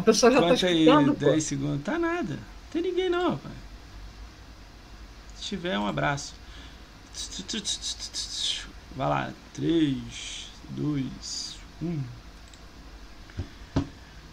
[0.00, 1.84] A pessoa já Conta tá escutando, aí, 10 segundos.
[1.84, 2.32] Tá nada.
[2.34, 2.40] Não
[2.72, 3.52] tem ninguém não, pai.
[5.36, 6.32] Se tiver, um abraço.
[8.96, 9.30] Vai lá.
[9.52, 9.98] 3,
[10.70, 12.00] 2, 1.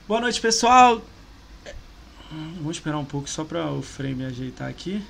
[0.08, 1.02] Boa noite, pessoal.
[2.32, 5.04] Vamos esperar um pouco só para o frame ajeitar aqui.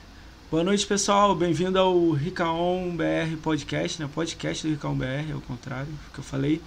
[0.49, 1.35] Boa noite, pessoal.
[1.35, 4.09] Bem-vindo ao Ricaon BR Podcast, né?
[4.11, 6.63] Podcast do Ricaon BR, ao contrário que eu falei.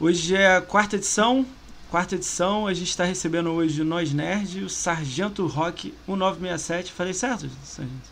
[0.00, 1.46] Hoje é a quarta edição.
[1.90, 6.90] Quarta edição, a gente está recebendo hoje o Nós Nerd, o Sargento Rock 1967.
[6.90, 8.10] Falei certo, Sargento?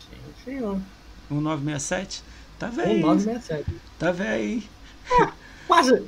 [0.00, 0.80] Sim, senhor.
[1.30, 2.24] 1967?
[2.58, 2.94] Tá velho.
[2.94, 3.70] 1967.
[3.96, 4.60] Tá velho.
[5.08, 5.28] É,
[5.68, 6.02] quase,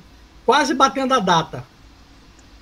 [0.45, 1.65] quase batendo a data.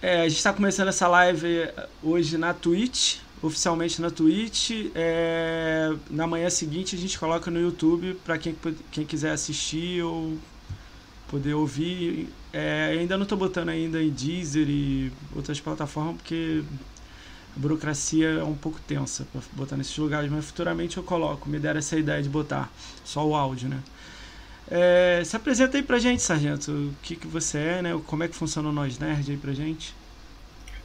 [0.03, 1.71] É, a gente está começando essa live
[2.03, 4.91] hoje na Twitch, oficialmente na Twitch.
[4.95, 8.55] É, na manhã seguinte a gente coloca no YouTube para quem,
[8.91, 10.37] quem quiser assistir ou
[11.27, 12.29] poder ouvir.
[12.59, 16.65] É, ainda não estou botando ainda em Deezer e outras plataformas porque
[17.55, 21.51] a burocracia é um pouco tensa para botar nesses lugares, mas futuramente eu coloco.
[21.51, 22.73] Me deram essa ideia de botar
[23.05, 23.79] só o áudio, né?
[24.71, 26.73] É, se apresenta aí pra gente, Sargento.
[26.73, 28.01] O que, que você é, né?
[28.07, 29.95] Como é que funciona o Nós Nerd aí pra gente?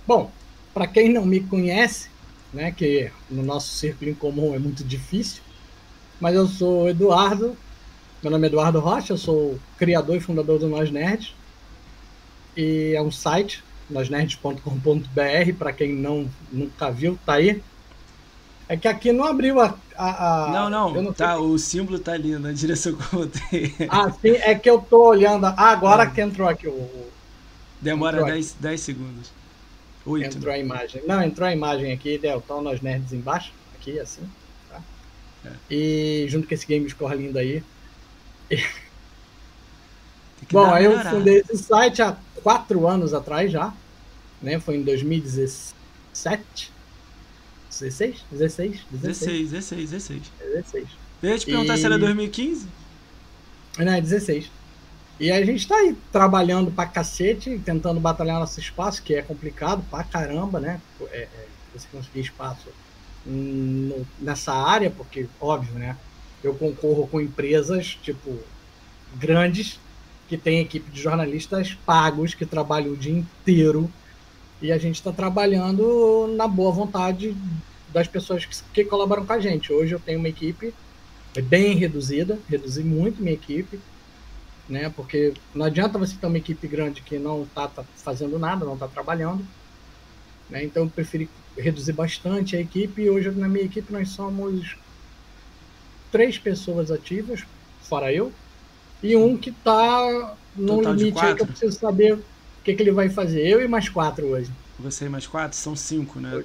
[0.06, 0.30] Bom,
[0.74, 2.10] para quem não me conhece,
[2.54, 5.42] né, que no nosso círculo em comum é muito difícil,
[6.20, 7.56] mas eu sou Eduardo,
[8.22, 11.34] meu nome é Eduardo Rocha, eu sou criador e fundador do Nós Nerd,
[12.56, 17.62] e é um site, nosnerds.com.br, para quem não nunca viu, tá aí.
[18.68, 19.78] É que aqui não abriu a.
[19.98, 23.76] a, a não, não, não tá, o símbolo tá ali na direção que eu botei.
[23.90, 25.46] Ah, sim, é que eu tô olhando.
[25.46, 26.10] Ah, agora é.
[26.10, 27.10] que entrou aqui o.
[27.82, 29.32] Demora 10, 10 segundos.
[30.06, 30.38] Oito.
[30.38, 31.04] Entrou a imagem.
[31.06, 34.22] Não, entrou a imagem aqui, Delton, nós nerds embaixo, aqui, assim.
[34.70, 34.82] Tá?
[35.46, 35.52] É.
[35.70, 37.64] E junto com esse game score lindo aí.
[40.50, 43.74] Bom, aí eu fundei esse site há quatro anos atrás já.
[44.42, 44.60] Né?
[44.60, 46.72] Foi em 2017.
[47.70, 48.26] 16?
[48.32, 48.82] 16?
[48.92, 50.22] 16, 16, 16.
[50.40, 50.88] 16.
[51.24, 51.78] Eu ia te perguntar e...
[51.78, 52.68] se era 2015?
[53.78, 54.52] Não, é 16.
[55.20, 59.86] E a gente tá aí trabalhando pra cacete, tentando batalhar nosso espaço, que é complicado
[59.90, 60.82] pra caramba, né?
[61.12, 62.68] É, é, você conseguir espaço
[63.26, 65.96] no, nessa área, porque, óbvio, né?
[66.44, 68.40] Eu concorro com empresas, tipo,
[69.16, 69.80] grandes,
[70.32, 73.92] que tem equipe de jornalistas pagos, que trabalham o dia inteiro
[74.62, 77.36] e a gente está trabalhando na boa vontade
[77.90, 79.74] das pessoas que, que, colaboram com a gente.
[79.74, 80.74] Hoje eu tenho uma equipe
[81.44, 83.78] bem reduzida, reduzi muito minha equipe,
[84.70, 84.90] né?
[84.96, 88.76] Porque não adianta você ter uma equipe grande que não está tá fazendo nada, não
[88.76, 89.46] está trabalhando.
[90.50, 90.64] Né?
[90.64, 94.78] Então eu preferi reduzir bastante a equipe e hoje na minha equipe nós somos
[96.10, 97.44] três pessoas ativas,
[97.82, 98.32] fora eu,
[99.04, 102.24] e um que está no limite aí que eu preciso saber o
[102.64, 103.48] que, que ele vai fazer?
[103.48, 104.52] Eu e mais quatro hoje.
[104.80, 105.58] Você e mais quatro?
[105.58, 106.44] São cinco, né?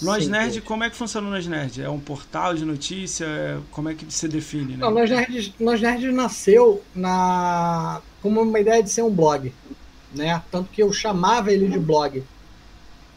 [0.00, 1.82] Nós Nerd, como é que funciona o Nós Nerd?
[1.82, 3.24] É um portal de notícia?
[3.24, 4.72] É, como é que se define?
[4.72, 4.78] Né?
[4.78, 9.52] Não, Nós Nerd, Nós Nerd nasceu na como uma ideia de ser um blog,
[10.14, 10.40] né?
[10.50, 12.22] Tanto que eu chamava ele de blog.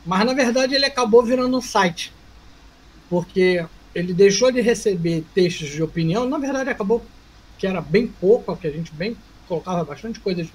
[0.06, 2.14] Mas na verdade ele acabou virando um site.
[3.10, 7.04] Porque ele deixou de receber textos de opinião, na verdade acabou
[7.58, 9.16] que era bem pouco, que a gente bem
[9.48, 10.48] colocava bastante coisas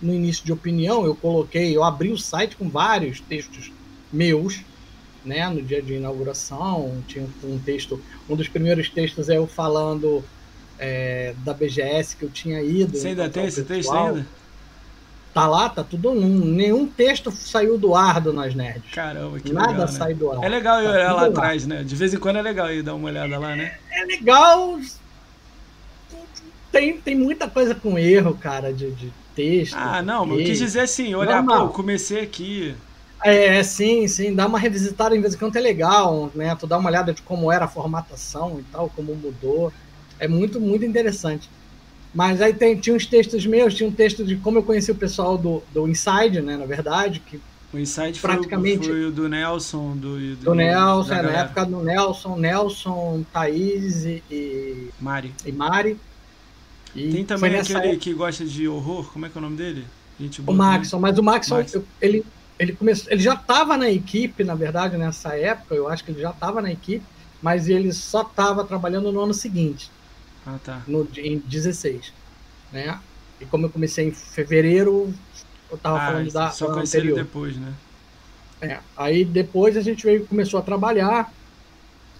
[0.00, 3.72] no início de opinião, eu coloquei, eu abri o site com vários textos
[4.12, 4.60] meus,
[5.24, 10.22] né, no dia de inauguração, tinha um texto, um dos primeiros textos é eu falando
[10.78, 12.96] é, da BGS que eu tinha ido.
[12.96, 14.26] Você ainda tem esse texto ainda?
[15.32, 16.44] Tá lá, tá tudo num.
[16.44, 18.92] Nenhum texto saiu do ar do Nós Nerds.
[18.92, 19.92] Caramba, que Nada legal, né?
[19.92, 20.44] sai do ar.
[20.44, 21.82] É legal tá olhar lá atrás, né?
[21.82, 23.76] De vez em quando é legal ir dar uma olhada lá, né?
[23.90, 24.78] É, é legal.
[26.74, 29.76] Tem, tem muita coisa com erro, cara, de, de texto.
[29.76, 32.74] Ah, não, mas eu quis dizer assim, olha, pô, comecei aqui.
[33.22, 36.54] É, sim, sim, dá uma revisitada em vez em quando é legal, né?
[36.56, 39.72] Tu dá uma olhada de como era a formatação e tal, como mudou.
[40.18, 41.48] É muito, muito interessante.
[42.12, 44.96] Mas aí tem, tinha uns textos meus, tinha um texto de como eu conheci o
[44.96, 46.56] pessoal do, do Inside, né?
[46.56, 47.40] Na verdade, que
[47.72, 51.64] o Inside praticamente foi, foi o do Nelson, do, do, do Nelson, é, na época
[51.64, 55.32] do Nelson, Nelson, Thaís e, e Mari.
[55.46, 55.98] E Mari.
[56.94, 57.96] E Tem também aquele época...
[57.96, 59.84] que gosta de horror, como é que é o nome dele?
[60.18, 61.76] Gente o Maxon, mas o Maxon, Max.
[62.00, 62.24] ele,
[62.56, 66.20] ele, começou, ele já estava na equipe, na verdade, nessa época, eu acho que ele
[66.20, 67.04] já estava na equipe,
[67.42, 69.90] mas ele só estava trabalhando no ano seguinte.
[70.46, 70.82] Ah, tá.
[70.86, 72.12] No, em 16.
[72.72, 72.98] Né?
[73.40, 75.12] E como eu comecei em fevereiro,
[75.68, 76.50] eu estava ah, falando da.
[76.50, 77.72] Só conheci ele depois, né?
[78.60, 81.32] É, aí depois a gente veio, começou a trabalhar.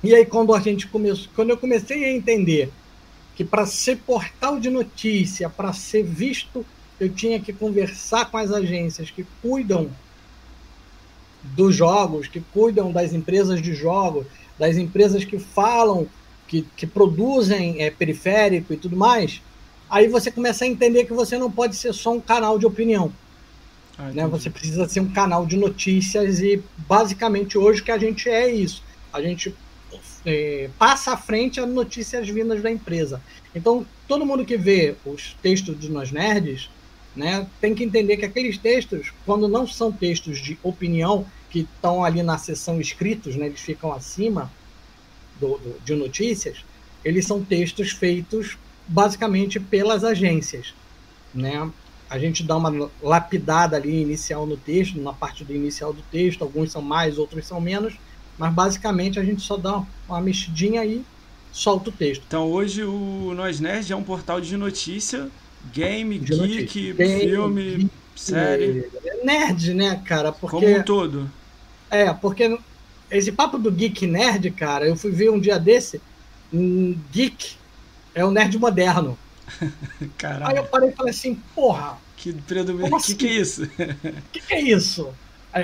[0.02, 2.72] E aí quando a gente começou, quando eu comecei a entender
[3.34, 6.64] que para ser portal de notícia, para ser visto,
[7.00, 9.90] eu tinha que conversar com as agências que cuidam
[11.42, 14.26] dos jogos, que cuidam das empresas de jogos,
[14.58, 16.06] das empresas que falam,
[16.46, 19.42] que, que produzem é, periférico e tudo mais,
[19.90, 23.12] aí você começa a entender que você não pode ser só um canal de opinião.
[23.98, 24.26] Ah, né?
[24.26, 28.82] Você precisa ser um canal de notícias e basicamente hoje que a gente é isso.
[29.12, 29.54] A gente
[30.24, 33.20] é, passa à frente as notícias vindas da empresa.
[33.54, 36.70] Então, todo mundo que vê os textos de nós nerds,
[37.14, 42.04] né, tem que entender que aqueles textos, quando não são textos de opinião, que estão
[42.04, 44.50] ali na seção escritos, né, eles ficam acima
[45.38, 46.64] do, do, de notícias,
[47.04, 50.74] eles são textos feitos basicamente pelas agências.
[51.32, 51.70] Né?
[52.08, 56.42] A gente dá uma lapidada ali inicial no texto, na parte do inicial do texto,
[56.42, 57.94] alguns são mais, outros são menos,
[58.38, 61.04] mas basicamente a gente só dá uma mexidinha e
[61.52, 62.22] solta o texto.
[62.26, 65.28] Então hoje o Nós Nerd é um portal de notícia,
[65.72, 66.94] game, de geek, notícia.
[66.94, 68.90] Game, filme, geek, série.
[69.04, 70.32] É nerd, né, cara?
[70.32, 71.30] Porque, Como um todo.
[71.90, 72.58] É, porque
[73.10, 76.00] esse papo do geek nerd, cara, eu fui ver um dia desse,
[76.52, 77.54] um geek
[78.14, 79.18] é o nerd moderno.
[80.18, 80.46] Caralho.
[80.48, 81.98] Aí eu parei e falei assim, porra.
[82.16, 82.94] Que predomínio.
[82.94, 83.64] O que, que é isso?
[83.64, 83.68] O
[84.32, 85.12] que, que é isso?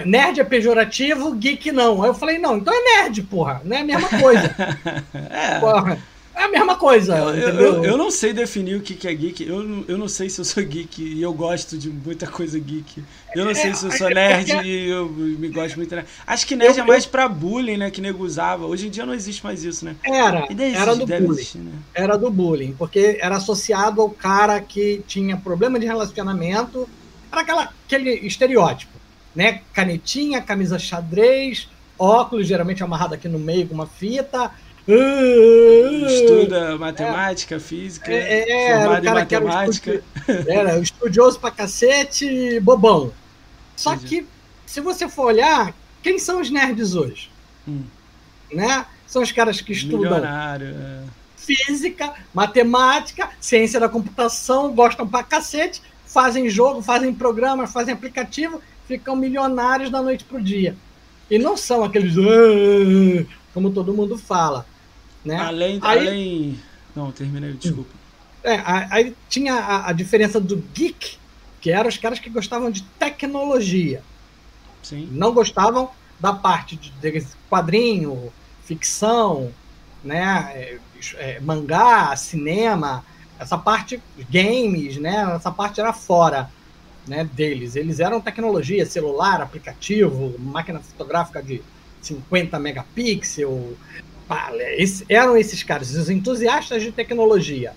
[0.04, 2.02] Nerd é pejorativo, geek não.
[2.02, 3.60] Aí eu falei, não, então é nerd, porra.
[3.64, 4.54] Não é a mesma coisa.
[5.30, 5.58] é.
[5.58, 5.98] Porra.
[6.40, 7.18] É a mesma coisa.
[7.18, 9.46] Eu, eu, eu, não sei definir o que é geek.
[9.46, 13.04] Eu, eu não sei se eu sou geek e eu gosto de muita coisa geek.
[13.34, 15.94] Eu não é, sei se eu sou é, nerd é, e eu me gosto muito.
[15.94, 16.08] Nerd.
[16.26, 17.90] Acho que nerd é mais pra bullying, né?
[17.90, 18.64] Que nego usava.
[18.64, 19.96] Hoje em dia não existe mais isso, né?
[20.02, 20.46] Era.
[20.48, 21.30] Existe, era do bullying.
[21.32, 21.72] Existir, né?
[21.92, 22.74] Era do bullying.
[22.78, 26.88] Porque era associado ao cara que tinha problema de relacionamento.
[27.30, 28.99] Era aquela, aquele estereótipo.
[29.34, 29.62] Né?
[29.72, 31.68] Canetinha, camisa xadrez,
[31.98, 34.50] óculos geralmente amarrado aqui no meio com uma fita
[36.06, 40.02] Estuda matemática, é, física, é, é, formado em matemática.
[40.26, 43.12] Era, era estudioso pra cacete, bobão.
[43.76, 44.26] Só que,
[44.66, 47.30] se você for olhar, quem são os nerds hoje?
[47.68, 47.82] Hum.
[48.52, 48.84] Né?
[49.06, 51.04] São os caras que estudam é.
[51.36, 59.14] física, matemática, ciência da computação, gostam pra cacete, fazem jogo, fazem programa, fazem aplicativo, ficam
[59.14, 60.76] milionários da noite pro dia.
[61.30, 64.66] E não são aqueles ah", como todo mundo fala.
[65.24, 65.36] Né?
[65.36, 66.60] Além, aí, além.
[66.96, 67.94] Não, terminei, desculpa.
[68.42, 71.18] É, aí tinha a, a, diferença do geek,
[71.60, 74.02] que eram os caras que gostavam de tecnologia.
[74.82, 75.08] Sim.
[75.12, 78.32] Não gostavam da parte de, de quadrinho,
[78.64, 79.52] ficção,
[80.02, 80.50] né?
[80.54, 80.78] É,
[81.14, 83.04] é, mangá, cinema,
[83.38, 85.32] essa parte, games, né?
[85.36, 86.50] Essa parte era fora
[87.06, 87.76] né, deles.
[87.76, 91.62] Eles eram tecnologia, celular, aplicativo, máquina fotográfica de
[92.00, 93.76] 50 megapixels,
[94.76, 97.72] esse, eram esses caras, os entusiastas de tecnologia.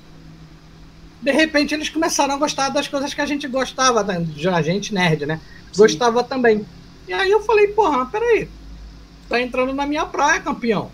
[1.22, 5.26] De repente eles começaram a gostar das coisas que a gente gostava, a gente nerd,
[5.26, 5.40] né?
[5.72, 5.82] Sim.
[5.82, 6.66] Gostava também.
[7.08, 8.48] E aí eu falei, porra, peraí,
[9.28, 10.92] tá entrando na minha praia, campeão.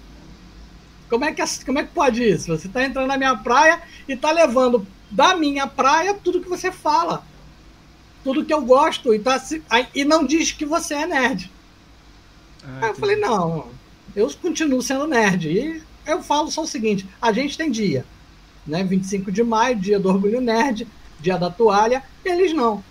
[1.09, 2.55] Como é que, como é que pode isso?
[2.55, 6.71] Você tá entrando na minha praia e tá levando da minha praia tudo que você
[6.71, 7.23] fala.
[8.23, 9.41] Tudo que eu gosto e, tá,
[9.95, 11.51] e não diz que você é nerd.
[12.63, 13.67] Ah, aí eu falei, não,
[14.15, 15.49] eu continuo sendo nerd.
[15.49, 18.05] E eu falo só o seguinte: a gente tem dia,
[18.65, 18.83] né?
[18.83, 20.87] 25 de maio, dia do orgulho nerd,
[21.19, 22.83] dia da toalha, eles não.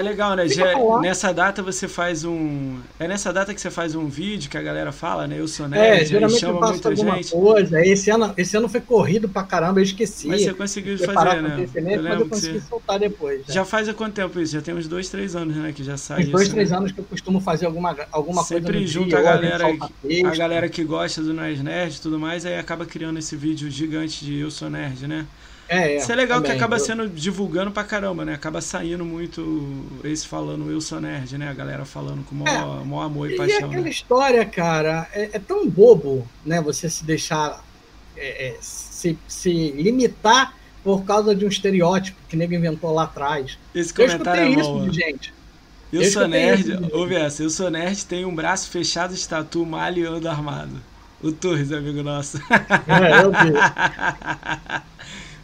[0.00, 0.48] É legal, né?
[0.48, 0.64] Já,
[1.00, 2.78] nessa data você faz um.
[2.98, 5.38] É nessa data que você faz um vídeo que a galera fala, né?
[5.38, 7.30] Eu sou nerd, é, geralmente chama eu muita gente.
[7.32, 7.86] Coisa.
[7.86, 10.26] Esse ano, esse ano foi corrido pra caramba, eu esqueci.
[10.26, 11.68] Mas você conseguiu fazer, né?
[11.74, 12.68] Eu mas eu consegui você...
[12.68, 13.46] soltar depois.
[13.46, 13.54] Já.
[13.54, 13.64] já.
[13.64, 14.54] faz há quanto tempo isso?
[14.54, 15.70] Já tem uns dois, três anos, né?
[15.72, 16.22] Que já sai.
[16.22, 16.78] Uns dois, isso, três né?
[16.78, 18.78] anos que eu costumo fazer alguma, alguma Sempre coisa.
[18.78, 22.58] Sempre junto a galera, a galera que gosta do Nós Nerd e tudo mais, aí
[22.58, 25.26] acaba criando esse vídeo gigante de Eu Sou Nerd, né?
[25.70, 26.80] É, é, Isso é legal também, que acaba eu...
[26.80, 28.34] sendo divulgando pra caramba, né?
[28.34, 31.48] Acaba saindo muito esse falando eu sou nerd, né?
[31.48, 33.60] A galera falando com o maior, é, maior amor e, e paixão.
[33.60, 33.88] E aquela né?
[33.88, 36.60] história, cara, é, é, tão bobo, né?
[36.60, 37.64] Você se deixar
[38.16, 43.56] é, é, se, se limitar por causa de um estereótipo que nego inventou lá atrás.
[43.72, 45.34] Esse comentário eu é isso de gente.
[45.92, 49.64] Eu, eu sou nerd, ouve essa, eu sou nerd, tenho um braço fechado de tatu,
[49.64, 50.82] malho e ando armado.
[51.22, 52.38] O Torres, amigo nosso.
[52.88, 54.80] É, eu vi.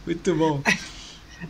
[0.07, 0.61] Muito bom.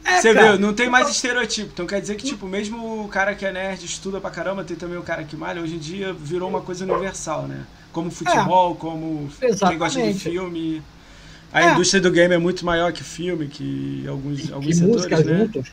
[0.03, 1.69] É, Você viu, não tem mais estereotipo.
[1.71, 4.75] Então quer dizer que, tipo, mesmo o cara que é nerd estuda pra caramba, tem
[4.75, 7.65] também o cara que malha, hoje em dia virou uma coisa universal, né?
[7.93, 9.69] Como futebol, é, como exatamente.
[9.69, 10.83] quem gosta de filme.
[11.53, 11.71] A é.
[11.71, 15.37] indústria do game é muito maior que filme, que alguns, e, alguns setores, música né?
[15.37, 15.71] juntos.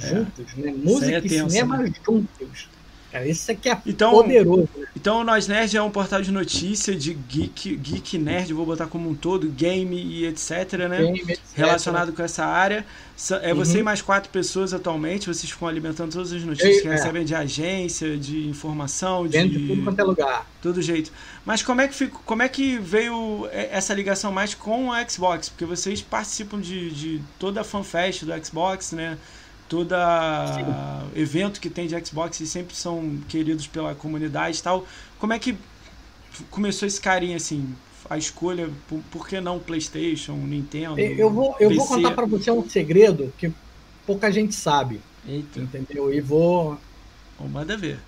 [0.00, 0.08] É.
[0.08, 0.74] Juntos, né?
[0.74, 1.92] Música é tenso, e cinema né?
[2.06, 2.68] juntos.
[3.12, 4.66] Cara, isso aqui é então, poderoso.
[4.96, 9.10] Então, Nós Nerd é um portal de notícia de geek, geek nerd, vou botar como
[9.10, 11.02] um todo, game e etc, né?
[11.02, 11.38] Game, etc.
[11.54, 12.86] Relacionado com essa área.
[13.42, 13.80] É você uhum.
[13.80, 16.92] e mais quatro pessoas atualmente, vocês ficam alimentando todas as notícias que é.
[16.92, 19.46] recebem de agência, de informação, de...
[19.46, 20.50] de tudo quanto é lugar.
[20.62, 21.12] Todo jeito.
[21.44, 25.50] Mas como é que, fico, como é que veio essa ligação mais com o Xbox?
[25.50, 29.18] Porque vocês participam de, de toda a fanfest do Xbox, né?
[29.72, 29.94] Todo
[31.16, 34.86] evento que tem de Xbox e sempre são queridos pela comunidade e tal.
[35.18, 35.56] Como é que
[36.50, 37.74] começou esse carinho assim?
[38.10, 41.00] A escolha, por, por que não PlayStation, Nintendo?
[41.00, 43.50] Eu vou, eu vou contar para você um segredo que
[44.06, 45.00] pouca gente sabe.
[45.26, 45.60] Eita.
[45.60, 46.12] Entendeu?
[46.12, 46.76] E vou.
[47.38, 47.98] Bom, manda ver.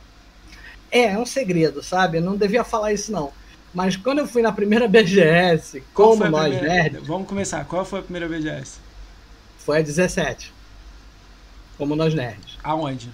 [0.91, 2.19] É, é um segredo, sabe?
[2.19, 3.33] Eu não devia falar isso, não.
[3.73, 6.83] Mas quando eu fui na primeira BGS, como nós primeira...
[6.83, 7.07] nerds.
[7.07, 7.65] Vamos começar.
[7.65, 8.79] Qual foi a primeira BGS?
[9.57, 10.53] Foi a 17
[11.77, 12.59] como nós nerds.
[12.63, 13.11] Aonde?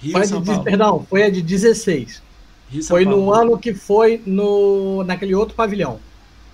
[0.00, 0.64] Rio foi São de, Paulo?
[0.64, 2.22] Perdão, foi a de 16.
[2.68, 3.20] Rio, São foi Paulo.
[3.20, 5.98] no ano que foi no naquele outro pavilhão.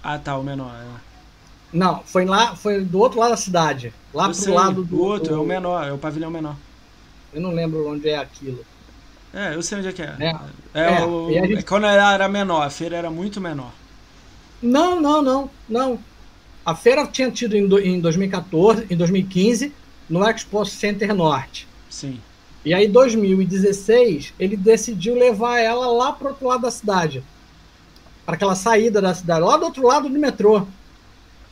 [0.02, 0.72] Ah, tá, o menor.
[0.72, 1.00] É.
[1.72, 3.92] Não, foi lá, foi do outro lado da cidade.
[4.12, 4.96] Lá eu pro sei, lado do.
[4.96, 5.34] O outro, do...
[5.34, 6.56] é o menor, é o pavilhão menor.
[7.32, 8.64] Eu não lembro onde é aquilo.
[9.32, 10.16] É, eu sei onde é que é.
[10.18, 10.34] É,
[10.74, 11.30] é, é o...
[11.30, 11.64] gente...
[11.64, 13.72] Quando era menor, a feira era muito menor.
[14.60, 15.98] Não, não, não, não.
[16.66, 19.72] A feira tinha tido em, do, em 2014, em 2015,
[20.10, 21.68] no Expo Center Norte.
[21.88, 22.20] Sim.
[22.64, 27.22] E aí, em 2016, ele decidiu levar ela lá para outro lado da cidade.
[28.26, 30.66] Para aquela saída da cidade, lá do outro lado do metrô.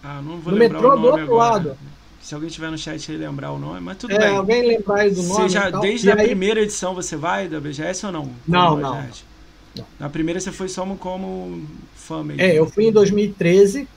[0.02, 1.50] Ah, não vou no lembrar metrô o nome do outro agora.
[1.52, 1.78] lado.
[2.20, 4.36] Se alguém tiver no chat aí lembrar o nome, mas tudo é, bem.
[4.36, 5.48] alguém lembrar aí do nome.
[5.48, 6.26] Já, desde a aí...
[6.26, 8.30] primeira edição você vai da BGS ou não?
[8.46, 9.86] Não, não, não.
[9.98, 12.42] Na primeira você foi só como fã mesmo.
[12.42, 13.88] É, eu fui em 2013,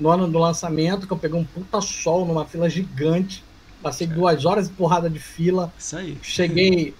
[0.00, 3.44] no ano do lançamento, que eu peguei um puta sol numa fila gigante.
[3.84, 5.70] Passei duas horas de porrada de fila.
[5.78, 6.16] Isso aí.
[6.22, 6.94] Cheguei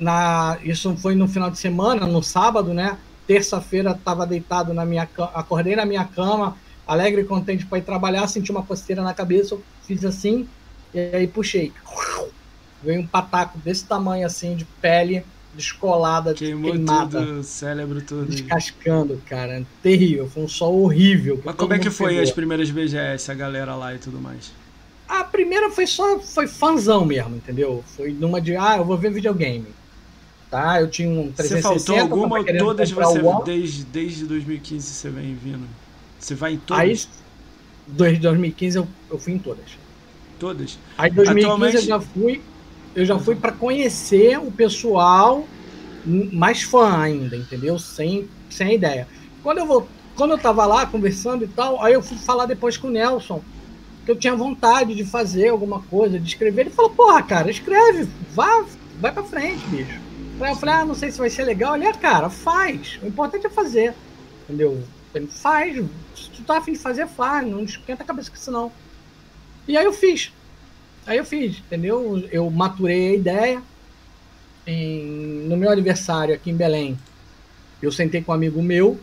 [0.00, 0.56] na.
[0.64, 2.96] Isso foi no final de semana, no sábado, né?
[3.26, 6.56] Terça-feira estava deitado na minha cama, acordei na minha cama,
[6.86, 10.48] alegre e contente para ir trabalhar, senti uma costeira na cabeça, eu fiz assim,
[10.94, 11.70] e aí puxei.
[12.82, 15.22] Veio um pataco desse tamanho assim, de pele
[15.54, 17.20] descolada, Queimou queimada.
[17.20, 18.26] Tudo, cérebro todo.
[18.26, 19.64] Descascando, cara.
[19.82, 20.28] Terrível.
[20.28, 21.40] Foi um sol horrível.
[21.44, 22.22] Mas como é que foi pegou.
[22.22, 24.52] as primeiras BGS, a galera lá e tudo mais?
[25.08, 27.84] A primeira foi só, foi fanzão mesmo, entendeu?
[27.96, 29.66] Foi numa de, ah, eu vou ver videogame.
[30.50, 30.80] Tá?
[30.80, 31.56] Eu tinha um 360.
[31.56, 35.66] Você faltou alguma ou todas você, desde, desde 2015 você vem vindo?
[36.18, 36.82] Você vai em todas?
[36.82, 36.98] Aí,
[37.86, 39.64] desde 2015 eu, eu fui em todas.
[40.38, 40.78] Todas?
[40.98, 41.76] Aí 2015 Atualmente...
[41.76, 42.42] eu já fui,
[42.94, 45.46] eu já fui para conhecer o pessoal
[46.04, 47.78] mais fã ainda, entendeu?
[47.78, 49.08] Sem, sem ideia.
[49.42, 52.76] Quando eu vou, quando eu tava lá conversando e tal, aí eu fui falar depois
[52.76, 53.42] com o Nelson
[54.06, 56.62] que eu tinha vontade de fazer alguma coisa, de escrever.
[56.62, 58.64] Ele falou, porra, cara, escreve, vá,
[59.00, 60.00] vai pra frente, bicho.
[60.40, 61.74] Aí eu falei, ah, não sei se vai ser legal.
[61.74, 63.00] Ele, ah, cara, faz.
[63.02, 63.92] O importante é fazer.
[64.44, 64.80] Entendeu?
[65.12, 65.84] Ele faz.
[66.14, 67.48] Se tu tá afim de fazer, faz.
[67.48, 68.70] Não esquenta a cabeça com isso, não.
[69.66, 70.32] E aí eu fiz.
[71.04, 72.28] Aí eu fiz, entendeu?
[72.30, 73.62] Eu maturei a ideia.
[74.64, 76.98] Em, no meu aniversário aqui em Belém,
[77.80, 78.98] eu sentei com um amigo meu,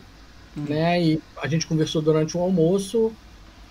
[0.56, 0.64] hum.
[0.68, 1.02] né?
[1.02, 3.12] E a gente conversou durante o almoço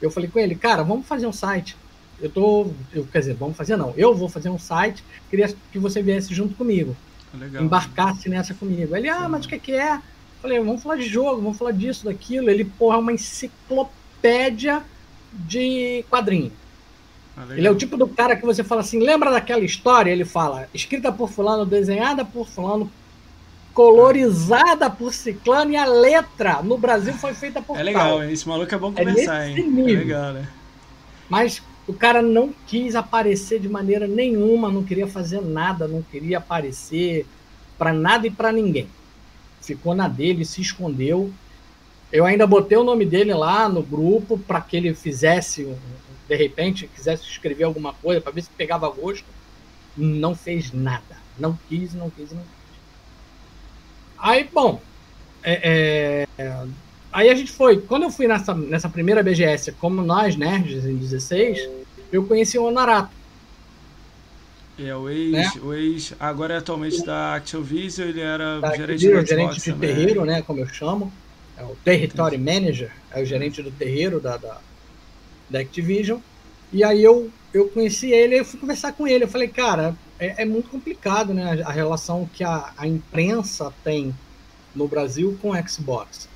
[0.01, 1.75] eu falei com ele, cara, vamos fazer um site.
[2.21, 2.71] Eu tô.
[2.93, 3.93] Eu, quer dizer, vamos fazer não.
[3.97, 6.95] Eu vou fazer um site, queria que você viesse junto comigo.
[7.33, 7.63] Legal.
[7.63, 8.95] Embarcasse nessa comigo.
[8.95, 9.99] Ele, ah, mas o que, que é?
[10.41, 12.49] Falei, vamos falar de jogo, vamos falar disso, daquilo.
[12.49, 14.83] Ele, porra, é uma enciclopédia
[15.33, 16.51] de quadrinho.
[17.35, 20.11] Ah, ele é o tipo do cara que você fala assim, lembra daquela história?
[20.11, 22.91] Ele fala, escrita por fulano, desenhada por fulano,
[23.73, 28.23] colorizada por Ciclano e a letra no Brasil foi feita por É legal, tal.
[28.25, 29.69] esse maluco é bom é conversar, é hein?
[29.69, 29.95] Nível.
[29.95, 30.47] É legal, né?
[31.27, 36.37] Mas o cara não quis aparecer de maneira nenhuma, não queria fazer nada, não queria
[36.37, 37.25] aparecer
[37.77, 38.87] para nada e para ninguém.
[39.61, 41.31] Ficou na dele, se escondeu.
[42.11, 45.75] Eu ainda botei o nome dele lá no grupo para que ele fizesse,
[46.27, 49.25] de repente, quisesse escrever alguma coisa para ver se pegava gosto.
[49.97, 51.17] Não fez nada.
[51.39, 52.62] Não quis, não quis, não quis.
[54.23, 54.81] Aí, bom,
[55.43, 56.65] é, é,
[57.11, 57.81] aí a gente foi.
[57.81, 61.69] Quando eu fui nessa, nessa primeira BGS, como nós, nerds, em 16,
[62.09, 63.11] eu conheci o Onarato.
[64.79, 65.51] É, o ex, né?
[65.61, 69.93] o ex agora é atualmente da Activision, ele era da gerente, Activision, gerente de também.
[69.93, 71.11] terreiro, né, como eu chamo.
[71.57, 72.59] É o Territory Entendi.
[72.61, 74.57] Manager, é o gerente do terreiro da, da,
[75.49, 76.19] da Activision.
[76.71, 79.25] E aí eu, eu conheci ele, eu fui conversar com ele.
[79.25, 81.61] Eu falei, cara, é, é muito complicado, né?
[81.65, 84.13] A relação que a, a imprensa tem
[84.75, 86.27] no Brasil com o Xbox.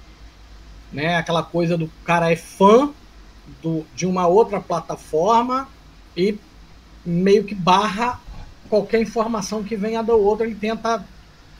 [0.92, 1.16] Né?
[1.16, 2.92] Aquela coisa do cara é fã
[3.62, 5.68] do, de uma outra plataforma
[6.16, 6.38] e
[7.06, 8.20] meio que barra
[8.70, 11.06] qualquer informação que venha do outro, ele tenta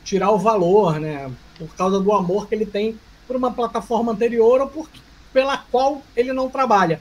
[0.04, 1.30] tirar o valor, né?
[1.58, 4.88] Por causa do amor que ele tem por uma plataforma anterior ou por,
[5.32, 7.00] pela qual ele não trabalha.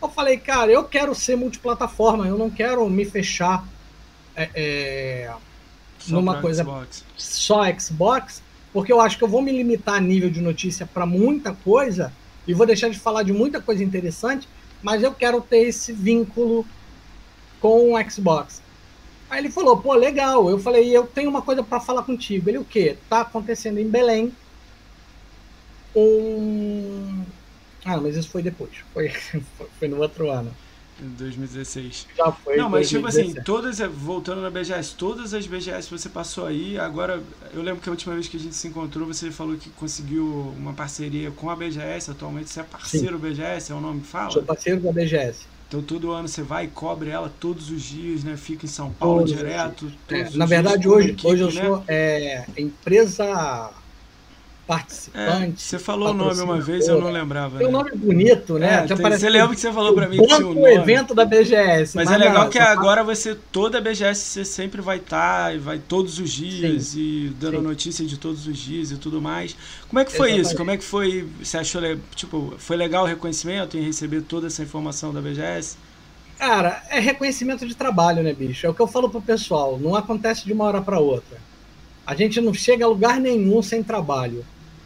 [0.00, 3.66] Eu falei, cara, eu quero ser multiplataforma, eu não quero me fechar
[4.36, 5.34] é, é,
[6.08, 7.04] numa coisa Xbox.
[7.16, 11.06] só Xbox, porque eu acho que eu vou me limitar a nível de notícia para
[11.06, 12.12] muita coisa
[12.46, 14.48] e vou deixar de falar de muita coisa interessante,
[14.82, 16.66] mas eu quero ter esse vínculo
[17.60, 18.62] com o Xbox.
[19.30, 20.50] Aí ele falou, pô, legal.
[20.50, 22.48] Eu falei, eu tenho uma coisa para falar contigo.
[22.48, 22.96] Ele, o quê?
[23.08, 24.32] Tá acontecendo em Belém
[25.94, 27.24] um.
[27.84, 28.70] Ah, mas isso foi depois.
[28.92, 29.08] Foi,
[29.78, 30.54] foi no outro ano.
[31.04, 32.06] Em 2016.
[32.16, 32.56] Já foi.
[32.56, 32.96] Não, mas 2017.
[32.96, 37.62] tipo assim, todas, voltando na BGS, todas as BGS que você passou aí, agora, eu
[37.62, 40.72] lembro que a última vez que a gente se encontrou, você falou que conseguiu uma
[40.72, 43.22] parceria com a BGS, atualmente você é parceiro Sim.
[43.22, 44.30] BGS, é o nome que fala?
[44.30, 45.46] Sou parceiro da BGS.
[45.68, 48.36] Então todo ano você vai e cobre ela todos os dias, né?
[48.36, 49.92] Fica em São Paulo todos direto.
[50.08, 51.66] É, na verdade, hoje, equipe, hoje eu né?
[51.66, 53.70] sou é, empresa
[54.66, 55.52] participante.
[55.52, 57.58] É, você falou o nome uma vez, eu não lembrava.
[57.58, 57.78] Tem um né?
[57.78, 58.84] nome bonito, né?
[58.84, 60.74] É, tem, você lembra que você falou para mim que tinha um nome.
[60.74, 61.94] evento da BGS.
[61.96, 65.44] Mas, mas é legal não, que agora você, toda a BGS, você sempre vai estar
[65.44, 67.62] tá, e vai todos os dias sim, e dando sim.
[67.62, 69.56] notícia de todos os dias e tudo mais.
[69.88, 70.46] Como é que foi Exatamente.
[70.46, 70.56] isso?
[70.56, 71.28] Como é que foi?
[71.42, 71.82] Você achou,
[72.14, 75.76] tipo, foi legal o reconhecimento em receber toda essa informação da BGS?
[76.38, 78.66] Cara, é reconhecimento de trabalho, né, bicho?
[78.66, 79.78] É o que eu falo pro pessoal.
[79.78, 81.38] Não acontece de uma hora para outra.
[82.06, 84.44] A gente não chega a lugar nenhum sem trabalho.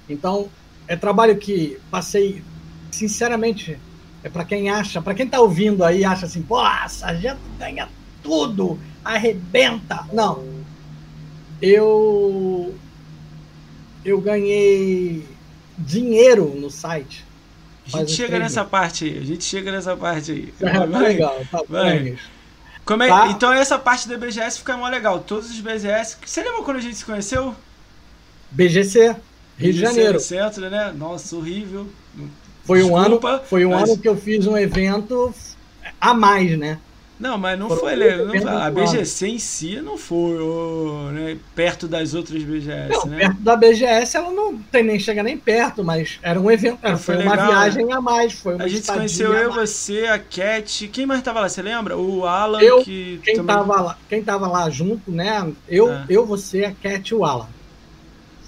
[0.09, 0.49] Então,
[0.87, 2.43] é trabalho que passei,
[2.91, 3.79] sinceramente,
[4.23, 7.89] é para quem acha, para quem tá ouvindo aí, acha assim, pô, sargento ganha
[8.23, 10.07] tudo, arrebenta.
[10.13, 10.45] Não.
[11.61, 12.75] Eu
[14.05, 15.27] eu ganhei
[15.77, 17.25] dinheiro no site.
[17.93, 20.55] A gente chega nessa parte aí, a gente chega nessa parte aí.
[20.61, 22.19] É, tá legal, tá vai.
[22.85, 23.29] Como é, tá?
[23.29, 25.21] Então essa parte da BGS fica mó legal.
[25.21, 26.17] Todos os BGS.
[26.25, 27.55] Você lembra quando a gente se conheceu?
[28.51, 29.15] BGC.
[29.59, 30.21] Rio de Janeiro.
[30.21, 30.95] Centro, né?
[30.97, 31.87] Nossa, horrível.
[32.65, 33.89] Foi um ano, foi um mas...
[33.89, 35.35] ano que eu fiz um evento
[36.01, 36.79] a mais, né?
[37.19, 37.97] Não, mas não Foram foi,
[38.41, 40.39] não, a BGC em si não foi
[41.13, 43.19] né, perto das outras BGS, não, né?
[43.19, 46.97] Perto da BGS ela não tem nem chega nem perto, mas era um evento, era,
[46.97, 47.93] foi, foi legal, uma viagem né?
[47.93, 51.49] a mais, foi uma A gente conheceu eu, você, a Cat, quem mais tava lá,
[51.49, 51.97] você lembra?
[51.97, 53.57] O Alan eu, que quem também...
[53.57, 55.51] tava lá, quem tava lá junto, né?
[55.69, 56.05] Eu, é.
[56.09, 57.49] eu, você, a Cat e o Alan.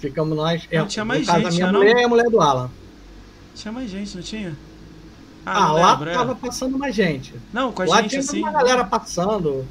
[0.01, 0.67] Ficamos nós.
[0.71, 2.01] Não, é, tinha mais gente, a minha mulher não?
[2.01, 2.71] e a mulher do Alan.
[3.53, 4.57] Tinha mais gente, não tinha?
[5.45, 6.35] Ah, ah lá lembro, tava é.
[6.35, 7.35] passando mais gente.
[7.53, 8.39] Não, com a lá gente tinha assim.
[8.39, 9.65] uma galera passando.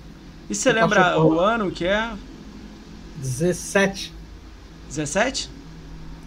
[0.49, 2.12] E você lembra o ano que é?
[3.16, 4.12] 17.
[4.88, 5.51] 17?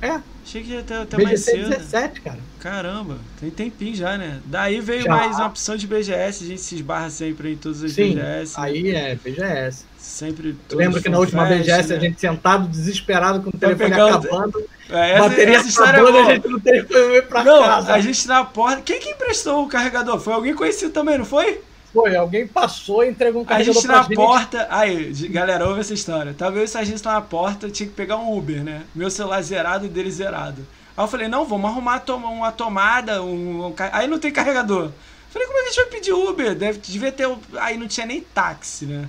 [0.01, 0.19] É.
[0.45, 1.69] Achei que ia até, até mais cedo.
[1.69, 2.39] 17, cara.
[2.59, 4.41] Caramba, tem tempinho já, né?
[4.45, 5.09] Daí veio já.
[5.09, 8.53] mais uma opção de BGS, a gente se esbarra sempre em todas as Sim, BGS.
[8.57, 9.85] Aí é, BGS.
[10.03, 11.95] Sempre Lembro que na última fest, BGS né?
[11.95, 14.27] a gente sentado, desesperado, com o telefone pegando...
[14.27, 14.63] acabando.
[14.89, 17.63] É, essa, bateria essa história acabando, é a gente não teve como ir pra não,
[17.63, 17.93] casa.
[17.93, 18.81] A gente na porta.
[18.81, 20.19] Quem que emprestou o carregador?
[20.19, 21.61] Foi alguém conhecido também, não foi?
[21.93, 24.15] Foi, alguém passou e entregou um carregador A gente na gente.
[24.15, 24.67] porta.
[24.69, 26.33] Aí, galera, ouve essa história.
[26.33, 28.83] Tava eu e o sargento na porta, tinha que pegar um Uber, né?
[28.93, 30.67] Meu celular zerado e dele zerado.
[30.97, 34.91] Aí eu falei, não, vamos arrumar uma tomada, um, um, aí não tem carregador.
[35.29, 36.55] Falei, como é que a gente vai pedir Uber?
[36.55, 37.27] Deve, devia ter.
[37.53, 39.07] Aí não tinha nem táxi, né?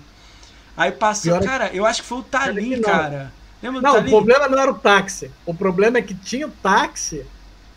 [0.76, 3.32] Aí passou, Pior é cara, eu acho que foi o Talim, cara.
[3.62, 5.30] Lembra não, o problema não era o táxi.
[5.46, 7.24] O problema é que tinha o táxi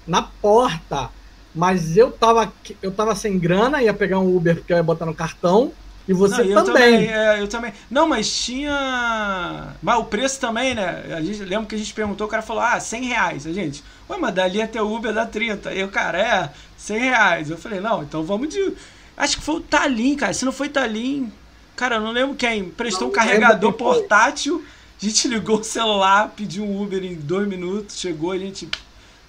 [0.05, 1.09] na porta.
[1.55, 5.05] Mas eu tava, eu tava sem grana, ia pegar um Uber porque eu ia botar
[5.05, 5.71] no cartão.
[6.07, 7.07] E você não, também.
[7.07, 7.73] também é, eu também.
[7.89, 9.75] Não, mas tinha.
[9.81, 11.03] Mas o preço também, né?
[11.15, 13.47] A gente lembra que a gente perguntou, o cara falou, ah, 100 reais.
[13.47, 15.69] A gente, ué, mas dali até o Uber dá 30.
[15.69, 17.49] Aí o cara, é, 100 reais.
[17.49, 18.73] Eu falei, não, então vamos de.
[19.17, 20.33] Acho que foi o Talim, cara.
[20.33, 21.31] Se não foi Talim.
[21.77, 22.69] Cara, eu não lembro quem.
[22.69, 24.65] Prestou não, um carregador portátil.
[24.99, 28.67] A gente ligou o celular, pediu um Uber em dois minutos, chegou, a gente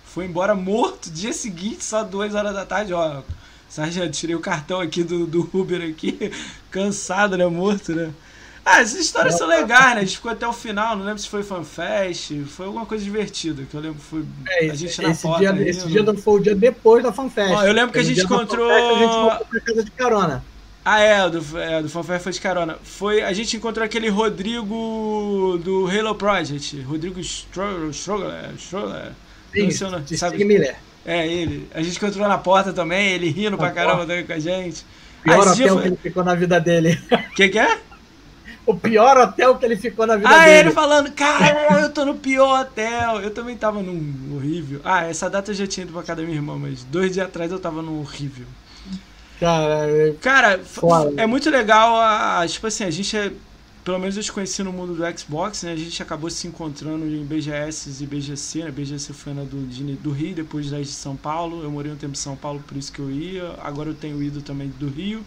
[0.03, 1.11] foi embora morto.
[1.11, 3.21] Dia seguinte, só duas horas da tarde, ó.
[3.69, 6.33] Sargento, tirei o cartão aqui do, do Uber aqui,
[6.73, 7.47] cansado, né?
[7.47, 8.11] Morto, né?
[8.65, 10.01] Ah, essas histórias são legais, né?
[10.01, 13.63] A gente ficou até o final, não lembro se foi fanfest, foi alguma coisa divertida,
[13.65, 15.41] que eu lembro que foi é, a gente na esse porta.
[15.41, 15.91] Dia, ali, esse né?
[15.91, 17.53] dia foi o dia depois da fanfest.
[17.53, 18.71] Ó, eu lembro que a gente encontrou...
[18.71, 20.45] Fanfest, a gente voltou pra casa de carona.
[20.91, 22.79] Ah, é, do, é, do fanfare foi de carona.
[22.83, 26.81] Foi, a gente encontrou aquele Rodrigo do Halo Project.
[26.81, 27.93] Rodrigo Stroller.
[27.93, 30.43] Sim, não sei, sabe?
[30.43, 30.77] Miller.
[31.05, 31.69] É, ele.
[31.75, 34.87] A gente encontrou na porta também, ele rindo na pra caramba também com a gente.
[35.23, 35.83] Pior ah, hotel foi...
[35.83, 36.99] que ele ficou na vida dele.
[37.13, 37.81] O que, que é?
[38.65, 40.51] O pior hotel que ele ficou na vida ah, dele.
[40.51, 43.21] Ah, ele falando, cara, eu tô no pior hotel.
[43.21, 44.81] Eu também tava num horrível.
[44.83, 47.27] Ah, essa data eu já tinha ido pra casa da minha irmã, mas dois dias
[47.27, 48.47] atrás eu tava num horrível.
[49.39, 50.13] Cara, é...
[50.21, 50.61] cara
[51.17, 51.97] é muito legal.
[51.97, 53.33] A, tipo assim, a gente é
[53.89, 55.73] pelo menos eu te conheci no mundo do Xbox, né?
[55.73, 58.71] A gente acabou se encontrando em BGS e BGC, né?
[58.71, 59.57] BGC foi na do,
[60.03, 61.63] do Rio, depois da de São Paulo.
[61.63, 63.55] Eu morei um tempo em São Paulo, por isso que eu ia.
[63.63, 65.25] Agora eu tenho ido também do Rio.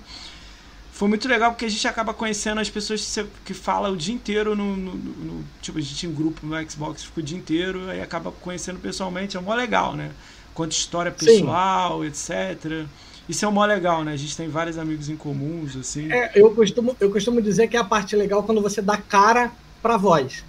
[0.91, 4.55] Foi muito legal porque a gente acaba conhecendo as pessoas que falam o dia inteiro
[4.55, 7.99] no, no, no Tipo, a gente em grupo no Xbox fica o dia inteiro, aí
[7.99, 10.11] acaba conhecendo pessoalmente, é mó legal, né?
[10.53, 12.07] Conta história pessoal, Sim.
[12.53, 12.85] etc.
[13.31, 14.11] Isso é o mó legal, né?
[14.11, 16.11] A gente tem vários amigos em comuns, assim.
[16.11, 19.49] É, eu costumo, eu costumo dizer que é a parte legal quando você dá cara
[19.81, 20.43] pra voz.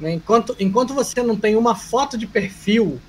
[0.00, 0.12] Né?
[0.12, 3.00] Enquanto, enquanto você não tem uma foto de perfil,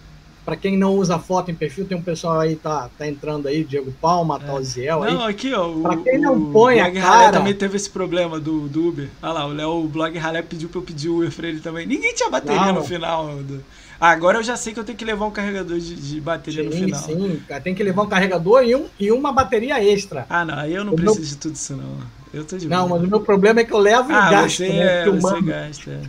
[0.44, 3.64] para quem não usa foto em perfil, tem um pessoal aí tá, tá entrando aí,
[3.64, 4.48] Diego Palma, é.
[4.48, 5.14] Talziel aí.
[5.14, 5.72] Não, aqui, ó.
[5.80, 7.38] Pra quem não põe a cara...
[7.38, 9.08] também teve esse problema do, do Uber.
[9.22, 11.60] Olha lá, o Léo, o Blog Ralé pediu pra eu pedir o Uber pra ele
[11.60, 11.86] também.
[11.86, 12.74] Ninguém tinha bateria não.
[12.74, 13.64] no final do...
[14.04, 16.68] Agora eu já sei que eu tenho que levar um carregador de, de bateria sim,
[16.68, 17.02] no final.
[17.04, 20.26] Sim, tem que levar um carregador e, um, e uma bateria extra.
[20.30, 21.30] Ah, não, aí eu não o preciso meu...
[21.30, 21.98] de tudo isso, não.
[22.34, 24.58] Eu tô de Não, mas o meu problema é que eu levo e ah, gasto,
[24.58, 25.04] você, né?
[25.04, 26.02] É, você gasta, é.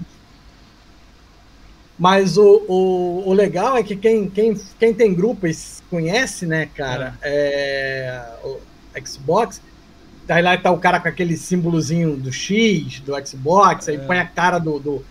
[1.96, 7.16] Mas o, o, o, legal é que quem, quem, quem tem grupos conhece, né, cara,
[7.22, 8.26] é.
[8.42, 8.58] É, o
[9.06, 9.62] Xbox.
[10.28, 13.98] Aí lá tá o cara com aquele símbolozinho do X, do Xbox, aí é.
[13.98, 15.04] põe a cara do, do,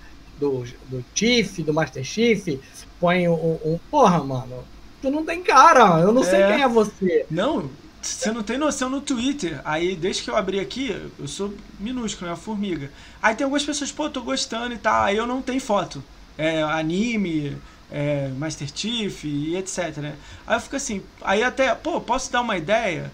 [0.43, 2.59] do, do Chief, do Master Chief,
[2.99, 4.63] põe um, um, Porra, mano,
[5.01, 6.51] tu não tem cara, eu não sei é.
[6.51, 7.25] quem é você.
[7.29, 7.69] Não,
[8.01, 9.61] você não tem noção no Twitter.
[9.63, 12.91] Aí, desde que eu abri aqui, eu sou minúsculo, é uma formiga.
[13.21, 15.03] Aí tem algumas pessoas, pô, tô gostando e tal.
[15.03, 16.03] Aí eu não tenho foto.
[16.37, 17.57] É, anime,
[17.91, 20.15] é, Master Chief e etc, né?
[20.45, 23.11] Aí eu fico assim, aí até, pô, posso dar uma ideia?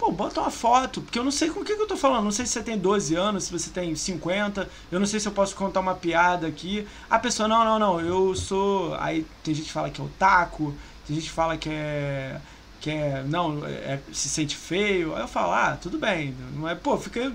[0.00, 2.24] Pô, bota uma foto, porque eu não sei com o que, que eu tô falando.
[2.24, 4.66] Não sei se você tem 12 anos, se você tem 50.
[4.90, 6.88] Eu não sei se eu posso contar uma piada aqui.
[7.10, 8.94] A pessoa, não, não, não, eu sou.
[8.94, 10.74] Aí tem gente que fala que é otaku,
[11.06, 12.40] tem gente que fala que é.
[12.80, 13.22] Que é.
[13.26, 15.14] Não, é, se sente feio.
[15.14, 16.34] Aí eu falo, ah, tudo bem.
[16.56, 17.30] Não é, pô, fica.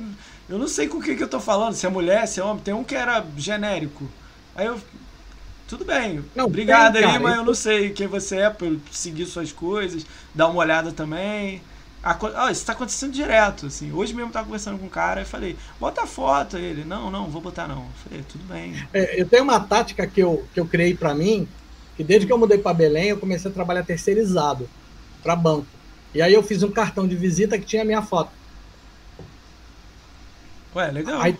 [0.49, 2.43] Eu não sei com o que, que eu tô falando, se é mulher, se é
[2.43, 2.63] homem.
[2.63, 4.09] Tem um que era genérico.
[4.55, 4.81] Aí eu.
[5.67, 6.25] Tudo bem.
[6.35, 10.03] Não, Obrigado tem, aí, mas eu não sei quem você é por seguir suas coisas,
[10.33, 11.61] dar uma olhada também.
[12.05, 13.91] Ah, isso está acontecendo direto, assim.
[13.91, 16.55] Hoje mesmo eu estava conversando com um cara e falei, bota a foto.
[16.55, 17.77] Ele, não, não, vou botar não.
[17.79, 18.75] Eu falei, tudo bem.
[18.93, 21.47] É, eu tenho uma tática que eu, que eu criei para mim,
[21.97, 24.69] que desde que eu mudei para Belém, eu comecei a trabalhar terceirizado
[25.23, 25.65] para banco.
[26.13, 28.29] E aí eu fiz um cartão de visita que tinha a minha foto.
[30.75, 31.19] Ué, legal.
[31.19, 31.35] Aí,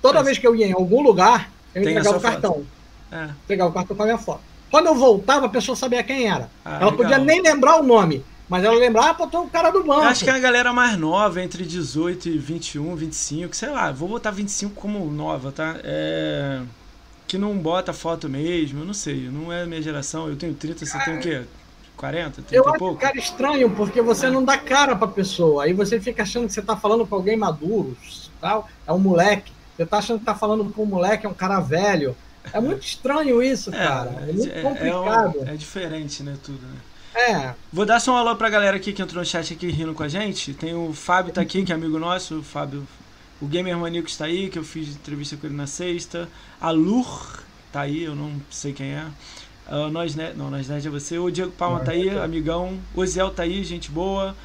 [0.00, 2.64] toda vez que eu ia em algum lugar, eu Tem entregava o cartão.
[3.12, 3.28] É.
[3.44, 4.40] Entregava o cartão com a minha foto.
[4.70, 6.48] Quando eu voltava, a pessoa sabia quem era.
[6.64, 6.96] Ah, Ela legal.
[6.96, 10.02] podia nem lembrar o nome mas ela lembrava, ah, pô, tô o cara do banco.
[10.02, 14.08] Acho que é a galera mais nova, entre 18 e 21, 25, sei lá, vou
[14.08, 15.76] botar 25 como nova, tá?
[15.84, 16.62] É...
[17.26, 20.54] Que não bota foto mesmo, eu não sei, não é a minha geração, eu tenho
[20.54, 21.44] 30, você tem o quê?
[21.98, 22.86] 40, 30 eu e pouco?
[22.86, 24.30] acho cara estranho, porque você é.
[24.30, 27.36] não dá cara pra pessoa, aí você fica achando que você tá falando com alguém
[27.36, 27.94] maduro,
[28.40, 31.34] tal, é um moleque, você tá achando que tá falando com um moleque, é um
[31.34, 32.16] cara velho,
[32.50, 35.38] é muito estranho isso, é, cara, é muito é, complicado.
[35.46, 36.78] É, é diferente, né, tudo, né?
[37.18, 37.52] É.
[37.72, 40.04] Vou dar só um alô pra galera aqui que entrou no chat aqui rindo com
[40.04, 40.54] a gente.
[40.54, 42.38] Tem o Fábio tá aqui, que é amigo nosso.
[42.38, 42.86] O Fábio,
[43.40, 46.28] o Gamer Maníaco está aí, que eu fiz entrevista com ele na sexta.
[46.60, 49.04] A Lur tá aí, eu não sei quem é.
[49.68, 50.32] Uh, nós, né?
[50.34, 51.18] Não, nós Nerd é você.
[51.18, 52.78] O Diego Palma tá aí, amigão.
[52.94, 54.36] O Zel tá aí, gente boa.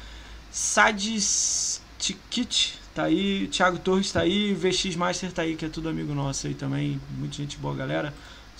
[0.50, 3.46] Sadis Tikit tá aí.
[3.46, 4.52] Thiago Torres tá aí.
[4.52, 7.00] VX Master tá aí, que é tudo amigo nosso aí também.
[7.16, 8.12] Muita gente boa, galera.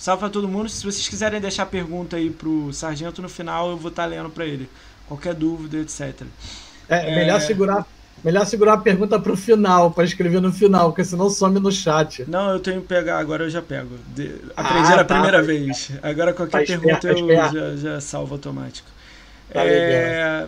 [0.05, 0.69] Salve pra todo mundo.
[0.69, 4.29] Se vocês quiserem deixar pergunta aí pro Sargento no final, eu vou estar tá lendo
[4.29, 4.69] para ele.
[5.07, 6.27] Qualquer dúvida, etc.
[6.87, 7.15] É, é...
[7.15, 7.87] melhor segurar.
[8.23, 12.23] Melhor segurar a pergunta pro final, para escrever no final, porque senão some no chat.
[12.29, 13.97] Não, eu tenho que pegar, agora eu já pego.
[14.09, 14.41] De...
[14.55, 15.43] Aprendi ah, na tá, primeira tá.
[15.43, 15.91] vez.
[16.03, 18.87] Agora qualquer tá pergunta esperto, eu já, já salvo automático.
[19.51, 20.45] Tá é...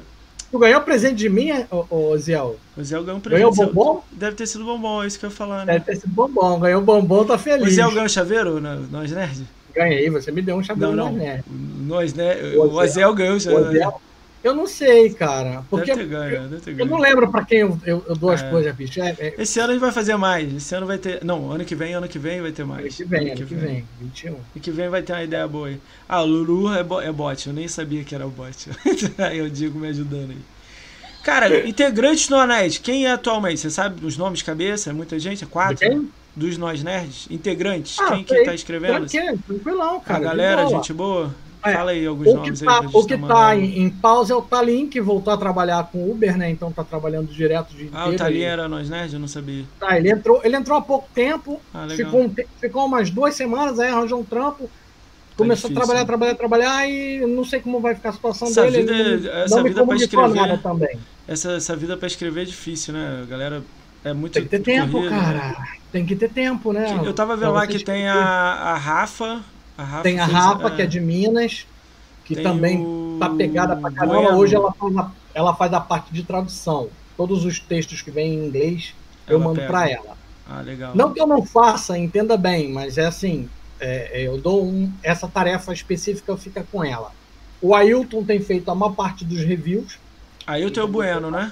[0.49, 2.57] Tu ganhou presente de mim, ô, Ziel?
[2.77, 3.39] O Ziel ganhou um presente.
[3.39, 4.03] Ganhou bombom?
[4.11, 5.73] Deve ter sido bombom, é isso que eu ia falar, né?
[5.73, 6.59] Deve ter sido bombom.
[6.59, 7.67] Ganhou bombom, tá feliz.
[7.67, 9.43] O Ziel ganhou chaveiro, nós nerd?
[9.75, 11.17] Ganhei, você me deu um chaveiro não, não.
[11.17, 11.43] nerd.
[11.49, 12.55] Nós, né?
[12.55, 13.93] O Azel ganhou o chaveiro.
[14.43, 15.63] Eu não sei, cara.
[15.69, 16.87] Porque deve ter ganho, deve ter ganho.
[16.87, 18.49] Eu não lembro pra quem eu, eu, eu dou as é.
[18.49, 19.01] coisas, bicho.
[19.01, 19.33] É, é...
[19.37, 20.53] Esse ano a gente vai fazer mais.
[20.53, 21.23] Esse ano vai ter.
[21.23, 22.85] Não, ano que vem, ano que vem vai ter mais.
[22.85, 23.67] Ano que vem, ano, ano que, vem.
[23.67, 23.85] vem.
[24.01, 24.33] 21.
[24.33, 25.79] Ano que vem vai ter uma ideia boa aí.
[26.07, 27.47] Ah, Lulu é, bo é bot.
[27.47, 28.69] Eu nem sabia que era o bot.
[29.17, 30.37] aí o Diego me ajudando aí.
[31.23, 33.59] Cara, integrantes do Anéis, quem é atualmente?
[33.59, 34.91] Você sabe os nomes de cabeça?
[34.91, 35.43] É muita gente?
[35.43, 35.77] É quatro?
[35.77, 36.09] quem?
[36.33, 37.27] Dos Nós Nerds?
[37.29, 37.99] Integrantes?
[37.99, 39.07] Ah, quem que tá escrevendo?
[39.45, 40.19] Tranquilão, cara.
[40.19, 41.35] A galera, gente boa?
[41.69, 42.87] É, Fala aí alguns nomes tá, aí.
[42.93, 46.37] O que tá em, em, pausa é o Talim, que voltou a trabalhar com Uber,
[46.37, 46.49] né?
[46.49, 49.13] Então tá trabalhando direto de Ah, o Talim era Nós Nerds?
[49.13, 49.65] Eu não sabia.
[49.79, 53.79] Tá, ele entrou, ele entrou há pouco tempo, ah, ficou, um, ficou umas duas semanas
[53.79, 54.69] aí, arranjou um trampo,
[55.35, 56.35] Começou tá difícil, a trabalhar, né?
[56.35, 58.91] trabalhar, trabalhar e não sei como vai ficar a situação essa dele.
[58.91, 60.99] Vida, essa não vida para escrever também.
[61.27, 63.21] Essa, essa vida para escrever é difícil, né?
[63.21, 63.63] A galera
[64.03, 65.39] é muito Tem que ter tempo, corrida, cara.
[65.39, 67.01] Tem tem que ter tempo, né?
[67.03, 69.43] Eu tava vendo lá que tem a, a Rafa.
[69.77, 71.67] A Rafa tem a fez, Rafa, é, que é de Minas,
[72.25, 74.21] que tem também o tá pegada pra caramba.
[74.21, 74.37] Bueno.
[74.37, 76.89] Hoje ela faz, a, ela faz a parte de tradução.
[77.15, 78.93] Todos os textos que vêm em inglês,
[79.27, 79.67] eu Ela mando pega.
[79.67, 80.17] pra ela.
[80.49, 80.95] Ah, legal.
[80.95, 84.91] Não que eu não faça, entenda bem, mas é assim, é, é, eu dou um,
[85.03, 87.11] essa tarefa específica fica com ela.
[87.61, 89.99] O Ailton tem feito a maior parte dos reviews.
[90.45, 91.51] Aí o teu Bueno, né?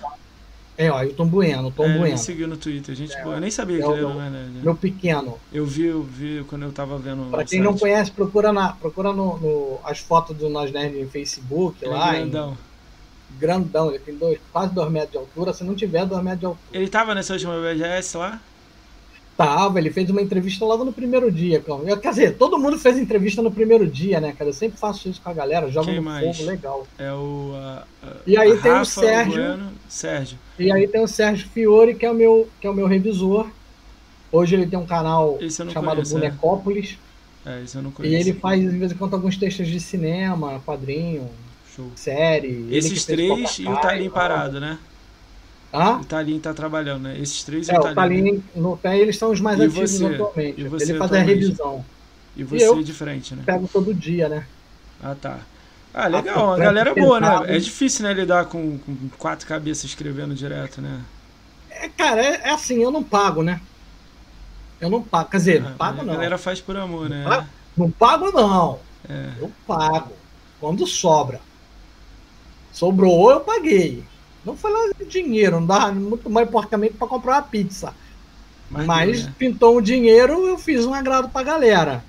[0.77, 3.35] É, o Ailton Bueno, Tom é, Bueno, me seguiu no Twitter, gente boa.
[3.35, 4.65] Eu nem sabia que é o ele era meu- no Nerd.
[4.65, 5.39] meu pequeno.
[5.51, 7.29] Eu vi, eu vi quando eu tava vendo.
[7.31, 7.81] Pra quem não site.
[7.81, 11.97] conhece, procura, na, procura no, no- as fotos do Nós Nerd em Facebook, Ele é
[11.97, 12.57] lá, grandão.
[13.31, 15.53] em grandão, ele tem dois, quase 2 metros de altura.
[15.53, 16.61] Se não tiver 2 metros de altura.
[16.73, 18.41] Ele tava nessa última BGS lá?
[19.37, 21.61] Tava, ele fez uma entrevista logo no primeiro dia.
[21.85, 24.49] Eu, quer dizer, todo mundo fez entrevista no primeiro dia, né, cara?
[24.49, 26.37] Eu sempre faço isso com a galera, jogo Quem no mais?
[26.37, 26.87] fogo, legal.
[26.97, 27.51] É o.
[27.55, 29.33] a- a- E aí tem o Rafa, Sérgio.
[29.43, 30.37] Bueno, Sérgio.
[30.57, 33.47] E aí tem o Sérgio Fiore, que é o meu, que é o meu revisor.
[34.31, 36.19] Hoje ele tem um canal Esse chamado conheço, é.
[36.19, 36.97] Bonecópolis.
[37.45, 38.29] É, isso eu não E conheço.
[38.29, 41.29] ele faz, de vez em quando, alguns textos de cinema, quadrinho,
[41.75, 41.91] Show.
[41.95, 42.67] série.
[42.71, 44.09] Esses três e o tal.
[44.11, 44.79] parado, né?
[45.75, 45.99] Hã?
[45.99, 47.19] O Talim tá trabalhando, né?
[47.19, 47.93] Esses três e É, o.
[47.93, 50.05] Talim no pé, eles são os mais E ativos você?
[50.05, 50.61] atualmente.
[50.61, 51.85] E você ele faz a revisão.
[52.35, 52.83] E você eu?
[52.83, 53.43] de frente, né?
[53.45, 54.45] Pego todo dia, né?
[55.01, 55.39] Ah, tá.
[55.93, 56.51] Ah, legal.
[56.53, 57.55] A frente galera é boa, né?
[57.55, 61.01] É difícil, né, lidar com, com quatro cabeças escrevendo direto, né?
[61.69, 63.61] É, cara, é, é assim, eu não pago, né?
[64.79, 65.29] Eu não pago.
[65.29, 66.13] Quer dizer, Ah, não pago a não.
[66.13, 67.23] galera faz por amor, né?
[67.27, 67.45] Ah,
[67.77, 68.79] Não pago não.
[69.09, 69.29] É.
[69.39, 70.11] Eu pago.
[70.59, 71.39] Quando sobra.
[72.71, 74.03] Sobrou, eu paguei.
[74.45, 77.93] Não foi lá de dinheiro, não dá muito mais porcamente para comprar uma pizza.
[78.69, 79.33] Mas, Mas né?
[79.37, 82.03] pintou o dinheiro, eu fiz um agrado pra galera.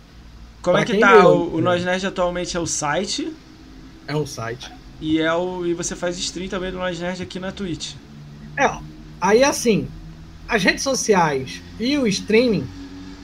[0.62, 1.12] Como é pra que quem tá?
[1.20, 1.60] deu, O, o?
[1.60, 3.32] Nós Nerd atualmente é o site
[4.06, 4.70] É um site.
[5.00, 7.94] e é o e você faz stream também do Nós Nerd aqui na Twitch.
[8.56, 8.70] É,
[9.20, 9.86] aí assim,
[10.48, 12.66] as redes sociais e o streaming,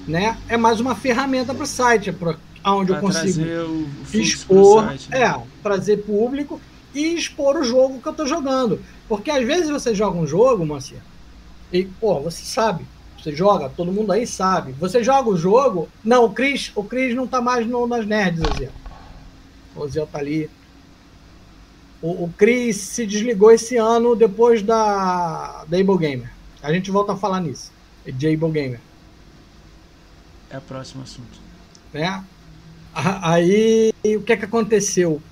[0.06, 3.86] né, é mais uma ferramenta para o site, é pra, onde eu Pra consigo o
[4.04, 5.10] fluxo pro expor, site.
[5.10, 5.22] né?
[5.22, 6.60] é, trazer público
[6.94, 8.82] e expor o jogo que eu tô jogando.
[9.08, 11.02] Porque às vezes você joga um jogo, Mancia,
[11.72, 12.84] e, pô, você sabe,
[13.20, 14.72] você joga, todo mundo aí sabe.
[14.72, 18.42] Você joga o jogo, não, o Cris, o Cris não tá mais no, nas nerds,
[18.58, 18.68] Zé.
[19.74, 20.50] O Zé tá ali.
[22.02, 26.30] O, o Cris se desligou esse ano depois da, da Able Gamer.
[26.62, 27.72] A gente volta a falar nisso.
[28.04, 28.80] De Able Gamer.
[30.50, 31.40] É o próximo assunto.
[31.92, 32.22] né?
[32.94, 35.22] Aí o que é que aconteceu?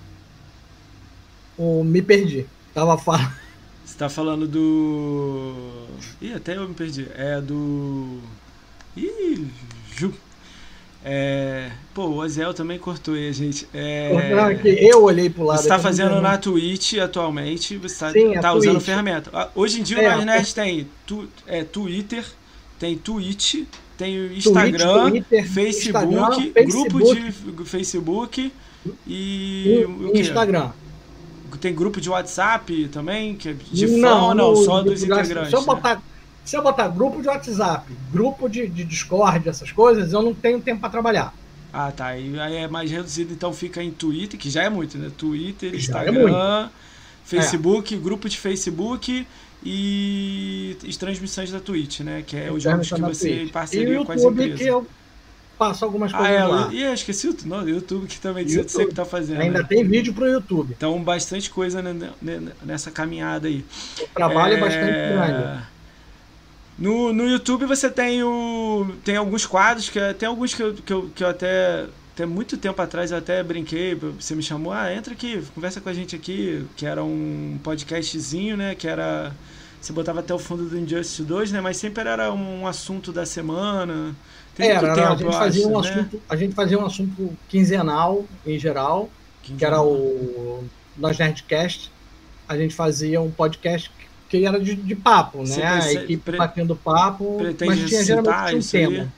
[1.61, 2.47] O, me perdi.
[2.73, 3.31] Tava falando.
[3.85, 5.87] Você tá falando do.
[6.23, 7.07] Ih, até eu me perdi.
[7.15, 8.19] É do.
[8.97, 9.47] Ih,
[9.95, 10.15] Ju.
[11.05, 11.71] É...
[11.95, 13.67] Pô, o Ozel também cortou aí, gente.
[13.75, 14.13] É...
[14.35, 15.61] Não, é eu olhei pro lado.
[15.63, 16.39] Você não fazendo na.
[16.39, 18.85] Twitch atualmente, você está Sim, a usando Twitch.
[18.87, 19.31] ferramenta.
[19.33, 22.25] Ah, Hoje em dia É, o Nerd tem tu, é, Twitter,
[22.79, 23.65] tem Twitch,
[23.99, 27.53] tem Twitch, Instagram, Twitter, Facebook, Instagram, grupo Facebook.
[27.53, 28.53] de Facebook
[29.07, 30.17] e, E- o?
[30.17, 30.71] Instagram.
[31.61, 35.51] Tem grupo de WhatsApp também, que é de não, fã, não, no só dos integrantes.
[35.51, 35.67] Se eu né?
[35.67, 36.03] botar,
[36.45, 40.61] se eu botar grupo de WhatsApp, grupo de, de Discord, essas coisas, eu não tenho
[40.61, 41.35] tempo para trabalhar.
[41.73, 42.17] Ah, tá.
[42.17, 45.11] E aí é mais reduzido, então fica em Twitter, que já é muito, né?
[45.17, 46.69] Twitter, é Instagram,
[47.25, 49.27] Facebook, grupo de Facebook
[49.63, 52.25] e as transmissões da Twitch, né?
[52.27, 53.43] Que é os jogos que você Twitch.
[53.43, 54.59] em e parceria com as empresas.
[54.59, 54.87] que eu
[55.61, 56.69] passo algumas Ah, coisas é, lá.
[56.73, 58.71] e eu esqueci o não, YouTube que também você YouTube.
[58.71, 59.43] sempre tá fazendo.
[59.43, 59.67] Ainda né?
[59.69, 60.73] tem vídeo pro YouTube.
[60.77, 61.83] Então, bastante coisa
[62.63, 63.63] nessa caminhada aí.
[64.01, 65.63] O trabalho é, bastante grande.
[66.79, 68.87] No, no YouTube você tem o.
[69.05, 71.87] Tem alguns quadros, que é- tem alguns que eu, que eu, que eu até.
[72.15, 75.89] Até muito tempo atrás eu até brinquei, você me chamou, ah, entra aqui, conversa com
[75.89, 78.75] a gente aqui, que era um podcastzinho, né?
[78.75, 79.33] Que era.
[79.81, 81.61] Você botava até o fundo do Injustice 2, né?
[81.61, 84.15] Mas sempre era um assunto da semana.
[84.61, 85.89] Muito Era, tempo, a, gente fazia acho, um né?
[85.89, 89.11] assunto, a gente fazia um assunto quinzenal, em geral,
[89.43, 90.65] que era o
[90.97, 91.91] Nós Nerdcast.
[92.49, 93.91] A gente fazia um podcast
[94.29, 95.67] que era de, de papo, Você né?
[95.67, 98.87] A prece- equipe pre- batendo papo, Pretende mas tinha geralmente um isso aí?
[98.87, 99.13] tema.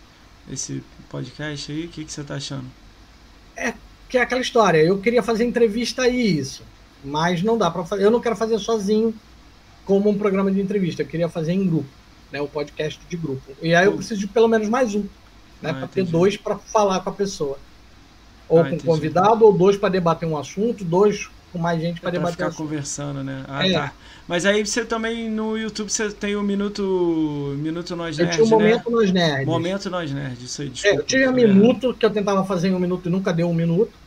[0.51, 2.67] Esse podcast aí, o que, que você tá achando?
[4.09, 6.63] Que é aquela história, eu queria fazer entrevista e isso,
[7.03, 8.05] mas não dá para fazer.
[8.05, 9.15] Eu não quero fazer sozinho
[9.87, 11.89] como um programa de entrevista, eu queria fazer em grupo,
[12.31, 12.39] né?
[12.41, 13.53] O podcast de grupo.
[13.63, 15.05] E aí eu preciso de pelo menos mais um,
[15.63, 15.71] né?
[15.71, 17.59] Ah, para ter dois para falar com a pessoa.
[18.49, 18.85] Ou Ah, com um entendi.
[18.85, 22.33] convidado, ou dois para debater um assunto, dois com mais gente para É debater um
[22.33, 22.69] ficar assunto.
[22.69, 23.45] conversando, né?
[23.49, 23.73] Ah, É.
[23.73, 23.93] tá.
[24.27, 28.47] Mas aí você também no YouTube você tem o Minuto Minuto Nós Eu Nerd, tinha
[28.47, 28.57] um né?
[28.57, 29.47] momento nos nerds.
[29.47, 31.01] Momento Nós Nerd, isso aí, É, desculpa.
[31.01, 31.57] eu tinha falei errado.
[31.57, 34.02] minuto, que eu tentava fazer em um minuto e nunca deu um minuto.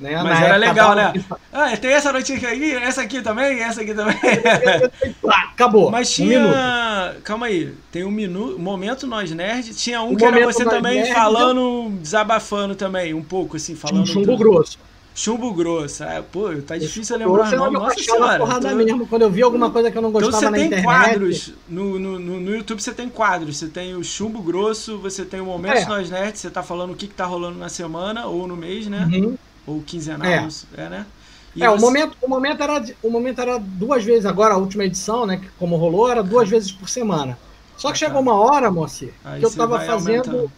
[0.00, 0.14] Né?
[0.22, 1.12] Mas Na era legal, né?
[1.52, 4.16] Ah, tem essa notícia aqui, essa aqui também, essa aqui também.
[5.52, 5.90] Acabou.
[5.90, 7.16] Mas Um tinha.
[7.24, 7.74] Calma aí.
[7.90, 8.58] Tem um minuto.
[8.58, 9.74] Momento Nós Nerd.
[9.74, 14.02] Tinha um O que era você também Nerd, falando, desabafando também, um pouco, assim, falando.
[14.02, 14.78] um chumbo grosso.
[15.14, 16.04] Chumbo grosso.
[16.04, 17.70] Ah, pô, tá difícil eu lembrar o nome.
[17.72, 18.38] meu Nossa senhora.
[18.38, 19.04] porrada tô- mesmo.
[19.08, 20.84] Quando eu vi alguma coisa que eu não Então gostava você na tem internet.
[20.84, 21.52] quadros.
[21.68, 23.56] No, no, no, YouTube você tem quadros.
[23.56, 25.86] Você tem o chumbo grosso, você tem o Momento É.
[25.86, 28.86] Nós Nerd, você tá falando o que, que tá rolando na semana ou no mês,
[28.86, 29.08] né?
[29.12, 29.36] Uhum.
[29.68, 30.48] Ou quinzenal, É.
[30.76, 31.06] é, né?
[31.54, 34.56] E É, o você- momento, o, momento era, o momento era duas vezes, agora a
[34.56, 35.36] última edição, né?
[35.38, 37.38] Que como rolou, era duas vezes por semana.
[37.76, 38.06] Só que Ah, tá.
[38.06, 40.28] chegou uma hora, moça, que eu tava fazendo.
[40.30, 40.52] aumentando.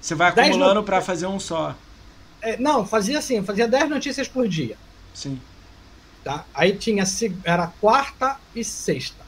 [0.00, 1.74] Você vai acumulando pra fazer um só.
[2.40, 4.76] é, não, fazia assim, fazia 10 notícias por dia.
[5.14, 5.40] Sim,
[6.22, 6.44] Tá?
[6.54, 7.02] Aí tinha
[7.44, 9.24] era quarta e sexta.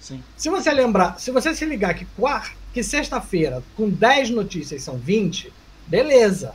[0.00, 0.22] sim.
[0.36, 4.96] Se você lembrar, se você se ligar que quarta, que sexta-feira com 10 notícias são
[4.96, 5.52] 20,
[5.86, 6.54] beleza.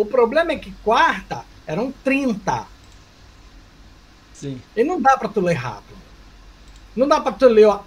[0.00, 2.66] O problema é que quarta eram 30.
[4.32, 4.58] Sim.
[4.74, 5.98] E não dá pra tu ler rápido.
[6.96, 7.80] Não dá pra tu ler ó,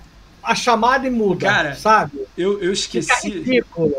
[0.43, 2.27] a chamada e muda, Cara, sabe?
[2.37, 3.29] Eu, eu Fica esqueci.
[3.29, 3.95] ridículo.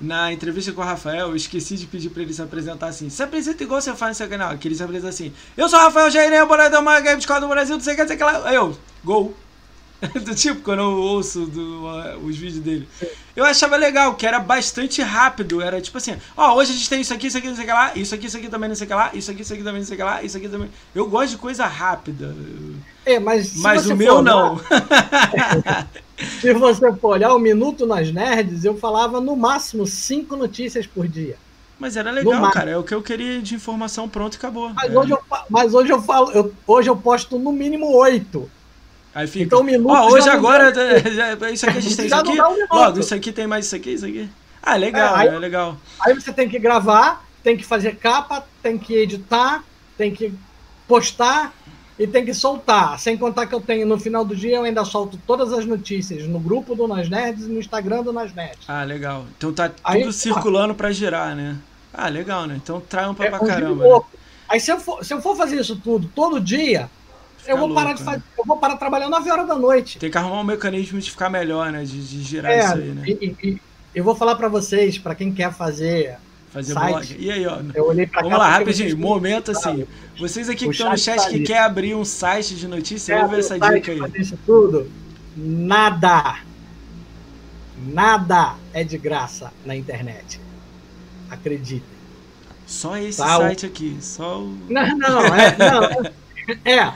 [0.00, 3.10] Na entrevista com o Rafael, eu esqueci de pedir pra ele se apresentar assim.
[3.10, 4.56] Se apresenta igual você faz no seu canal.
[4.56, 5.34] Que ele se apresenta assim.
[5.54, 8.02] Eu sou o Rafael Jairé, boladão mais game Escola do Brasil, não sei o que,
[8.02, 8.54] não sei o que lá.
[8.54, 9.36] Eu, gol.
[10.24, 12.88] do tipo, quando eu ouço do, uh, os vídeos dele.
[13.34, 15.60] Eu achava legal, que era bastante rápido.
[15.60, 17.66] Era tipo assim, ó, hoje a gente tem isso aqui, isso aqui, não sei o
[17.66, 19.52] que lá, isso aqui, isso aqui também, não sei o que lá, isso aqui, isso
[19.54, 20.70] aqui também, não sei o que lá, isso aqui também.
[20.94, 22.34] Eu gosto de coisa rápida.
[23.04, 24.60] É, mas Mas o meu olhar- não.
[26.40, 31.06] Se você for olhar o Minuto nas Nerds, eu falava no máximo cinco notícias por
[31.06, 31.36] dia.
[31.78, 32.70] Mas era legal, cara.
[32.72, 34.70] É o que eu queria de informação, pronto e acabou.
[34.74, 34.98] Mas, É.
[34.98, 38.50] hoje, eu, mas hoje eu falo, eu- hoje eu posto no mínimo oito.
[39.18, 39.44] Aí fica.
[39.46, 40.70] Então, o minuto Ó, hoje agora.
[40.70, 42.62] dá- já- isso aqui a gente tem isso Já não aqui.
[42.72, 42.76] um.
[42.76, 44.28] Logo, isso aqui tem mais isso aqui, isso aqui.
[44.62, 45.76] Ah, legal, É, aí- é legal.
[46.00, 49.64] Aí você tem que gravar, tem que fazer capa, tem que editar,
[49.96, 50.32] tem que
[50.86, 51.52] postar
[51.98, 52.96] e tem que soltar.
[53.00, 56.24] Sem contar que eu tenho no final do dia eu ainda solto todas as notícias
[56.28, 58.60] no grupo do Nas Nerds e no Instagram do Nas Nerds.
[58.68, 59.26] Ah, legal.
[59.36, 61.56] Então tá Aí, tudo circulando pra girar, né?
[61.92, 62.54] Ah, legal, né?
[62.62, 63.84] Então trampa É pra um caramba.
[63.84, 64.00] Né?
[64.48, 66.88] Aí se eu, for, se eu for fazer isso tudo todo dia,
[67.48, 68.12] eu vou parar louco, de né?
[68.12, 69.98] fazer, eu vou parar trabalhando 9 horas da noite.
[69.98, 71.84] Tem que arrumar um mecanismo de ficar melhor, né?
[71.84, 73.02] De, de girar É, isso aí, né?
[73.06, 73.60] e, e-
[73.94, 76.16] eu vou falar pra vocês, pra quem quer fazer,
[76.52, 77.14] Fazer site.
[77.14, 77.16] blog.
[77.18, 77.58] E aí, ó.
[77.74, 78.96] eu olhei pra Vamos lá, rapidinho.
[78.96, 79.86] Momento assim.
[80.18, 81.44] Vocês aqui que estão no chat tá que ali.
[81.44, 84.12] quer abrir um site de notícia, Quer ouve abrir essa dica aí.
[84.20, 84.90] isso tudo?
[85.36, 86.36] Nada.
[87.86, 90.40] Nada é de graça na internet.
[91.30, 91.82] Acreditem.
[92.66, 93.96] Só esse Tá, site aqui.
[94.00, 94.58] Só o.
[94.68, 95.84] Não, não, é, não,
[96.64, 96.92] é, é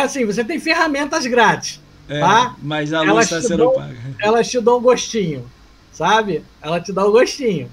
[0.00, 2.54] assim, você tem ferramentas grátis, É, Tá?
[2.62, 3.96] mas a luz tá te sendo paga.
[4.20, 5.48] elas te dão gostinho,
[5.92, 6.44] sabe?
[6.60, 7.70] Ela te dá o gostinho.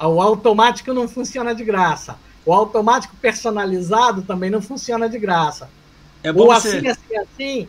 [0.00, 2.16] O automático não funciona de graça.
[2.46, 5.68] O automático personalizado também não funciona de graça.
[6.22, 6.76] É bom Ou você.
[6.78, 7.68] assim, assim, assim,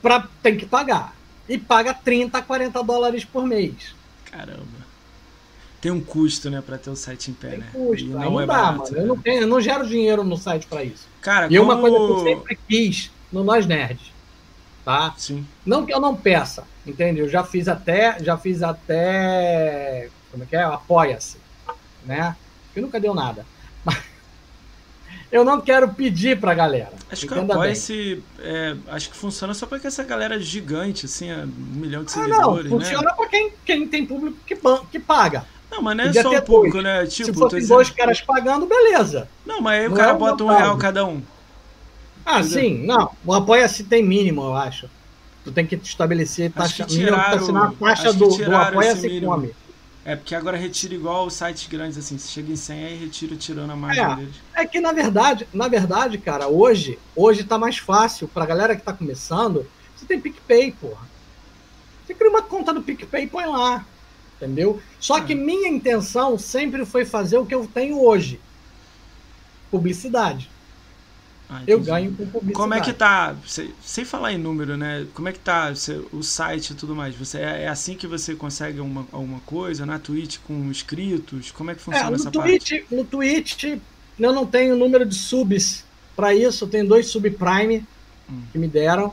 [0.00, 1.14] pra, tem que pagar.
[1.48, 3.94] E paga 30, 40 dólares por mês.
[4.30, 4.86] Caramba.
[5.80, 7.66] Tem um custo, né, pra ter o site em pé, Tem né?
[7.72, 8.04] custo.
[8.06, 8.78] E não não é dá, barato.
[8.78, 8.92] mano.
[8.96, 9.00] né?
[9.02, 11.06] Eu não, tenho, eu não gero dinheiro no site pra isso.
[11.20, 14.12] Cara, E é uma como- coisa que eu sempre quis no Nós Nerds.
[14.84, 15.12] Tá?
[15.16, 15.44] Sim.
[15.64, 17.18] Não que eu não peça, entende?
[17.20, 20.62] Eu já fiz até, já fiz até, como é que é?
[20.62, 21.38] Apoia-se,
[22.04, 22.36] né?
[22.72, 23.44] Que nunca deu nada.
[23.84, 23.98] Mas
[25.32, 26.92] eu não quero pedir pra galera.
[27.10, 27.72] Acho que entenda apoia bem.
[27.72, 28.22] esse.
[28.38, 32.12] é, acho que funciona só pra que essa galera gigante, assim, é um milhão de
[32.14, 32.70] Ah, não, seguidores, né?
[32.70, 34.56] funciona pra quem, quem tem público que,
[34.92, 35.44] que paga.
[35.68, 36.84] Não, mas não é Podia só o público, dois.
[36.84, 37.06] né?
[37.06, 39.28] Tipo, Se fossem dizendo- dois caras pagando, beleza.
[39.44, 41.20] Não, mas aí o Não cara é o bota um real cada um.
[42.26, 42.60] Ah, Entendeu?
[42.60, 43.10] sim, não.
[43.24, 44.90] O apoia-se tem mínimo, eu acho.
[45.44, 48.56] Tu tem que estabelecer Acho taxa que mínima tiraram- assinar a taxa que do, do
[48.56, 49.54] apoia-se come.
[50.04, 52.18] É porque agora retira igual os sites grandes, assim.
[52.18, 54.16] Se chega em 100, aí retira tirando a margem É.
[54.16, 54.34] deles.
[54.54, 58.82] É que na verdade, na verdade, cara, hoje, hoje tá mais fácil pra galera que
[58.82, 59.64] tá começando.
[59.96, 61.06] Você tem PicPay, porra.
[62.06, 63.84] Você cria uma conta do PicPay e põe lá.
[64.36, 64.80] Entendeu?
[65.00, 65.20] Só É.
[65.22, 68.38] que minha intenção sempre foi fazer o que eu tenho hoje.
[69.70, 70.50] Publicidade.
[71.48, 72.54] Ah, Eu ganho com publicidade.
[72.54, 75.06] Como é que tá, sem, sem falar em número, né?
[75.14, 77.14] Como é que tá você- o site e tudo mais?
[77.14, 79.86] Você, é, é assim que você consegue uma, alguma coisa?
[79.86, 81.52] Na Twitch com inscritos?
[81.52, 82.58] Como é que É, funciona no essa parte?
[82.58, 83.64] Twitch, no Twitch
[84.18, 85.84] eu não tenho número de subs
[86.16, 86.64] para isso.
[86.64, 87.84] Eu tenho dois subprime
[88.28, 88.42] Hum.
[88.50, 89.12] que me deram,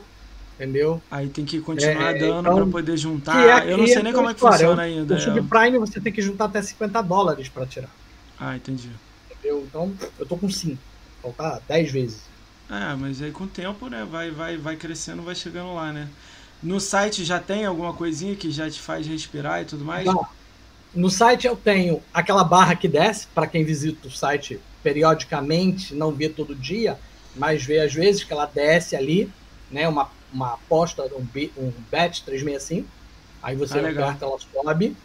[0.56, 1.00] entendeu?
[1.12, 3.64] Aí tem que continuar É, dando então, pra poder juntar.
[3.68, 5.16] é- eu não sei é nem como é que história, funciona O ainda.
[5.16, 5.20] é.
[5.20, 7.92] subprime você tem que juntar até 50 dólares para tirar,
[8.40, 8.90] Ah, entendi.
[9.30, 9.64] entendeu?
[9.68, 10.82] Então eu tô com 5,
[11.24, 12.22] faltar 10 vezes.
[12.70, 14.06] Ah, mas aí com o tempo, né?
[14.10, 16.10] Vai, vai, vai crescendo, vai chegando lá, né?
[16.62, 20.06] No site já tem alguma coisinha que já te faz respirar e tudo mais?
[20.06, 20.26] Não.
[20.94, 26.12] no site eu tenho aquela barra que desce, para quem visita o site periodicamente, não
[26.12, 26.98] vê todo dia,
[27.36, 29.30] mas vê às vezes que ela desce ali,
[29.70, 29.88] né?
[29.88, 32.88] Uma, uma aposta, um, um bet 365.
[33.42, 34.96] Aí você ah, aperta, ela sobe.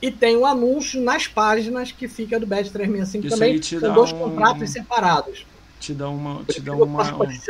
[0.00, 3.62] E tem o um anúncio nas páginas que fica do Bet 365 Isso também.
[3.62, 4.18] São dois um...
[4.18, 5.46] contratos separados.
[5.80, 6.44] Te dá uma.
[6.44, 7.04] Te dá uma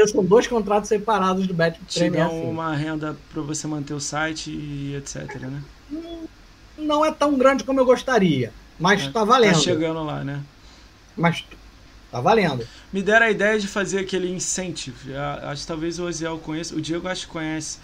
[0.07, 2.13] São dois contratos separados do Bet 365.
[2.13, 5.63] Te dá uma renda para você manter o site e etc, né?
[6.77, 9.55] Não é tão grande como eu gostaria, mas é, tá valendo.
[9.55, 10.41] Tá chegando lá, né?
[11.17, 11.45] Mas
[12.11, 12.67] Tá valendo.
[12.91, 15.15] Me deram a ideia de fazer aquele incentive.
[15.43, 16.75] Acho que talvez o Oziel conheça.
[16.75, 17.79] O Diego acho que conhece.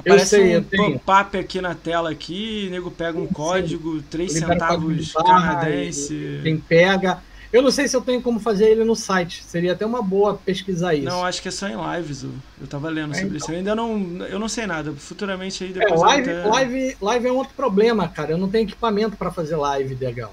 [0.00, 0.62] Aparece sei, um
[0.98, 6.40] pop-up aqui na tela aqui, o nego pega um código, 3 centavos canadense.
[6.42, 7.22] Quem pega.
[7.52, 9.42] Eu não sei se eu tenho como fazer ele no site.
[9.42, 11.04] Seria até uma boa pesquisar isso.
[11.06, 12.22] Não, acho que é só em lives.
[12.22, 13.36] Eu tava lendo é, sobre então.
[13.38, 13.50] isso.
[13.50, 14.26] Eu ainda não.
[14.26, 14.92] Eu não sei nada.
[14.92, 16.00] Futuramente aí é, depois.
[16.00, 16.48] É, live, até...
[16.48, 18.32] live, live é um outro problema, cara.
[18.32, 20.32] Eu não tenho equipamento para fazer live legal.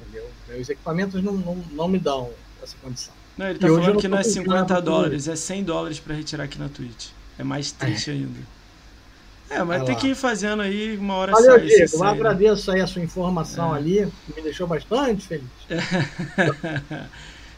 [0.00, 0.26] Entendeu?
[0.48, 2.30] Meus equipamentos não, não, não me dão
[2.62, 3.12] essa condição.
[3.36, 6.44] Não, ele tá e falando que não é 50 dólares, é 100 dólares para retirar
[6.44, 7.08] aqui na Twitch.
[7.38, 8.14] É mais triste é.
[8.14, 8.40] ainda.
[9.50, 11.66] É, mas tem que ir fazendo aí, uma hora Valeu, sai.
[11.66, 12.10] Diego, eu né?
[12.10, 13.78] agradeço aí a sua informação é.
[13.78, 15.44] ali, me deixou bastante feliz.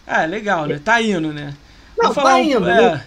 [0.06, 0.80] é, legal, né?
[0.84, 1.54] Tá indo, né?
[1.96, 2.64] Não, Vamos tá indo.
[2.64, 3.04] Um, é,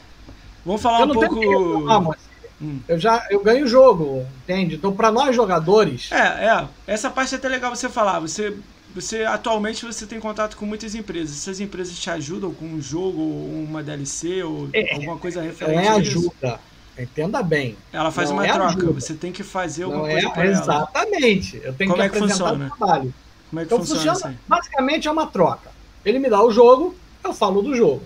[0.66, 2.16] vamos falar um pouco.
[2.62, 2.80] Hum.
[2.88, 4.76] Eu já eu ganho o jogo, entende?
[4.76, 6.12] Então, para nós jogadores.
[6.12, 6.68] É, é.
[6.88, 8.20] Essa parte é até legal você falar.
[8.20, 8.54] Você
[8.94, 11.38] você atualmente você tem contato com muitas empresas.
[11.38, 15.90] Essas empresas te ajudam com um jogo, uma DLC ou é, alguma coisa referente é
[15.90, 16.60] ajuda.
[17.00, 17.78] Entenda bem.
[17.94, 18.70] Ela faz uma é troca.
[18.70, 19.00] Ajuda.
[19.00, 20.62] Você tem que fazer alguma não coisa é, para ela.
[20.62, 21.62] Exatamente.
[21.64, 22.66] Eu tenho Como que é que apresentar funciona?
[22.66, 23.14] o trabalho.
[23.50, 24.14] Como é que então, funciona?
[24.14, 25.72] funciona basicamente é uma troca.
[26.04, 28.04] Ele me dá o jogo, eu falo do jogo.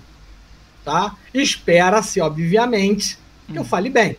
[0.86, 1.16] Tá?
[1.34, 3.18] Espera-se, obviamente,
[3.48, 3.58] que hum.
[3.58, 4.18] eu fale bem.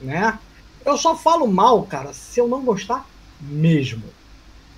[0.00, 0.38] Né?
[0.84, 3.06] Eu só falo mal, cara, se eu não gostar
[3.40, 4.02] mesmo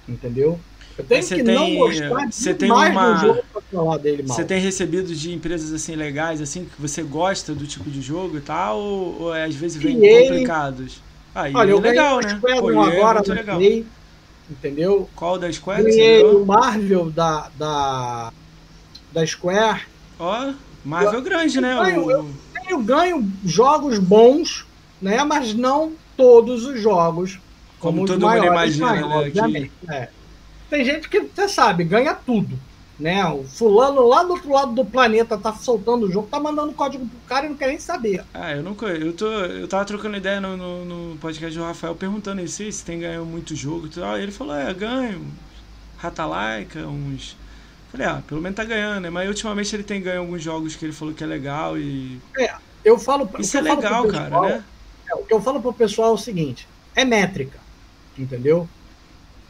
[0.08, 0.60] entendeu?
[0.96, 4.36] Eu tenho que tem, não gostar você tem uma, do jogo pra falar dele mal.
[4.36, 8.36] Você tem recebido de empresas assim legais, assim, que você gosta do tipo de jogo
[8.36, 11.02] e tal, ou, ou é, às vezes vem complicados?
[11.34, 12.38] Ah, Olha, eu é legal, né?
[12.40, 13.56] Pô, é agora é legal.
[13.56, 13.84] Play,
[14.48, 15.08] entendeu?
[15.16, 15.82] Qual da Square?
[15.82, 18.32] Ganhei o Marvel da, da,
[19.12, 19.82] da Square.
[20.18, 20.52] Ó,
[20.84, 21.74] Marvel eu, grande, né?
[21.74, 22.30] Ganho, o...
[22.68, 24.64] Eu ganho jogos bons,
[25.02, 25.24] né?
[25.24, 27.40] Mas não todos os jogos
[27.80, 29.30] como, como todo mundo imagina, né?
[29.30, 29.70] Que...
[29.90, 30.08] É.
[30.74, 32.58] Tem gente que, você sabe, ganha tudo.
[32.98, 33.24] Né?
[33.26, 37.06] O fulano lá do outro lado do planeta tá soltando o jogo, tá mandando código
[37.06, 38.24] pro cara e não quer nem saber.
[38.34, 38.86] Ah, eu nunca.
[38.86, 42.84] Eu, tô, eu tava trocando ideia no, no, no podcast do Rafael perguntando isso, se
[42.84, 43.88] tem ganho muito jogo.
[44.02, 45.24] Ah, ele falou, é, ganho.
[45.96, 47.36] Ratalaika, uns.
[47.92, 49.10] Falei, ah, pelo menos tá ganhando, né?
[49.10, 52.20] Mas ultimamente ele tem ganho alguns jogos que ele falou que é legal e.
[52.36, 52.52] É,
[52.84, 53.30] eu falo.
[53.38, 54.64] Isso é legal, pessoal, cara, né?
[55.08, 56.66] É, o que eu falo pro pessoal é o seguinte:
[56.96, 57.62] é métrica
[58.18, 58.68] entendeu?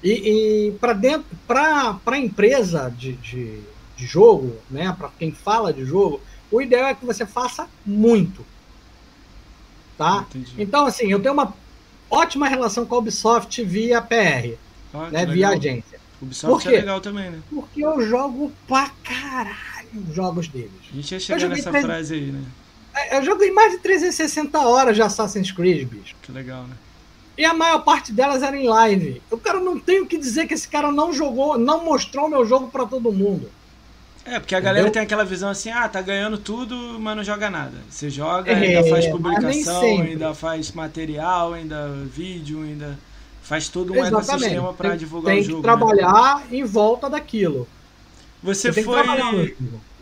[0.05, 3.59] E, e para dentro, para a empresa de, de,
[3.97, 8.45] de, jogo, né, para quem fala de jogo, o ideal é que você faça muito,
[9.97, 10.27] tá?
[10.29, 10.53] Entendi.
[10.59, 11.55] Então, assim, eu tenho uma
[12.11, 14.59] ótima relação com a Ubisoft via PR,
[14.93, 15.99] ah, né, via agência.
[16.21, 17.41] Ubisoft é legal também, né?
[17.49, 19.75] Porque eu jogo pra caralho
[20.07, 20.71] os jogos deles.
[20.91, 21.85] A gente ia chegar nessa 3...
[21.85, 22.45] frase aí, né?
[22.95, 26.15] É, eu joguei mais de 360 horas de Assassin's Creed, bicho.
[26.23, 26.77] Que legal, né?
[27.37, 29.21] E a maior parte delas era em live.
[29.31, 32.47] O cara não tem o que dizer que esse cara não jogou, não mostrou meu
[32.47, 33.51] jogo para todo mundo.
[34.25, 34.75] É, porque a Entendeu?
[34.75, 37.75] galera tem aquela visão assim, ah, tá ganhando tudo, mas não joga nada.
[37.91, 42.99] Você joga, é, ainda faz publicação, ainda faz material, ainda vídeo, ainda
[43.43, 44.31] faz todo um Exatamente.
[44.31, 45.47] ecossistema para divulgar o jogo.
[45.47, 46.57] Tem que trabalhar né?
[46.57, 47.69] em volta daquilo.
[48.43, 48.97] Você, Você foi.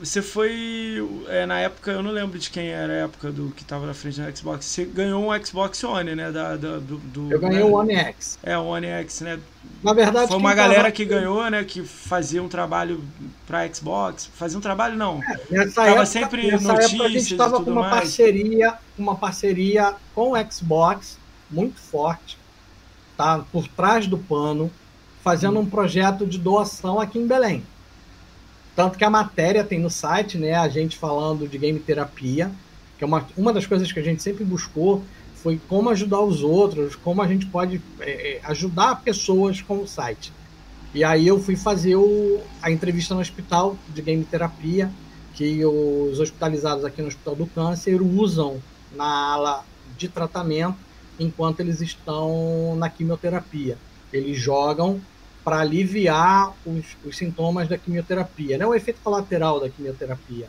[0.02, 1.08] Você foi.
[1.28, 3.94] É, na época, eu não lembro de quem era a época do que tava na
[3.94, 4.64] frente do Xbox.
[4.66, 6.32] Você ganhou um Xbox One, né?
[6.32, 7.72] Da, da do, do, eu ganhei o né?
[7.72, 8.38] One X.
[8.42, 9.38] É, o One X, né?
[9.80, 10.92] Na verdade, foi uma galera tava...
[10.92, 11.62] que ganhou, né?
[11.62, 13.00] Que fazia um trabalho
[13.46, 14.28] pra Xbox.
[14.34, 15.20] Fazia um trabalho, não.
[15.22, 17.94] É, nessa tava época, sempre nessa notícias época a gente tava com uma mais.
[17.94, 21.16] parceria, uma parceria com o Xbox
[21.48, 22.36] muito forte,
[23.16, 23.44] tá?
[23.52, 24.68] Por trás do pano,
[25.22, 25.62] fazendo hum.
[25.62, 27.62] um projeto de doação aqui em Belém.
[28.74, 30.54] Tanto que a matéria tem no site, né?
[30.54, 32.50] A gente falando de game terapia,
[32.96, 35.02] que é uma, uma das coisas que a gente sempre buscou
[35.34, 39.88] foi como ajudar os outros, como a gente pode é, é, ajudar pessoas com o
[39.88, 40.32] site.
[40.94, 44.90] E aí eu fui fazer o, a entrevista no hospital de game terapia,
[45.34, 48.62] que os hospitalizados aqui no Hospital do Câncer usam
[48.94, 49.64] na ala
[49.96, 50.76] de tratamento
[51.18, 53.78] enquanto eles estão na quimioterapia.
[54.12, 55.00] Eles jogam
[55.44, 58.66] para aliviar os, os, sintomas da quimioterapia, né?
[58.66, 60.48] O efeito colateral da quimioterapia.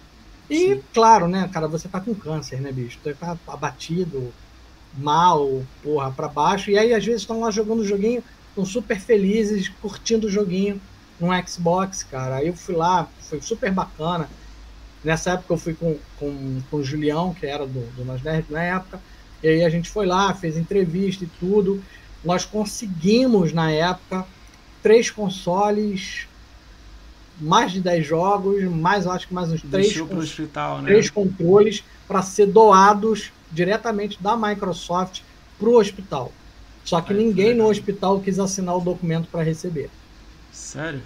[0.50, 0.84] E, Sim.
[0.94, 3.00] claro, né, cara, você tá com câncer, né, bicho?
[3.04, 4.32] Você tá abatido,
[4.98, 9.00] mal, porra, para baixo, e aí às vezes estão lá jogando o joguinho, estão super
[9.00, 10.80] felizes, curtindo o joguinho
[11.20, 12.38] no Xbox, cara.
[12.38, 14.30] Aí eu fui lá, foi super bacana.
[15.04, 18.46] Nessa época eu fui com, com, com o Julião, que era do, do Nós Nerd
[18.50, 19.02] na época,
[19.42, 21.84] e aí a gente foi lá, fez entrevista e tudo.
[22.24, 24.26] Nós conseguimos, na época,
[24.84, 26.28] três consoles,
[27.40, 30.92] mais de 10 jogos, mais acho que mais uns três, hospital, né?
[30.92, 35.22] três controles para ser doados diretamente da Microsoft
[35.58, 36.32] para o hospital.
[36.84, 39.90] Só que ninguém no hospital quis assinar o documento para receber.
[40.52, 41.02] Sério?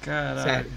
[0.00, 0.42] Caralho.
[0.42, 0.70] Sério.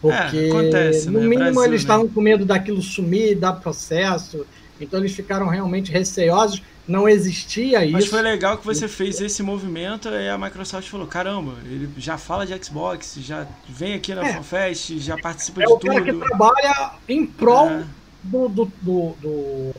[0.00, 1.26] Porque, é, acontece, no né?
[1.26, 1.84] mínimo, Brasil, eles né?
[1.84, 4.44] estavam com medo daquilo sumir, dar processo.
[4.80, 6.62] Então, eles ficaram realmente receosos.
[6.88, 7.92] Não existia isso.
[7.92, 12.16] Mas foi legal que você fez esse movimento e a Microsoft falou: caramba, ele já
[12.16, 14.32] fala de Xbox, já vem aqui na é.
[14.32, 15.86] FanFest, já participa é de tudo.
[15.86, 17.84] É o cara que trabalha em prol é.
[18.22, 19.74] do, do, do, do.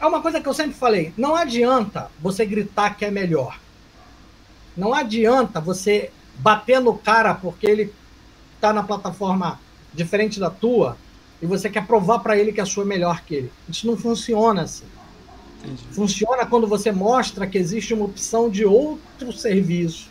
[0.00, 3.60] É uma coisa que eu sempre falei: não adianta você gritar que é melhor.
[4.76, 7.94] Não adianta você bater no cara porque ele
[8.56, 9.60] está na plataforma
[9.94, 10.96] diferente da tua
[11.40, 13.52] e você quer provar para ele que a sua é melhor que ele.
[13.68, 14.86] Isso não funciona assim.
[15.58, 15.82] Entendi.
[15.90, 20.08] Funciona quando você mostra que existe uma opção de outro serviço,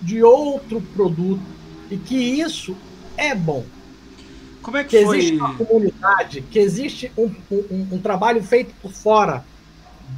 [0.00, 1.42] de outro produto
[1.90, 2.76] e que isso
[3.16, 3.64] é bom.
[4.62, 5.18] Como é que, que foi?
[5.18, 9.44] existe uma comunidade, que existe um, um, um, trabalho feito por fora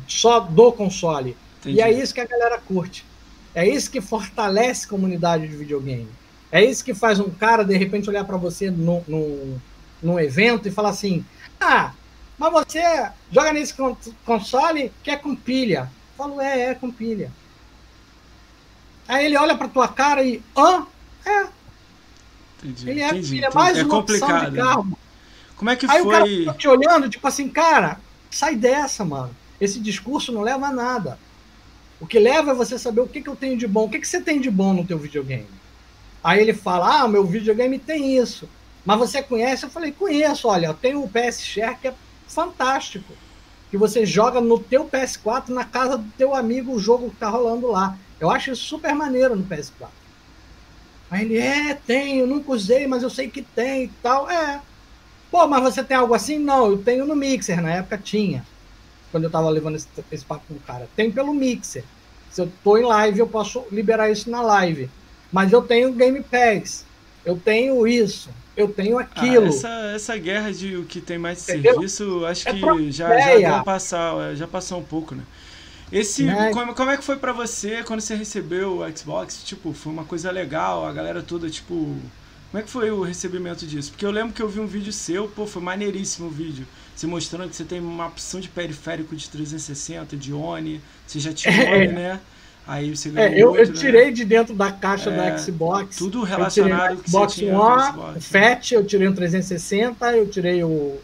[0.07, 1.37] só do console.
[1.61, 1.79] Entendi.
[1.79, 3.05] E é isso que a galera curte.
[3.55, 6.09] É isso que fortalece a comunidade de videogame.
[6.53, 9.61] É isso que faz um cara, de repente, olhar para você no, no,
[10.01, 11.25] num evento e falar assim:
[11.61, 11.93] Ah,
[12.39, 13.75] mas você joga nesse
[14.25, 15.91] console que é com pilha.
[16.19, 17.33] Eu falo, é, é com pilha.
[19.09, 20.87] Aí ele olha para tua cara e, hã?
[21.25, 21.47] É.
[22.63, 24.31] Entendi, ele é, entendi, é mais é uma complicado.
[24.31, 24.99] opção de carro.
[25.57, 26.43] Como é que Aí foi?
[26.43, 29.35] o cara te olhando, tipo assim, cara, sai dessa, mano.
[29.61, 31.19] Esse discurso não leva a nada.
[31.99, 33.85] O que leva é você saber o que, que eu tenho de bom.
[33.85, 35.49] O que, que você tem de bom no teu videogame?
[36.23, 38.49] Aí ele fala, ah, meu videogame tem isso.
[38.85, 39.65] Mas você conhece?
[39.65, 40.49] Eu falei, conheço.
[40.49, 41.95] Olha, eu tenho o PS Share que é
[42.27, 43.13] fantástico.
[43.71, 47.29] Que você joga no teu PS4 na casa do teu amigo o jogo que tá
[47.29, 47.99] rolando lá.
[48.21, 49.89] Eu acho isso super maneiro no PS4.
[51.11, 54.31] Aí ele, é, tem, eu nunca usei, mas eu sei que tem e tal.
[54.31, 54.61] É.
[55.31, 56.39] Pô, mas você tem algo assim?
[56.39, 58.45] Não, eu tenho no Mixer, na época tinha
[59.17, 60.89] quando eu tava levando esse, esse papo com o cara.
[60.95, 61.85] Tem pelo Mixer.
[62.31, 64.91] Se eu tô em live, eu posso liberar isso na live.
[65.33, 66.85] Mas eu tenho Game Pass.
[67.25, 68.29] Eu tenho isso.
[68.57, 69.45] Eu tenho aquilo.
[69.45, 71.75] Ah, essa, essa guerra de o que tem mais Entendeu?
[71.75, 75.23] serviço, acho é que já, já deu passar, já passou um pouco, né?
[75.93, 76.51] Esse, né?
[76.53, 79.43] como, como é que foi para você quando você recebeu o Xbox?
[79.45, 81.75] Tipo, foi uma coisa legal, a galera toda, tipo,
[82.51, 83.91] como é que foi o recebimento disso?
[83.91, 86.67] Porque eu lembro que eu vi um vídeo seu, pô, foi maneiríssimo o vídeo.
[86.95, 91.33] Você mostrando que você tem uma opção de periférico de 360, de ONI, você já
[91.33, 92.21] tinha é, ONI, né?
[92.67, 93.75] Aí você ganhou é, eu, outro, eu né?
[93.75, 94.11] tirei né?
[94.11, 95.97] de dentro da caixa é, do Xbox.
[95.97, 98.21] Tudo relacionado com Xbox One, Xbox, né?
[98.21, 100.99] Fat, eu tirei um 360, eu tirei o,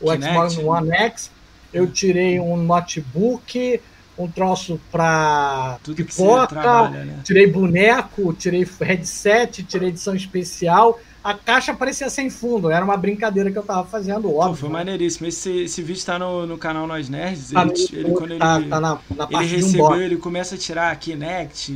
[0.00, 1.30] o Xbox One X,
[1.72, 3.80] eu tirei um notebook,
[4.18, 7.20] um troço para pipoca, trabalha, né?
[7.22, 12.70] tirei boneco, tirei headset, tirei edição especial a caixa parecia sem fundo.
[12.70, 14.50] Era uma brincadeira que eu tava fazendo, óbvio.
[14.50, 15.26] Pô, foi maneiríssimo.
[15.26, 17.50] Esse, esse vídeo tá no, no canal Nós Nerds.
[17.50, 20.94] Tá ele, ele, quando tá, ele, tá na, na ele recebeu, ele começa a tirar
[20.96, 21.72] Kinect,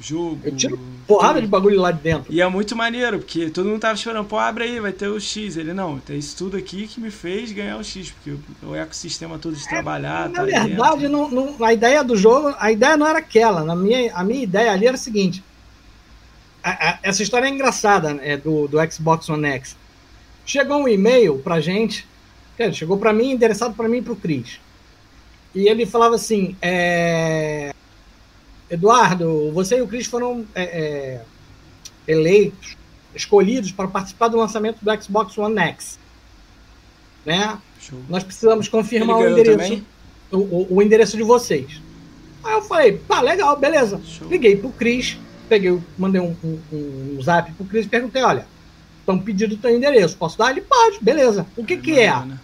[0.00, 0.40] jogo.
[0.42, 2.32] Eu tiro porrada de bagulho lá de dentro.
[2.32, 5.20] E é muito maneiro, porque todo mundo tava chorando, pô, abre aí, vai ter o
[5.20, 5.56] X.
[5.56, 8.74] Ele, não, tem isso tudo aqui que me fez ganhar o X, porque o, o
[8.74, 10.28] ecossistema todo de é, trabalhar.
[10.28, 13.62] Na tá verdade, não, não, a ideia do jogo, a ideia não era aquela.
[13.62, 14.96] Na minha, a minha ideia ali era
[16.70, 19.76] a essa história é engraçada né, do, do Xbox One X.
[20.44, 22.06] Chegou um e-mail pra gente,
[22.72, 24.60] chegou para mim, endereçado para mim e pro Cris.
[25.54, 27.74] E ele falava assim: é,
[28.70, 31.24] Eduardo, você e o Cris foram é, é,
[32.06, 32.76] eleitos,
[33.14, 35.98] escolhidos para participar do lançamento do Xbox One X.
[37.24, 37.58] Né?
[38.08, 39.82] Nós precisamos confirmar o endereço,
[40.30, 41.80] o, o, o, endereço de vocês.
[42.44, 44.00] Aí eu falei, tá, legal, beleza.
[44.04, 44.28] Show.
[44.28, 45.18] Liguei pro Cris,
[45.48, 48.46] peguei, mandei um, um, um zap pro Cris e perguntei, olha,
[49.00, 50.50] estão pedindo o teu endereço, posso dar?
[50.50, 51.46] Ele pode, beleza.
[51.56, 52.14] O que é, que é?
[52.24, 52.38] Né?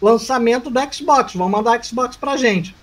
[0.00, 2.74] Lançamento do Xbox, vão mandar Xbox pra gente.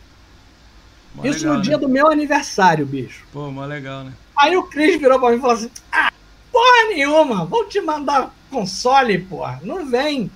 [1.16, 1.80] Mó Isso legal, no dia né?
[1.80, 3.26] do meu aniversário, bicho.
[3.32, 4.14] Pô, mó legal, né?
[4.38, 6.12] Aí o Cris virou pra mim e falou assim, ah,
[6.52, 10.30] porra nenhuma, vou te mandar console, porra, não vem.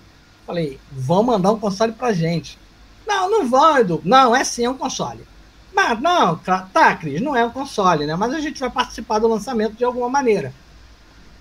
[0.47, 2.57] Falei, vão mandar um console pra gente.
[3.05, 4.01] Não, não vão, Edu.
[4.05, 5.27] Não, é sim, é um console.
[5.73, 8.15] Mas não, tá, Cris, não é um console, né?
[8.15, 10.53] Mas a gente vai participar do lançamento de alguma maneira.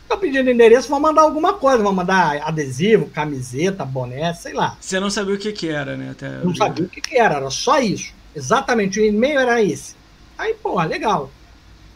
[0.09, 4.77] Tô pedindo endereço, vão mandar alguma coisa, vão mandar adesivo, camiseta, boné, sei lá.
[4.81, 6.11] Você não sabia o que, que era, né?
[6.13, 8.15] Até não sabia o que, que era, era só isso.
[8.35, 9.95] Exatamente, o e-mail era esse.
[10.39, 11.31] Aí, porra, legal.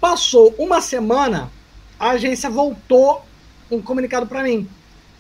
[0.01, 1.51] Passou uma semana,
[1.99, 3.25] a agência voltou
[3.71, 4.69] um comunicado para mim.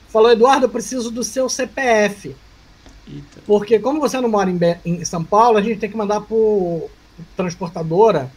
[0.08, 2.36] Falou, Eduardo, eu preciso do seu CPF.
[3.08, 3.40] Eita.
[3.46, 6.90] Porque como você não mora em, em, São Paulo, a gente tem que mandar por
[7.36, 8.30] transportadora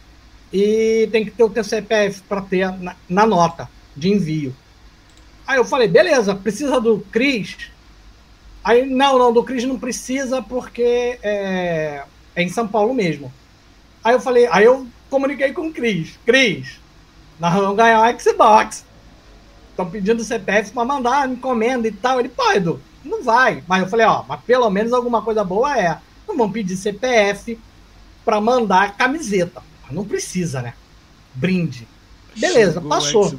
[0.52, 4.54] e tem que ter o teu CPF para ter na, na, nota de envio.
[5.46, 7.70] Aí eu falei, beleza, precisa do CRIS?
[8.64, 12.02] Aí, não, não, do CRIS não precisa porque é,
[12.34, 13.32] é em São Paulo mesmo.
[14.02, 16.18] Aí eu falei, aí eu comuniquei com o Cris.
[16.24, 16.78] Cris,
[17.38, 18.84] nós vamos ganhar um Xbox.
[19.70, 22.18] Estão pedindo CPF para mandar encomenda e tal.
[22.18, 23.62] Ele, pô, Edu, não vai.
[23.66, 25.98] Mas eu falei, ó, mas pelo menos alguma coisa boa é.
[26.26, 27.58] Não vão pedir CPF
[28.26, 29.62] para mandar camiseta.
[29.88, 30.74] Não precisa, né?
[31.32, 31.86] Brinde.
[32.36, 33.38] Beleza, Chegou passou.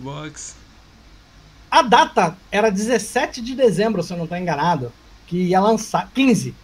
[1.70, 4.94] A data era 17 de dezembro, se eu não estou enganado,
[5.28, 6.10] que ia lançar.
[6.16, 6.56] 15.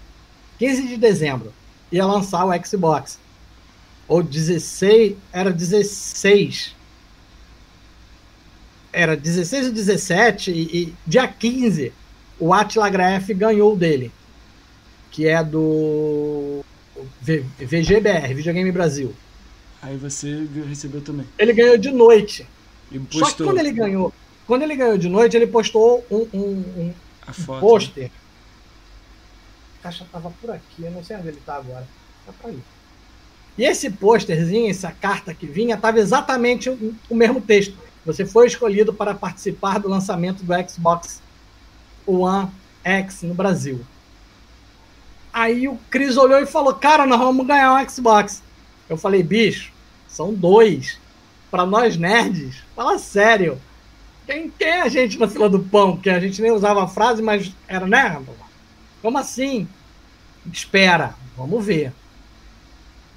[0.57, 1.53] 15 de dezembro.
[1.91, 3.19] Ia lançar o Xbox.
[4.07, 5.17] Ou 16.
[5.33, 6.73] Era 16.
[8.93, 10.51] Era 16 e 17.
[10.51, 11.91] E, e dia 15,
[12.39, 14.13] o Atila Graf ganhou dele.
[15.11, 16.63] Que é do.
[17.21, 19.13] VGBR, Videogame Brasil.
[19.81, 21.25] Aí você recebeu também.
[21.37, 22.47] Ele ganhou de noite.
[23.11, 24.13] Só que quando ele ganhou,
[24.45, 26.43] quando ele ganhou de noite, ele postou um, um,
[26.77, 26.93] um,
[27.27, 28.11] um pôster.
[29.79, 31.87] A caixa tava por aqui, eu não sei onde ele tá agora.
[32.25, 32.59] Tá pra aí.
[33.57, 36.69] E esse pôsterzinho, essa carta que vinha, tava exatamente
[37.09, 37.77] o mesmo texto.
[38.05, 41.21] Você foi escolhido para participar do lançamento do Xbox
[42.05, 42.49] One
[42.83, 43.85] X no Brasil.
[45.33, 48.43] Aí o Cris olhou e falou: Cara, nós vamos ganhar um Xbox.
[48.87, 49.73] Eu falei, bicho,
[50.07, 50.99] são dois.
[51.49, 53.59] Para nós nerds, fala sério.
[54.25, 55.97] Quem, é a gente na fila do pão?
[55.97, 58.21] Que a gente nem usava a frase, mas era, né?
[59.01, 59.67] Como assim?
[60.51, 61.91] Espera, vamos ver.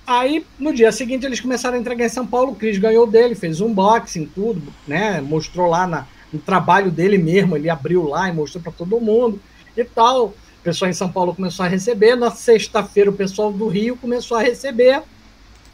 [0.07, 2.53] Aí, no dia seguinte, eles começaram a entregar em São Paulo.
[2.53, 5.21] O Cris ganhou dele, fez um unboxing, tudo, né?
[5.21, 7.57] Mostrou lá na, no trabalho dele mesmo.
[7.57, 9.41] Ele abriu lá e mostrou para todo mundo
[9.77, 10.35] e tal.
[10.67, 12.17] Pessoal em São Paulo começou a receber.
[12.17, 15.03] Na sexta-feira, o pessoal do Rio começou a receber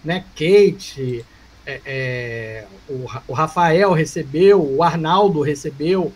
[0.04, 0.24] né?
[0.34, 1.24] Kate,
[1.64, 6.12] é, é, o, o, Rafael recebeu, o Arnaldo recebeu,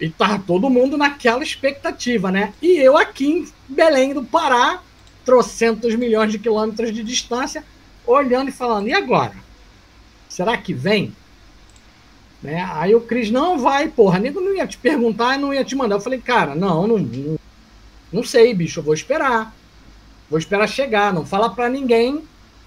[0.00, 2.54] e tá todo mundo naquela expectativa, né?
[2.62, 4.80] E eu aqui em Belém do Pará,
[5.24, 7.64] trocentos milhões de quilômetros de distância,
[8.06, 9.34] olhando e falando, e agora?
[10.28, 11.14] Será que vem?
[12.42, 12.66] Né?
[12.72, 15.96] Aí o Cris, não vai, porra, nego não ia te perguntar, não ia te mandar.
[15.96, 17.38] Eu falei, cara, não, não, não,
[18.12, 19.54] não sei, bicho, eu vou esperar.
[20.28, 22.22] Vou esperar chegar, não fala para ninguém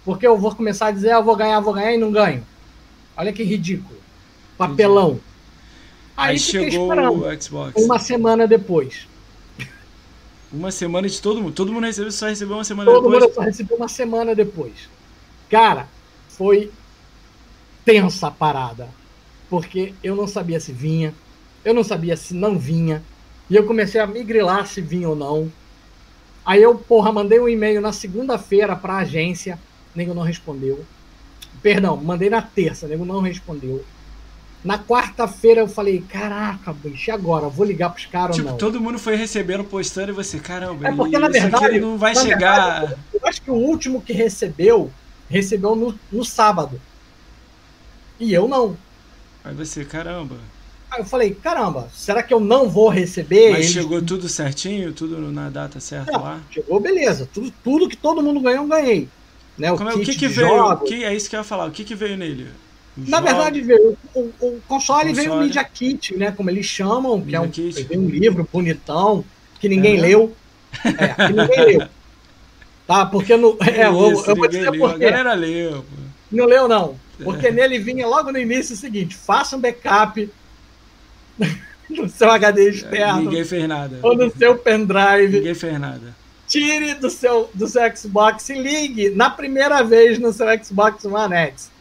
[0.06, 2.46] porque eu vou começar a dizer, ah, eu vou ganhar, vou ganhar e não ganho.
[3.16, 3.98] Olha que ridículo.
[4.58, 5.20] Papelão.
[6.16, 7.82] Aí, Aí chegou o Xbox.
[7.82, 9.08] Uma semana depois.
[10.52, 11.54] Uma semana de todo mundo.
[11.54, 13.20] Todo mundo recebeu, só recebeu uma semana todo depois.
[13.20, 14.74] Todo mundo só recebeu uma semana depois.
[15.50, 15.88] Cara,
[16.28, 16.72] foi
[17.86, 18.90] tensa a parada.
[19.50, 21.14] Porque eu não sabia se vinha,
[21.64, 23.04] eu não sabia se não vinha.
[23.54, 25.52] E eu comecei a me grilar se vinha ou não.
[26.44, 29.60] Aí eu, porra, mandei um e-mail na segunda-feira para a agência
[29.96, 30.84] nego não respondeu.
[31.62, 33.86] Perdão, mandei na terça, nego não respondeu.
[34.66, 37.48] Na quarta-feira eu falei, caraca, bicho, e agora?
[37.48, 38.58] Vou ligar pros caras tipo, ou não?
[38.58, 42.80] todo mundo foi recebendo, postando e você, caramba, é porque, na verdade, não vai chegar.
[42.80, 44.92] Verdade, eu acho que o último que recebeu,
[45.30, 46.82] recebeu no, no sábado.
[48.20, 48.76] E eu não.
[49.46, 50.38] Aí você, caramba.
[50.94, 53.50] Aí eu falei, caramba, será que eu não vou receber?
[53.50, 53.72] Mas Eles...
[53.72, 56.40] chegou tudo certinho, tudo na data certa não, lá?
[56.52, 57.28] Chegou, beleza.
[57.34, 59.10] Tudo, tudo que todo mundo ganhou, eu ganhei.
[59.58, 60.78] Né, o, é, o que, que veio?
[60.82, 61.68] Que, é isso que eu ia falar.
[61.68, 62.48] O que, que veio nele?
[62.96, 66.32] Na verdade, veio, o, o, o console, console, veio o Media Kit, né?
[66.32, 67.98] Como eles chamam, Media que é um, Kit.
[67.98, 69.26] um livro bonitão,
[69.60, 70.02] que ninguém é.
[70.02, 70.36] leu.
[70.86, 71.88] É, que ninguém leu.
[72.86, 73.06] Tá?
[73.06, 73.58] Porque no.
[73.66, 74.80] É, eu, isso, eu vou dizer leu.
[74.80, 75.06] por quê.
[75.06, 75.84] A galera leu.
[75.84, 76.04] Pô.
[76.30, 77.00] Não leu, não.
[77.24, 77.52] Porque é.
[77.52, 80.30] nele vinha logo no início o seguinte: faça um backup
[81.90, 83.22] no seu HD externo.
[83.22, 84.00] Ninguém fez nada.
[84.02, 85.38] Ou no seu pendrive.
[85.38, 86.24] Ninguém fez nada
[86.54, 91.34] tire do seu, do seu Xbox e ligue na primeira vez no seu Xbox One
[91.34, 91.72] X.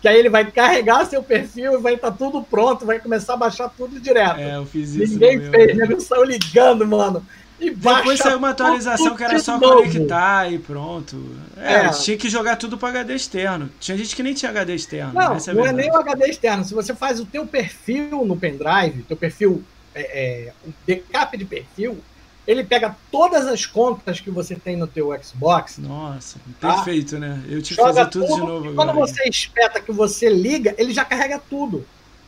[0.00, 3.34] Que aí ele vai carregar seu perfil e vai estar tá tudo pronto, vai começar
[3.34, 4.40] a baixar tudo direto.
[4.40, 5.12] É, eu fiz isso.
[5.12, 6.00] Ninguém fez, né?
[6.00, 7.24] Saiu ligando, mano.
[7.62, 9.84] E Depois saiu uma atualização que era só novo.
[9.84, 11.16] conectar e pronto.
[11.56, 13.70] É, é, tinha que jogar tudo para HD externo.
[13.78, 15.12] Tinha gente que nem tinha HD externo.
[15.14, 16.64] Não, é não é nem o HD externo.
[16.64, 19.62] Se você faz o teu perfil no pendrive, teu perfil,
[19.94, 20.52] é, é,
[20.84, 22.02] backup de perfil,
[22.44, 25.78] ele pega todas as contas que você tem no teu Xbox.
[25.78, 26.74] Nossa, tá?
[26.74, 27.40] perfeito, né?
[27.48, 28.74] Eu te fazer tudo, tudo, de novo agora.
[28.74, 31.86] Quando você espeta que você liga, ele já carrega tudo.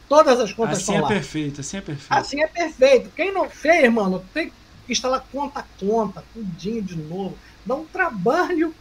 [0.08, 1.08] Todas as contas assim estão é lá.
[1.08, 2.12] perfeito, assim é perfeito.
[2.12, 3.10] Assim é perfeito.
[3.16, 7.36] Quem não fez, mano, tem que instalar conta a conta, tudinho de novo.
[7.64, 8.74] Dá um trabalho.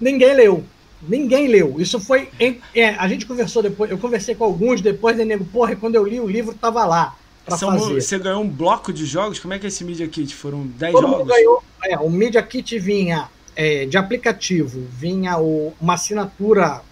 [0.00, 0.64] Ninguém leu.
[1.02, 1.80] Ninguém leu.
[1.80, 2.28] Isso foi.
[2.38, 3.90] Em, é, a gente conversou depois.
[3.90, 7.16] Eu conversei com alguns depois, de nego, porra, quando eu li o livro, tava lá.
[7.56, 8.00] São, fazer.
[8.00, 9.38] Você ganhou um bloco de jogos?
[9.38, 10.34] Como é que é esse Media Kit?
[10.34, 11.28] Foram 10 Todo jogos?
[11.28, 16.82] Ganhou, é, o Media Kit vinha é, de aplicativo, vinha o, uma assinatura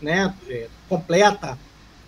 [0.00, 1.58] né, é, completa.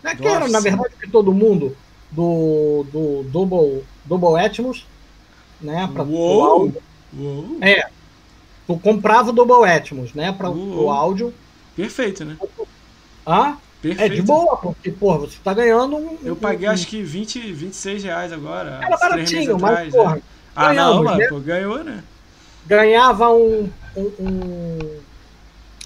[0.03, 1.77] Né, que era, na verdade, que todo mundo
[2.11, 4.87] do, do Double, Double Atmos,
[5.61, 5.89] né?
[5.93, 6.73] Para o
[7.61, 7.89] É.
[8.67, 10.33] Tu comprava o Double Atmos, né?
[10.33, 11.33] Para o áudio.
[11.77, 12.37] Perfeito, né?
[13.25, 13.57] Ah?
[13.81, 14.13] Perfeito.
[14.13, 16.19] É de boa, porque, porra, você tá ganhando um.
[16.25, 18.81] Eu paguei um, acho que 20, 26 reais agora.
[18.83, 20.17] Era baratinho, mas, atrás, porra.
[20.17, 20.23] Né?
[20.55, 21.27] Ah, não, mano, né?
[21.29, 22.03] pô, ganhou, né?
[22.67, 25.01] Ganhava um, um, um,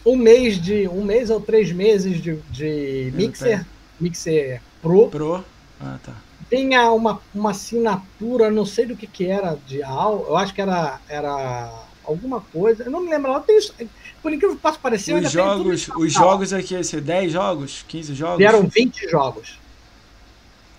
[0.06, 0.88] um, mês de.
[0.88, 3.66] Um mês ou três meses de, de mixer.
[4.00, 5.08] Mixer Pro.
[5.08, 5.44] Pro.
[5.80, 6.14] Ah, tá.
[6.50, 10.60] Tinha uma, uma assinatura, não sei do que que era, de AL, eu acho que
[10.60, 11.72] era, era
[12.04, 13.72] alguma coisa, eu não me lembro, tem isso,
[14.20, 18.38] por incrível que possa parecer, os jogos, os jogos aqui, esse 10 jogos, 15 jogos?
[18.38, 19.58] Vieram 20 jogos.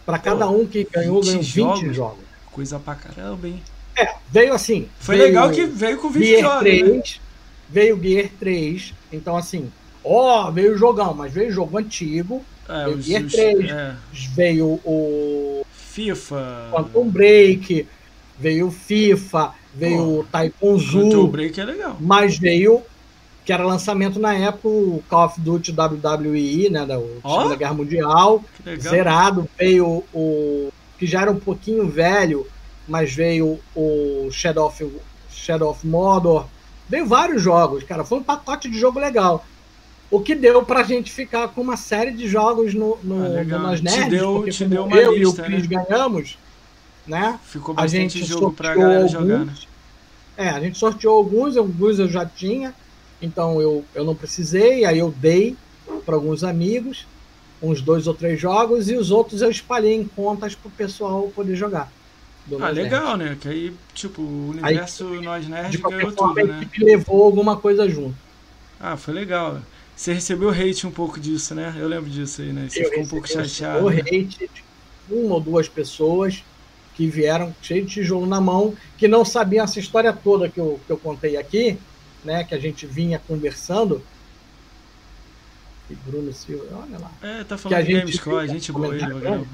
[0.06, 1.96] Para cada um que ganhou, ganhou 20 jogos.
[1.96, 2.26] jogos.
[2.52, 3.64] Coisa pra caramba, hein?
[3.96, 4.90] É, veio assim.
[5.00, 6.60] Foi veio legal que veio com 20 Gear jogos.
[6.60, 7.04] 3, né?
[7.70, 9.72] Veio Gear 3, então assim,
[10.04, 12.44] ó, veio o jogão, mas veio jogo antigo.
[12.72, 13.96] É, veio os, Gear 3, é.
[14.34, 15.66] veio o.
[15.74, 16.70] FIFA.
[16.72, 17.86] Quantum Break,
[18.40, 21.10] veio o FIFA, veio o Taikon Zoo.
[21.10, 21.98] Quantum Break é legal.
[22.00, 22.82] Mas veio
[23.44, 27.74] que era lançamento na época o Call of Duty WWE, né, da oh, Segunda Guerra
[27.74, 28.44] Mundial,
[28.80, 32.46] zerado, veio o que já era um pouquinho velho,
[32.88, 34.92] mas veio o Shadow of,
[35.30, 36.46] Shadow of Mordor,
[36.88, 39.44] veio vários jogos, cara, foi um pacote de jogo legal.
[40.12, 43.60] O que deu pra gente ficar com uma série de jogos no, no, ah, no
[43.60, 45.86] Nas Nerds, te deu, porque te deu uma eu lista, e o Chris né?
[45.88, 46.38] ganhamos,
[47.08, 47.40] né?
[47.46, 49.54] Ficou bastante a gente jogo pra galera alguns, jogar, né?
[50.36, 52.76] É, a gente sorteou alguns, alguns eu já tinha,
[53.22, 55.56] então eu, eu não precisei, aí eu dei
[56.06, 57.08] para alguns amigos,
[57.62, 61.32] uns dois ou três jogos, e os outros eu espalhei em contas para o pessoal
[61.34, 61.90] poder jogar.
[62.60, 63.38] Ah, legal, né?
[63.40, 66.70] Que aí, tipo, o universo aí, Nós Nerds ganhou forma, tudo, né?
[66.80, 68.16] levou alguma coisa junto.
[68.80, 69.60] Ah, foi legal.
[70.02, 71.76] Você recebeu hate um pouco disso, né?
[71.78, 72.68] Eu lembro disso aí, né?
[72.68, 73.88] Você eu ficou um pouco chateado.
[73.88, 74.00] Eu né?
[74.00, 74.64] hate de
[75.12, 76.44] uma ou duas pessoas
[76.96, 80.82] que vieram cheio de tijolo na mão, que não sabiam essa história toda que eu,
[80.88, 81.78] que eu contei aqui,
[82.26, 84.02] né, que a gente vinha conversando.
[85.88, 87.12] E Bruno Silva, olha lá.
[87.22, 89.46] É, tá falando que a gente Gamescore, a gente boa ele, né?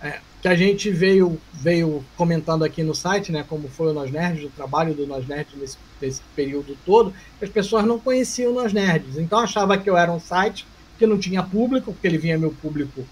[0.00, 4.12] é, que a gente veio, veio comentando aqui no site, né, como foi o Nós
[4.12, 8.54] Nerds, o trabalho do Nós Nerds nesse, nesse período todo, as pessoas não conheciam o
[8.54, 10.64] Nós Nerds, então achava que eu era um site
[10.96, 13.04] que não tinha público, porque ele vinha meu público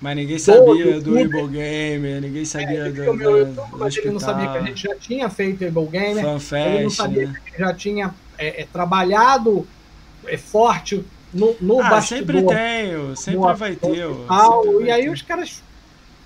[0.00, 4.10] mas ninguém sabia do Able Gamer, ninguém sabia é, do, meu YouTube, do mas ele
[4.10, 6.24] não sabia que a gente já tinha feito Able Gamer.
[6.24, 7.40] Fanfest, ele não sabia né?
[7.44, 9.68] que já tinha é, é, trabalhado
[10.26, 12.34] é, forte no, no ah, bastidor.
[12.34, 14.06] sempre tem, sempre vai ter.
[14.06, 15.10] Sempre e aí ter.
[15.10, 15.62] os caras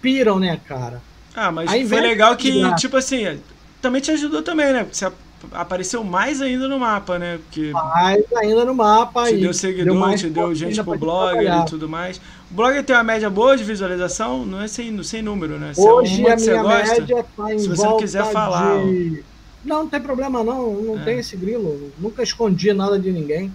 [0.05, 1.01] piram, né, cara?
[1.35, 3.41] Ah, mas aí foi legal que, tipo assim,
[3.81, 4.87] também te ajudou também, né?
[4.93, 5.11] Você
[5.51, 7.39] apareceu mais ainda no mapa, né?
[7.39, 9.25] Porque mais ainda no mapa.
[9.29, 12.19] Te deu seguidor, deu te deu gente pro blogger e tudo mais.
[12.51, 15.73] O blogger tem uma média boa de visualização, não é sem, sem número, né?
[15.73, 18.79] Se é Hoje é a minha gosta, média tá em Se você não quiser falar.
[18.85, 19.25] De...
[19.65, 21.05] Não, não tem problema não, não é.
[21.05, 21.91] tem esse grilo.
[21.99, 23.51] Nunca escondi nada de ninguém.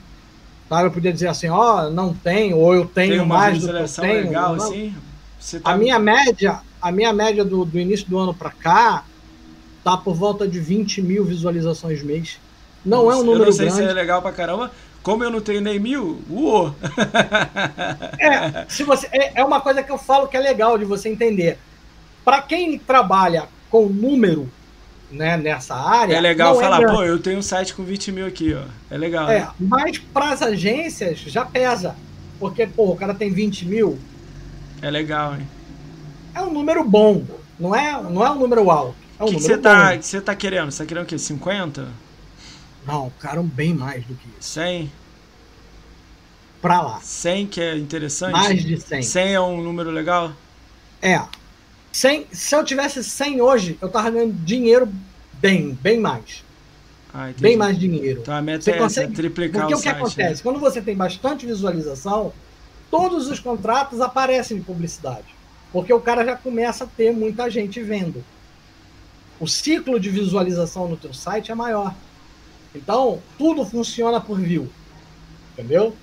[0.67, 0.81] Tá?
[0.81, 3.87] Eu podia dizer assim, ó, oh, não tem, ou eu tenho mais do que eu
[3.87, 4.23] tenho.
[4.25, 4.65] legal, não.
[4.65, 4.93] assim?
[5.63, 5.71] Tá...
[5.71, 9.05] A minha média, a minha média do, do início do ano para cá,
[9.83, 12.39] tá por volta de 20 mil visualizações mês.
[12.85, 13.59] Não Nossa, é um número grande.
[13.59, 13.83] Eu não sei grande.
[13.83, 14.71] se é legal pra caramba.
[15.01, 16.75] Como eu não tenho nem mil, uou!
[18.19, 21.07] é, se você, é, é uma coisa que eu falo que é legal de você
[21.07, 21.57] entender.
[22.23, 24.49] Para quem trabalha com número
[25.11, 26.13] né, nessa área.
[26.13, 28.63] É legal é falar, é pô, eu tenho um site com 20 mil aqui, ó.
[28.93, 29.29] É legal.
[29.29, 29.49] É, né?
[29.59, 31.95] mas para as agências já pesa.
[32.39, 33.99] Porque, pô, o cara tem 20 mil.
[34.81, 35.47] É legal, hein?
[36.33, 37.23] É um número bom.
[37.59, 38.95] Não é, não é um número alto.
[39.19, 40.71] O que você tá, que você tá querendo?
[40.71, 41.17] Você tá querendo o quê?
[41.17, 41.87] 50?
[42.87, 44.49] Não, cara, bem mais do que isso.
[44.51, 44.91] 100?
[46.61, 46.99] Pra lá.
[47.01, 48.31] 100 que é interessante?
[48.31, 49.01] Mais de 100.
[49.01, 50.31] 100 é um número legal?
[51.01, 51.21] É.
[51.91, 54.87] 100, se eu tivesse 100 hoje, eu tava ganhando dinheiro
[55.33, 56.43] bem, bem mais.
[57.13, 58.21] Ah, bem mais dinheiro.
[58.21, 59.13] Então a meta você é consegue...
[59.13, 60.35] triplicar Porque o, o que site, acontece?
[60.35, 60.39] Né?
[60.43, 62.31] Quando você tem bastante visualização,
[62.89, 65.35] todos os contratos aparecem de publicidade.
[65.71, 68.23] Porque o cara já começa a ter muita gente vendo.
[69.39, 71.93] O ciclo de visualização no teu site é maior.
[72.73, 74.69] Então, tudo funciona por view.
[75.53, 75.95] Entendeu?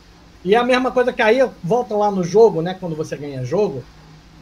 [0.45, 2.77] E é a mesma coisa que aí volta lá no jogo, né?
[2.79, 3.83] Quando você ganha jogo,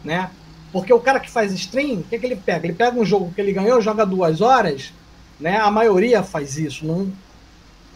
[0.05, 0.30] né?
[0.70, 2.66] Porque o cara que faz stream, o que, que ele pega?
[2.66, 4.92] Ele pega um jogo que ele ganhou, joga duas horas,
[5.40, 5.57] né?
[5.57, 7.11] A maioria faz isso, não...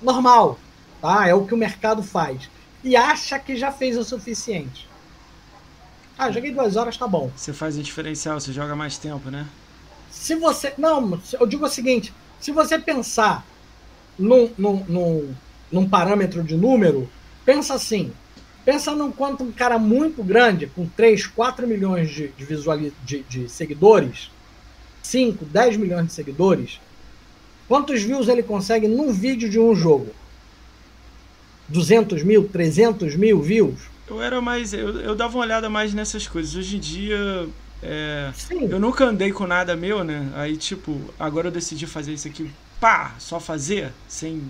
[0.01, 0.59] normal,
[1.01, 1.29] tá?
[1.29, 2.49] É o que o mercado faz.
[2.89, 4.89] E acha que já fez o suficiente.
[6.17, 7.31] Ah, joguei duas horas, tá bom.
[7.37, 9.47] Você faz um diferencial, você joga mais tempo, né?
[10.11, 10.73] Se você.
[10.79, 13.47] Não, eu digo o seguinte: se você pensar
[14.19, 15.35] num, num, num,
[15.71, 17.09] num parâmetro de número,
[17.45, 18.11] pensa assim.
[18.65, 23.49] Pensa num quanto um cara muito grande, com 3, 4 milhões de, de, de, de
[23.49, 24.31] seguidores,
[25.03, 26.81] 5, 10 milhões de seguidores,
[27.67, 30.15] quantos views ele consegue num vídeo de um jogo?
[31.69, 33.81] 200 mil, 300 mil views?
[34.09, 34.73] Eu era mais.
[34.73, 36.55] Eu, eu dava uma olhada mais nessas coisas.
[36.55, 37.49] Hoje em dia.
[37.83, 40.33] É, eu nunca andei com nada meu, né?
[40.35, 42.51] Aí, tipo, agora eu decidi fazer isso aqui,
[42.81, 44.43] pá, só fazer, sem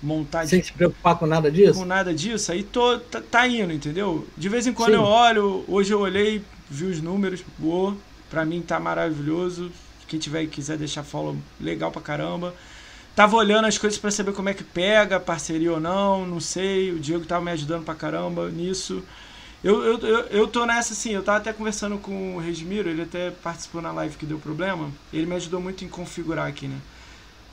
[0.00, 0.46] montar.
[0.46, 1.80] Sem de, se preocupar com nada disso?
[1.80, 4.26] Com nada disso, aí tô, tá, tá indo, entendeu?
[4.36, 4.96] De vez em quando Sim.
[4.96, 7.96] eu olho, hoje eu olhei, vi os números, boa,
[8.30, 9.72] pra mim tá maravilhoso.
[10.06, 12.54] Quem tiver e quiser deixar follow, legal pra caramba.
[13.16, 16.92] Tava olhando as coisas para saber como é que pega, parceria ou não, não sei.
[16.92, 19.02] O Diego tava me ajudando pra caramba nisso.
[19.64, 23.00] Eu, eu, eu, eu tô nessa assim, eu tava até conversando com o Regimiro, ele
[23.00, 24.90] até participou na live que deu problema.
[25.14, 26.78] Ele me ajudou muito em configurar aqui, né?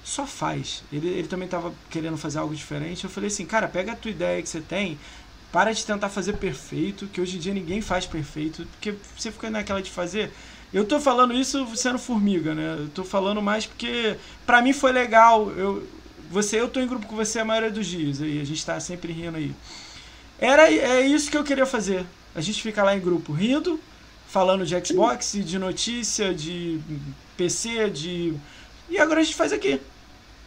[0.04, 0.84] Só faz.
[0.92, 3.06] Ele, ele também tava querendo fazer algo diferente.
[3.06, 5.00] Eu falei assim, cara, pega a tua ideia que você tem,
[5.50, 9.50] para de tentar fazer perfeito, que hoje em dia ninguém faz perfeito, porque você fica
[9.50, 10.30] naquela de fazer.
[10.74, 12.78] Eu tô falando isso sendo formiga, né?
[12.80, 14.16] Eu tô falando mais porque
[14.46, 15.52] para mim foi legal.
[15.52, 15.88] Eu,
[16.32, 18.80] você, eu tô em grupo com você a maioria dos dias aí, a gente tá
[18.80, 19.54] sempre rindo aí.
[20.40, 22.06] Era é isso que eu queria fazer.
[22.34, 23.80] A gente fica lá em grupo rindo,
[24.28, 26.80] falando de Xbox, de notícia, de
[27.38, 28.34] PC, de
[28.90, 29.80] e agora a gente faz aqui.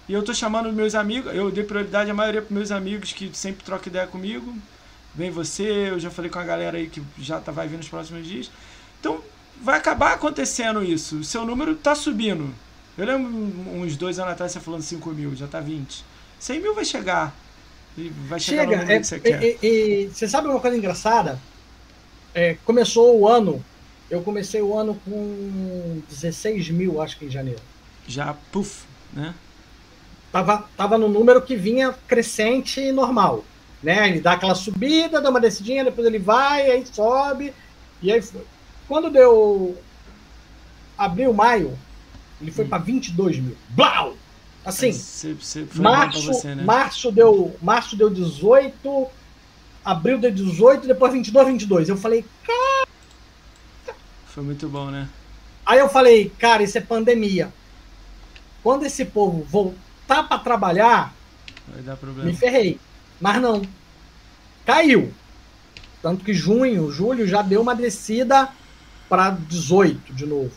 [0.09, 3.31] E eu tô chamando meus amigos, eu dei prioridade a maioria pros meus amigos que
[3.33, 4.55] sempre trocam ideia comigo.
[5.15, 7.89] Vem você, eu já falei com a galera aí que já tá, vai vir nos
[7.89, 8.51] próximos dias.
[9.01, 9.21] Então,
[9.63, 11.19] vai acabar acontecendo isso.
[11.19, 12.53] O seu número está subindo.
[12.97, 13.31] Eu lembro
[13.75, 16.05] uns dois anos atrás você falando 5 mil, já está 20.
[16.39, 17.35] 100 mil vai chegar.
[17.97, 19.43] E vai chegar Chega, no é, que você quer.
[19.43, 21.39] E, e, você sabe uma coisa engraçada?
[22.35, 23.65] É, começou o ano,
[24.11, 27.61] eu comecei o ano com 16 mil, acho que em janeiro.
[28.07, 29.35] Já, puf, né?
[30.31, 33.45] Tava, tava no número que vinha crescente e normal.
[33.83, 34.09] Né?
[34.09, 37.53] Ele dá aquela subida, dá uma descidinha, depois ele vai, aí sobe,
[38.03, 38.43] e aí foi.
[38.89, 39.77] Quando deu
[40.97, 41.77] abril, maio,
[42.41, 42.69] ele foi hum.
[42.69, 43.57] para 22 mil.
[43.71, 44.17] Blau!
[44.65, 44.91] Assim,
[45.77, 46.65] março, você, né?
[46.65, 49.07] março, deu, março deu 18,
[49.85, 51.89] abril deu 18, depois 22, 22.
[51.89, 52.89] Eu falei, cara.
[54.27, 55.09] Foi muito bom, né?
[55.65, 57.53] Aí eu falei, cara, isso é pandemia.
[58.61, 61.15] Quando esse povo voltar para trabalhar,
[61.69, 62.29] Vai dar problema.
[62.29, 62.81] me ferrei.
[63.21, 63.63] Mas não.
[64.65, 65.13] Caiu.
[66.03, 68.49] Tanto que junho, julho já deu uma descida
[69.09, 70.51] para 18 de novo.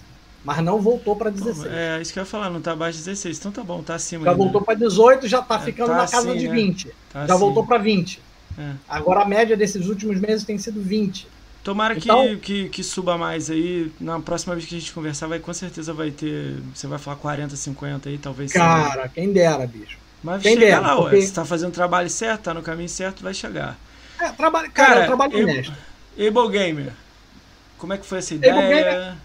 [0.43, 1.65] Mas não voltou para 16.
[1.71, 3.37] É, isso que eu ia falar, não tá abaixo de 16.
[3.37, 4.23] Então tá bom, tá acima.
[4.23, 4.43] Já ainda.
[4.43, 6.87] voltou para 18, já tá é, ficando tá na casa assim, de 20.
[6.87, 6.93] Né?
[7.11, 7.39] Tá já assim.
[7.39, 8.21] voltou para 20.
[8.57, 8.71] É.
[8.87, 11.27] Agora a média desses últimos meses tem sido 20.
[11.63, 13.91] Tomara então, que, que, que, suba mais aí.
[13.99, 16.57] Na próxima vez que a gente conversar, vai, com certeza vai ter.
[16.73, 18.53] Você vai falar 40, 50 aí, talvez.
[18.53, 19.09] Cara, seja.
[19.09, 19.97] quem dera, bicho.
[20.23, 21.21] Mas quem chega dera, lá, porque...
[21.21, 23.77] Você tá fazendo o trabalho certo, tá no caminho certo, vai chegar.
[24.19, 25.73] É, trabalho, cara, cara é trabalho honesto.
[26.17, 26.93] Able Gamer.
[27.79, 28.53] Como é que foi essa ideia?
[28.53, 29.15] Gamer,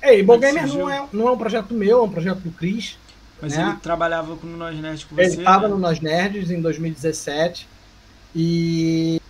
[0.00, 2.96] é, Able Gamer não é, não é um projeto meu, é um projeto do Cris.
[3.42, 3.68] Mas né?
[3.70, 5.22] ele trabalhava com o Nós Nerds com você?
[5.22, 5.74] Ele estava né?
[5.74, 7.68] no Nós Nerds em 2017.
[8.34, 9.20] E.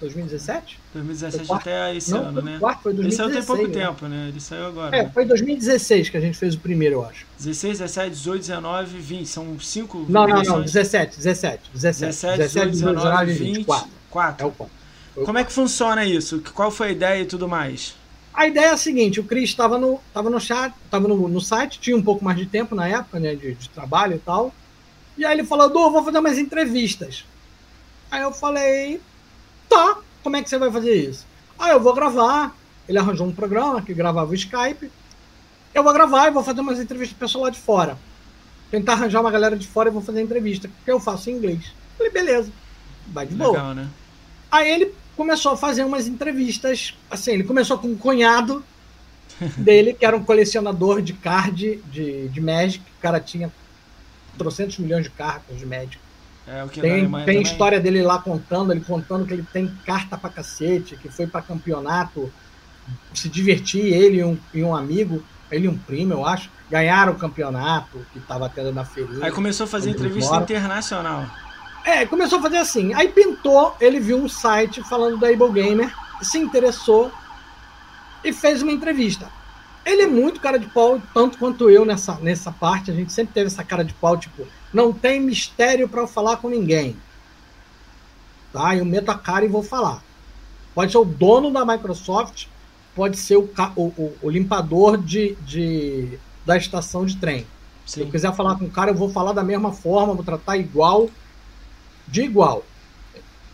[0.00, 0.78] 2017?
[0.94, 2.56] 2017 até esse não, ano, né?
[2.60, 3.86] Quarto, foi 2016, ele saiu tem pouco né?
[3.86, 4.28] tempo, né?
[4.28, 4.96] Ele saiu agora.
[4.96, 7.26] É, foi 2016 que a gente fez o primeiro, eu acho.
[7.38, 9.26] 16, 17, 18, 19, 20.
[9.26, 10.06] São cinco.
[10.08, 10.62] Não, não, não.
[10.62, 11.70] 17, 17.
[11.74, 13.56] 17, 17 17 18, 19, 20.
[13.56, 13.88] 24.
[14.08, 14.44] 4.
[14.44, 14.77] É o 4.
[15.24, 16.42] Como é que funciona isso?
[16.54, 17.94] Qual foi a ideia e tudo mais?
[18.32, 21.40] A ideia é a seguinte: o Cris estava no, tava no chat, estava no, no,
[21.40, 24.54] site, tinha um pouco mais de tempo na época, né, de, de trabalho e tal.
[25.16, 27.24] E aí ele falou: Du, vou fazer umas entrevistas.
[28.10, 29.00] Aí eu falei:
[29.68, 31.26] tá, como é que você vai fazer isso?
[31.58, 32.56] Aí eu vou gravar.
[32.88, 34.90] Ele arranjou um programa que gravava o Skype.
[35.74, 37.98] Eu vou gravar e vou fazer umas entrevistas pro pessoal lá de fora.
[38.70, 41.64] Tentar arranjar uma galera de fora e vou fazer entrevista, porque eu faço em inglês.
[41.66, 42.52] Eu falei, beleza,
[43.08, 43.74] vai de Legal, boa.
[43.74, 43.88] Né?
[44.50, 46.94] Aí ele começou a fazer umas entrevistas.
[47.10, 48.64] Assim, ele começou com um cunhado
[49.58, 52.84] dele, que era um colecionador de card de, de Magic.
[52.98, 53.52] O cara tinha
[54.38, 55.98] trocentos milhões de cartas de Magic.
[56.46, 60.16] É, o que tem tem história dele lá contando, ele contando que ele tem carta
[60.16, 62.32] pra cacete, que foi para campeonato
[63.12, 67.12] se divertir, ele e um, e um amigo, ele e um primo, eu acho, ganharam
[67.12, 69.26] o campeonato que tava tendo na feirinha.
[69.26, 71.26] Aí começou a fazer entrevista internacional.
[71.84, 72.92] É, começou a fazer assim.
[72.94, 77.10] Aí pintou, ele viu um site falando da Able Gamer, se interessou
[78.22, 79.30] e fez uma entrevista.
[79.84, 82.90] Ele é muito cara de pau, tanto quanto eu nessa, nessa parte.
[82.90, 86.36] A gente sempre teve essa cara de pau, tipo, não tem mistério para eu falar
[86.36, 86.96] com ninguém.
[88.52, 88.76] tá?
[88.76, 90.02] Eu meto a cara e vou falar.
[90.74, 92.46] Pode ser o dono da Microsoft,
[92.94, 97.40] pode ser o, o, o limpador de, de, da estação de trem.
[97.40, 97.46] Sim.
[97.86, 100.58] Se eu quiser falar com o cara, eu vou falar da mesma forma, vou tratar
[100.58, 101.08] igual,
[102.10, 102.64] de igual.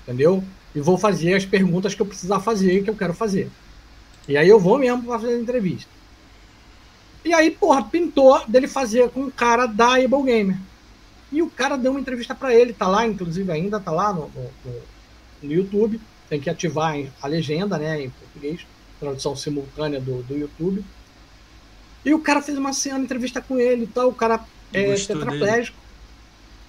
[0.02, 0.42] Entendeu?
[0.74, 3.50] E vou fazer as perguntas que eu precisar fazer, que eu quero fazer.
[4.26, 5.90] E aí eu vou mesmo para fazer a entrevista.
[7.24, 10.58] E aí, porra, pintou dele fazer com o cara da Able Gamer.
[11.32, 14.30] E o cara deu uma entrevista para ele, tá lá, inclusive ainda tá lá no,
[14.64, 14.82] no,
[15.42, 16.00] no, YouTube.
[16.28, 18.66] Tem que ativar a legenda, né, em português,
[19.00, 20.84] tradução simultânea do, do YouTube.
[22.04, 24.08] E o cara fez uma cena, entrevista com ele e tal.
[24.08, 25.76] O cara é tetraplégico.
[25.76, 25.83] Dele.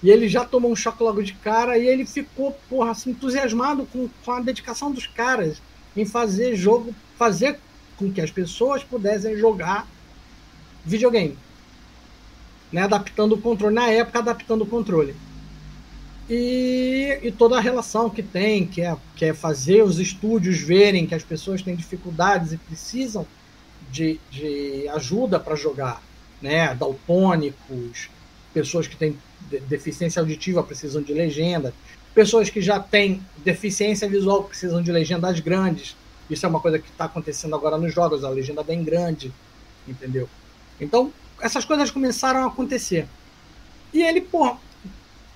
[0.02, 1.78] E ele já tomou um choque logo de cara.
[1.78, 5.60] E ele ficou, porra, assim, entusiasmado com, com a dedicação dos caras
[5.96, 7.58] em fazer jogo, fazer
[7.96, 9.86] com que as pessoas pudessem jogar
[10.84, 11.36] videogame.
[12.70, 15.14] Né, adaptando o controle, na época adaptando o controle.
[16.28, 21.06] E, e, toda a relação que tem, que é, que é fazer os estúdios verem
[21.06, 23.24] que as pessoas têm dificuldades e precisam
[23.92, 26.02] de, de ajuda para jogar,
[26.42, 26.74] né?
[26.74, 28.10] Daltônicos,
[28.56, 29.18] pessoas que têm
[29.68, 31.74] deficiência auditiva precisam de legenda,
[32.14, 35.94] pessoas que já têm deficiência visual precisam de legendas grandes.
[36.30, 39.30] Isso é uma coisa que está acontecendo agora nos jogos, a legenda bem grande,
[39.86, 40.26] entendeu?
[40.80, 43.06] Então, essas coisas começaram a acontecer.
[43.92, 44.58] E ele, porra,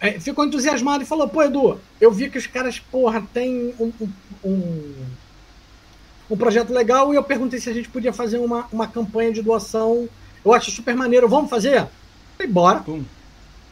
[0.01, 3.93] é, ficou entusiasmado e falou: pô, Edu, eu vi que os caras, porra, tem um,
[4.43, 4.95] um,
[6.31, 9.43] um, projeto legal e eu perguntei se a gente podia fazer uma, uma campanha de
[9.43, 10.09] doação.
[10.43, 11.87] Eu acho super maneiro, vamos fazer?
[12.41, 12.81] Falei, bora.
[12.81, 13.05] Pum.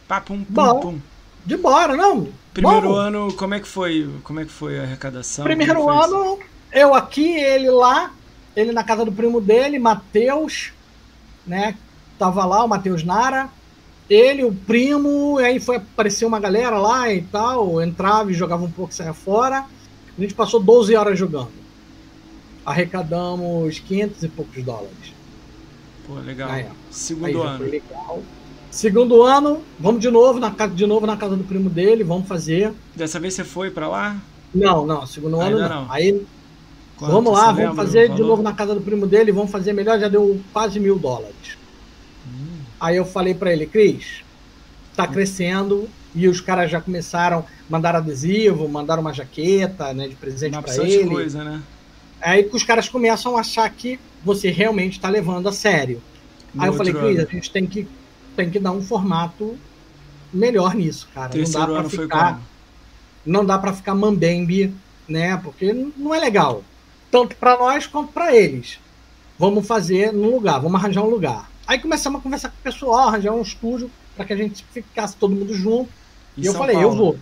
[0.07, 0.99] Pá, pum, pum, pum.
[1.43, 2.27] De bora, não.
[2.53, 4.07] Primeiro ano, como é que foi?
[4.23, 5.43] Como é que foi a arrecadação?
[5.43, 6.37] Primeiro ano,
[6.71, 8.11] eu aqui, ele lá,
[8.55, 10.71] ele na casa do primo dele, Matheus,
[11.47, 11.75] né?
[12.19, 13.49] Tava lá o Matheus Nara,
[14.07, 18.71] ele, o primo, aí foi aparecer uma galera lá e tal, entrava e jogava um
[18.71, 19.65] pouco, saia fora.
[20.15, 21.51] A gente passou 12 horas jogando.
[22.63, 25.13] Arrecadamos 500 e poucos dólares.
[26.05, 26.51] Pô, legal.
[26.51, 27.81] Aí, Segundo aí ano.
[28.71, 32.27] Segundo ano, vamos de novo na casa de novo na casa do primo dele, vamos
[32.27, 32.71] fazer.
[32.95, 34.17] Dessa vez você foi para lá?
[34.53, 35.69] Não, não, segundo ano não.
[35.69, 35.91] não.
[35.91, 36.25] Aí
[36.99, 39.97] Quanto vamos lá, vamos fazer de novo na casa do primo dele, vamos fazer melhor,
[39.99, 41.57] já deu quase mil dólares.
[42.27, 42.59] Hum.
[42.79, 44.21] Aí eu falei para ele, Cris,
[44.95, 45.07] tá hum.
[45.07, 50.85] crescendo e os caras já começaram, mandar adesivo, mandaram uma jaqueta, né, de presente para
[50.85, 51.09] ele.
[51.09, 51.61] coisa, né?
[52.21, 56.01] Aí que os caras começam a achar que você realmente está levando a sério.
[56.57, 57.87] Aí eu falei, Cris, a gente tem que,
[58.39, 59.57] tem que dar um formato
[60.33, 61.29] melhor nisso, cara.
[61.29, 62.41] Terceiro não dá para ficar,
[63.25, 64.73] não dá para ficar mambembe,
[65.07, 65.35] né?
[65.37, 66.63] Porque não é legal
[67.11, 68.79] tanto para nós quanto para eles.
[69.37, 71.49] Vamos fazer no lugar, vamos arranjar um lugar.
[71.67, 75.15] Aí começamos a conversar com o pessoal, arranjar um estúdio para que a gente ficasse
[75.17, 75.89] todo mundo junto.
[76.37, 76.89] E, e eu falei, Paulo.
[76.89, 77.19] eu vou.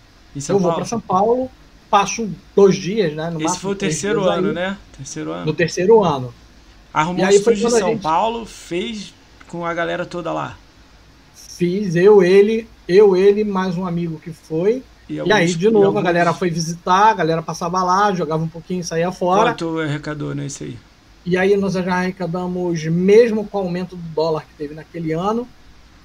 [0.49, 1.49] eu vou para São Paulo,
[1.89, 3.29] passo dois dias, né?
[3.29, 4.77] No Esse foi o terceiro ano, aí, né?
[4.95, 5.45] Terceiro ano.
[5.45, 6.33] No terceiro ano.
[6.93, 8.01] Arrumou um estúdio em São gente...
[8.01, 9.13] Paulo, fez
[9.47, 10.57] com a galera toda lá.
[11.57, 14.83] Fiz, eu, ele, eu, ele, mais um amigo que foi.
[15.09, 16.01] E, e aí, de novo, alguns...
[16.01, 19.53] a galera foi visitar, a galera passava lá, jogava um pouquinho e saía fora.
[19.53, 20.77] Quanto arrecadou nesse aí?
[21.25, 25.47] E aí nós já arrecadamos, mesmo com o aumento do dólar que teve naquele ano,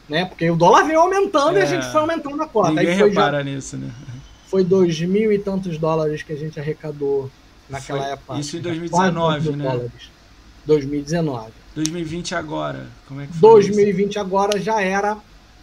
[0.08, 0.24] né?
[0.24, 2.70] Porque o dólar veio aumentando é, e a gente foi aumentando a cota.
[2.70, 3.90] Ninguém aí foi repara já, nisso, né?
[4.46, 7.30] Foi dois mil e tantos dólares que a gente arrecadou
[7.68, 8.38] naquela foi, época.
[8.38, 9.64] Isso em 2019, né?
[9.64, 10.10] Dólares.
[10.64, 11.50] 2019.
[11.74, 14.20] 2020 agora, como é que foi 2020 isso?
[14.20, 15.18] agora já era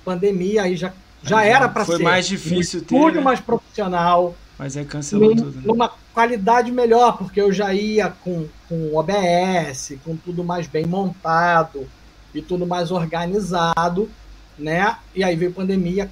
[0.10, 0.91] pandemia, aí já
[1.22, 1.93] já era para ser.
[1.93, 3.14] Foi mais difícil um ter.
[3.16, 3.22] Né?
[3.22, 4.36] mais profissional.
[4.57, 5.57] Mas aí cancelou num, tudo.
[5.57, 5.64] Né?
[5.66, 11.88] Numa qualidade melhor, porque eu já ia com, com OBS, com tudo mais bem montado
[12.34, 14.10] e tudo mais organizado,
[14.57, 14.97] né?
[15.16, 16.10] E aí veio a pandemia,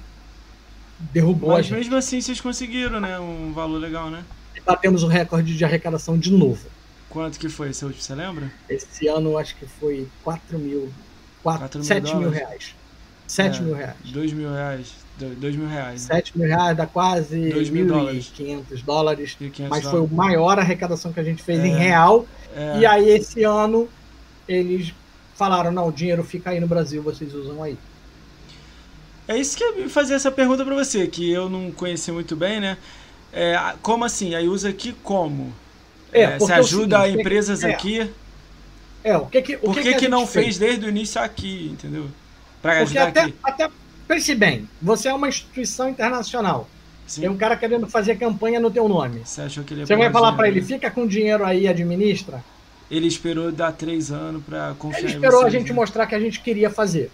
[0.98, 1.78] derrubou Mas a gente.
[1.78, 3.18] mesmo assim vocês conseguiram, né?
[3.18, 4.24] Um valor legal, né?
[4.56, 6.66] E batemos o recorde de arrecadação de novo.
[7.10, 8.52] Quanto que foi esse último, você lembra?
[8.68, 10.90] Esse ano acho que foi 4 mil,
[11.42, 12.20] 4, 4 mil 7 dólares.
[12.20, 12.77] mil reais.
[13.28, 13.96] 7 é, mil reais.
[14.04, 14.92] 2 mil reais.
[15.18, 16.00] 2 mil reais.
[16.02, 16.46] 7 né?
[16.46, 19.36] mil reais dá quase 1.500 dólares.
[19.68, 22.26] Mas foi a maior arrecadação que a gente fez é, em real.
[22.56, 22.78] É.
[22.78, 23.88] E aí, esse ano,
[24.48, 24.94] eles
[25.34, 27.76] falaram: não, o dinheiro fica aí no Brasil, vocês usam aí.
[29.28, 32.60] É isso que eu fazer essa pergunta para você, que eu não conheci muito bem,
[32.60, 32.78] né?
[33.30, 34.34] É, como assim?
[34.34, 35.52] Aí usa aqui como?
[36.10, 38.10] É, é você ajuda seguinte, empresas é, aqui?
[39.04, 40.56] É, o que que, o Por que, que, que, que não fez?
[40.56, 42.08] fez desde o início aqui, entendeu?
[42.68, 43.32] Ajudar até.
[43.42, 43.70] Até,
[44.06, 46.68] pense bem, você é uma instituição internacional.
[47.06, 47.22] Sim.
[47.22, 49.22] Tem um cara querendo fazer campanha no teu nome.
[49.24, 52.44] Você achou que ele Você vai falar para ele, fica com dinheiro aí e administra?
[52.90, 55.74] Ele esperou dar três anos para confiar Ele esperou a gente né?
[55.74, 57.10] mostrar que a gente queria fazer.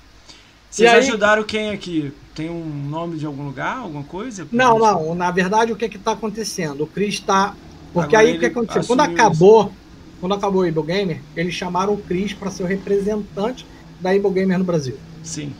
[0.70, 0.98] Vocês aí...
[0.98, 2.12] ajudaram quem aqui?
[2.34, 4.46] tem um nome de algum lugar, alguma coisa?
[4.50, 5.14] Não, não.
[5.14, 6.82] Na verdade, o que está acontecendo?
[6.82, 7.54] O Chris está.
[7.92, 8.84] Porque Agora aí o que aconteceu?
[8.84, 9.72] Quando acabou, isso.
[10.20, 13.64] quando acabou o Able Gamer, eles chamaram o Chris para ser o representante
[14.00, 14.98] da Able Gamer no Brasil.
[15.24, 15.52] Sim.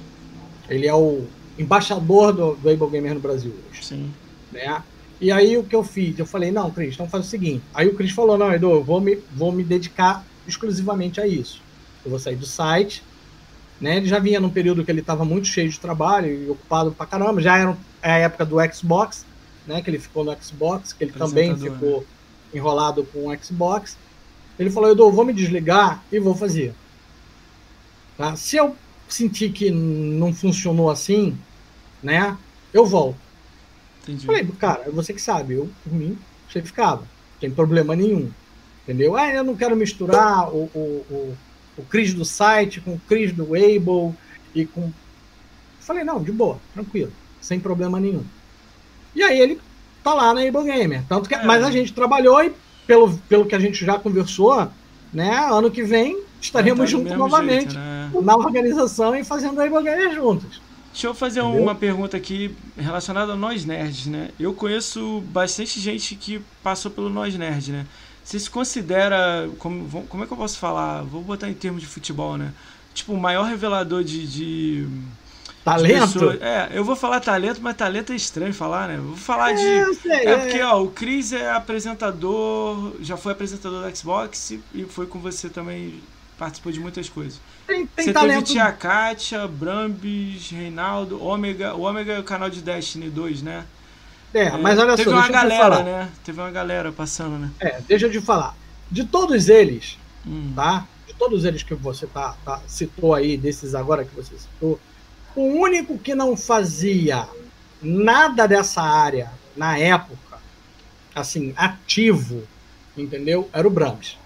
[0.69, 1.25] Ele é o
[1.59, 3.85] embaixador do, do Able Gamer no Brasil hoje.
[3.85, 4.13] Sim.
[4.53, 4.83] Né?
[5.21, 6.19] E aí o que eu fiz?
[6.19, 7.65] Eu falei, não, Cris, então faz o seguinte.
[7.73, 11.63] Aí o Cris falou, não, Edu, eu vou me, vou me dedicar exclusivamente a isso.
[12.05, 13.03] Eu vou sair do site.
[13.81, 13.97] Né?
[13.97, 17.07] Ele já vinha num período que ele estava muito cheio de trabalho e ocupado pra
[17.07, 17.41] caramba.
[17.41, 19.25] Já era é a época do Xbox,
[19.67, 19.83] né?
[19.83, 22.07] Que ele ficou no Xbox, que ele também ficou né?
[22.55, 23.97] enrolado com o Xbox.
[24.59, 26.75] Ele falou, Edu, eu vou me desligar e vou fazer.
[28.17, 28.37] Tá?
[28.37, 28.77] Se eu
[29.09, 31.37] sentir que não funcionou assim,
[32.03, 32.37] né?
[32.73, 33.17] Eu volto.
[34.03, 34.27] Entendi.
[34.27, 37.03] Falei, cara, você que sabe, eu, por mim, você ficava.
[37.03, 38.31] Não tem problema nenhum.
[38.83, 39.17] Entendeu?
[39.17, 41.37] Ah, eu não quero misturar o, o, o,
[41.79, 44.15] o Cris do site com o Cris do Able
[44.55, 44.93] e com.
[45.81, 48.25] Falei, não, de boa, tranquilo, sem problema nenhum.
[49.15, 49.61] E aí ele
[50.03, 51.03] tá lá na Able Gamer.
[51.09, 51.45] Tanto que, é.
[51.45, 52.53] Mas a gente trabalhou e,
[52.87, 54.69] pelo, pelo que a gente já conversou,
[55.13, 57.94] né, ano que vem estaremos juntos novamente jeito, né?
[58.23, 60.61] Na organização e fazendo a Gamer juntos.
[60.93, 61.63] Deixa eu fazer Entendeu?
[61.63, 64.31] uma pergunta aqui relacionada a nós nerds, né?
[64.39, 67.87] Eu conheço bastante gente que passou pelo nós nerd, né?
[68.23, 71.03] Você se considera, como, como é que eu posso falar?
[71.03, 72.53] Vou botar em termos de futebol, né?
[72.95, 74.89] Tipo, o maior revelador de, de
[75.65, 76.31] Talento?
[76.43, 78.99] é, eu vou falar talento, mas talento é estranho falar, né?
[78.99, 79.95] vou falar é, de.
[79.95, 84.85] Sei, é, é, porque, ó, o Chris é apresentador, já foi apresentador do Xbox e
[84.85, 86.03] foi com você também
[86.39, 87.41] participou de muitas coisas.
[87.67, 88.47] Tem, tem Você talento.
[88.47, 91.75] teve Tia Kátia, Brambis, Reinaldo, Ômega.
[91.75, 93.65] O Ômega é o canal de Destiny 2, né?
[94.33, 95.17] É, é mas olha teve só.
[95.17, 96.11] Teve uma galera, né?
[96.25, 97.51] Teve uma galera passando, né?
[97.61, 98.57] É, deixa eu te falar.
[98.91, 100.53] De todos eles, hum.
[100.55, 100.87] tá?
[101.07, 104.81] De todos eles que você tá, tá, citou aí, desses agora que você citou,
[105.35, 107.29] o único que não fazia
[107.81, 110.39] nada dessa área na época,
[111.15, 112.43] assim, ativo,
[112.97, 113.49] entendeu?
[113.53, 114.17] Era o Brahms.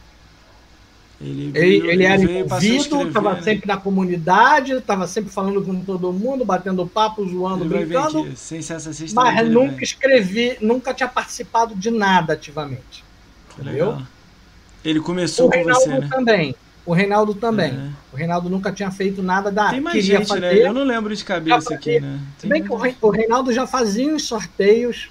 [1.21, 3.43] Ele, ele, ele era envolvido, estava né?
[3.43, 8.37] sempre na comunidade, estava sempre falando com todo mundo, batendo papo, zoando, ele brincando.
[8.37, 8.61] Sem
[9.15, 13.05] mas nunca escrevi, nunca tinha participado de nada ativamente.
[13.59, 13.91] Entendeu?
[13.91, 14.03] Legal.
[14.85, 16.09] Ele começou o com você, né?
[16.09, 16.55] também.
[16.87, 17.73] O Reinaldo também.
[17.73, 17.91] É.
[18.13, 20.41] O Reinaldo nunca tinha feito nada da Tem mais queria gente, né?
[20.41, 20.69] fazer, né?
[20.69, 22.21] Eu não lembro de cabeça aqui, né?
[22.39, 25.11] Se bem que o Reinaldo já fazia os sorteios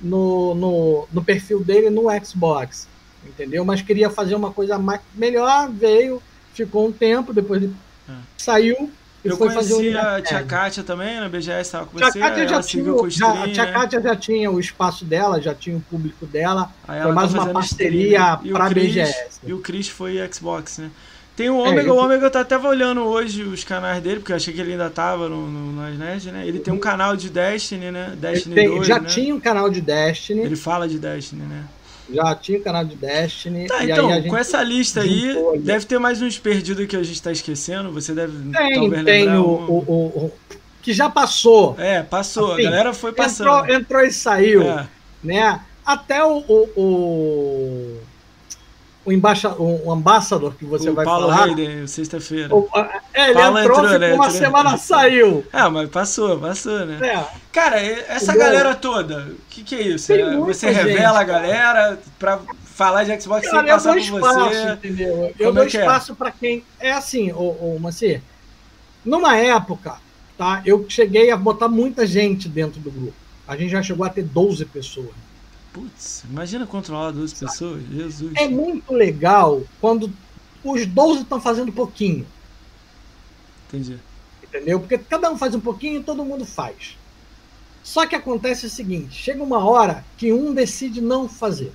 [0.00, 2.88] no, no, no perfil dele no Xbox
[3.26, 3.64] entendeu?
[3.64, 6.22] Mas queria fazer uma coisa mais, melhor, veio,
[6.52, 7.74] ficou um tempo, depois ele
[8.08, 8.12] é.
[8.36, 8.90] saiu
[9.24, 12.18] e eu foi fazer a tia Kátia também na BGS, estava com tia você.
[12.18, 15.80] Kátia já tinha, já, a tia Kátia já tinha o espaço dela, já tinha o
[15.80, 16.70] público dela.
[16.86, 19.40] Aí foi mais tá uma parceria para a BGS.
[19.42, 20.90] E o Chris foi Xbox, né?
[21.34, 21.94] Tem o Ômega, é, eu...
[21.94, 24.90] o Ômega tá até olhando hoje os canais dele, porque eu achei que ele ainda
[24.90, 26.46] tava no, no, nas Nerd, né?
[26.46, 28.14] Ele tem um canal de Destiny, né?
[28.16, 29.08] Destiny tem, 2, Já né?
[29.08, 30.42] tinha um canal de Destiny.
[30.42, 31.64] Ele fala de Destiny, né?
[32.12, 33.66] Já tinha canal de Destiny.
[33.66, 37.32] Tá, então, com essa lista aí, deve ter mais uns perdidos que a gente tá
[37.32, 37.90] esquecendo.
[37.92, 39.40] Você deve tem, talvez tem lembrar.
[39.40, 39.64] O, um...
[39.66, 40.32] o, o, o,
[40.82, 41.74] que já passou.
[41.78, 42.52] É, passou.
[42.52, 43.48] Assim, a galera foi passando.
[43.60, 44.62] Entrou, entrou e saiu.
[44.62, 44.86] É.
[45.22, 45.60] Né?
[45.84, 48.00] Até o, o
[49.04, 51.44] o, embaixa, o, ambassador que você o vai Paulo falar.
[51.44, 52.48] Hayden, sexta-feira.
[53.12, 54.14] É, ele Paulo entrou, entrou né?
[54.14, 55.44] uma semana saiu.
[55.52, 56.98] É, mas passou, passou, né?
[57.06, 57.43] É.
[57.54, 58.46] Cara, essa Entendeu?
[58.46, 60.12] galera toda, o que, que é isso?
[60.12, 64.72] É, você revela a galera pra falar de Xbox Cara, sem passar por espaço, você.
[64.72, 65.32] Entendeu?
[65.38, 65.68] Eu Como dou é, é?
[65.68, 66.14] espaço é?
[66.16, 66.64] para quem.
[66.80, 68.20] É assim, ô, ô Maci,
[69.04, 69.98] numa época,
[70.36, 70.62] tá?
[70.66, 73.14] Eu cheguei a botar muita gente dentro do grupo.
[73.46, 75.14] A gente já chegou a ter 12 pessoas.
[75.72, 78.32] Putz, imagina controlar 12 pessoas, Jesus.
[78.34, 80.12] É muito legal quando
[80.64, 82.26] os 12 estão fazendo pouquinho.
[83.68, 83.96] Entendi.
[84.42, 84.80] Entendeu?
[84.80, 86.96] Porque cada um faz um pouquinho e todo mundo faz.
[87.84, 91.72] Só que acontece o seguinte: chega uma hora que um decide não fazer.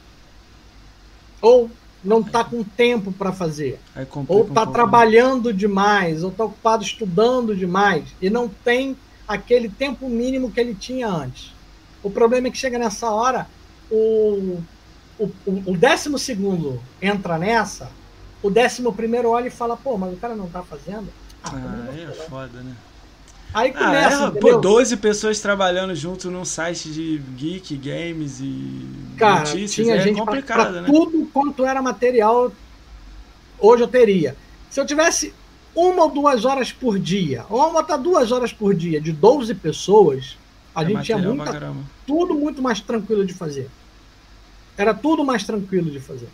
[1.39, 1.69] Ou
[2.03, 3.79] não está com tempo para fazer.
[4.27, 10.09] Ou está um trabalhando demais, ou está ocupado estudando demais, e não tem aquele tempo
[10.09, 11.53] mínimo que ele tinha antes.
[12.01, 13.47] O problema é que chega nessa hora,
[13.91, 14.59] o,
[15.19, 17.91] o, o décimo segundo entra nessa,
[18.41, 21.09] o décimo primeiro olha e fala, pô, mas o cara não tá fazendo.
[21.43, 22.73] Ah, ah é foda, né?
[23.53, 24.25] Aí começa.
[24.25, 29.73] Ah, é, pô, 12 pessoas trabalhando junto num site de geek, games e Cara, notícias.
[29.73, 30.87] Tinha é gente complicado, pra, pra né?
[30.87, 32.51] Tudo quanto era material,
[33.57, 34.35] hoje eu teria.
[34.69, 35.33] Se eu tivesse
[35.75, 40.37] uma ou duas horas por dia, ou botar duas horas por dia de 12 pessoas,
[40.75, 41.73] a é gente tinha muita,
[42.05, 43.69] tudo muito mais tranquilo de fazer.
[44.77, 46.29] Era tudo mais tranquilo de fazer.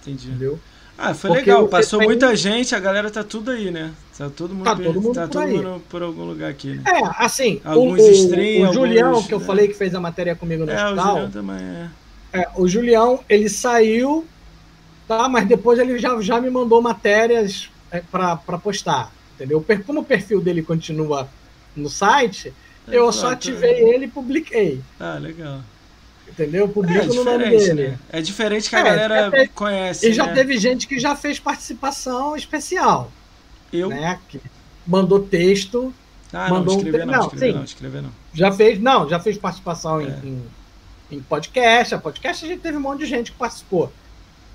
[0.00, 0.28] Entendi.
[0.28, 0.58] Entendeu?
[0.96, 1.66] Ah, foi legal.
[1.68, 2.08] Passou tem...
[2.08, 3.92] muita gente, a galera tá tudo aí, né?
[4.16, 6.82] Tá todo mundo, tá todo mundo, tá por, todo mundo por algum lugar aqui, né?
[6.86, 9.46] É, assim, alguns o, stream, o Julião, alguns, que eu né?
[9.46, 11.06] falei que fez a matéria comigo no é, hospital.
[11.06, 11.88] O Julião também é.
[12.32, 12.48] é.
[12.56, 14.26] O Julião, ele saiu,
[15.08, 15.28] tá?
[15.28, 19.64] Mas depois ele já, já me mandou matérias é, para postar, entendeu?
[19.86, 21.28] Como o perfil dele continua
[21.74, 22.52] no site,
[22.86, 24.80] é, eu só ativei ele e publiquei.
[25.00, 25.60] Ah, legal.
[26.32, 26.66] Entendeu?
[26.68, 27.88] Publico é, no nome dele.
[27.88, 27.98] Né?
[28.10, 30.08] É diferente que a é, galera teve, conhece.
[30.08, 30.32] E já né?
[30.32, 33.12] teve gente que já fez participação especial.
[33.70, 33.90] Eu?
[33.90, 34.18] Né?
[34.28, 34.40] Que
[34.86, 35.94] mandou texto.
[36.32, 37.06] Ah, mandou não, escrever um...
[37.06, 38.10] não, escrever não, não, escrever não.
[38.32, 40.04] Já fez, não, já fez participação É.
[40.04, 40.42] em,
[41.10, 41.94] em, em podcast.
[41.94, 43.92] A podcast a gente teve um monte de gente que participou.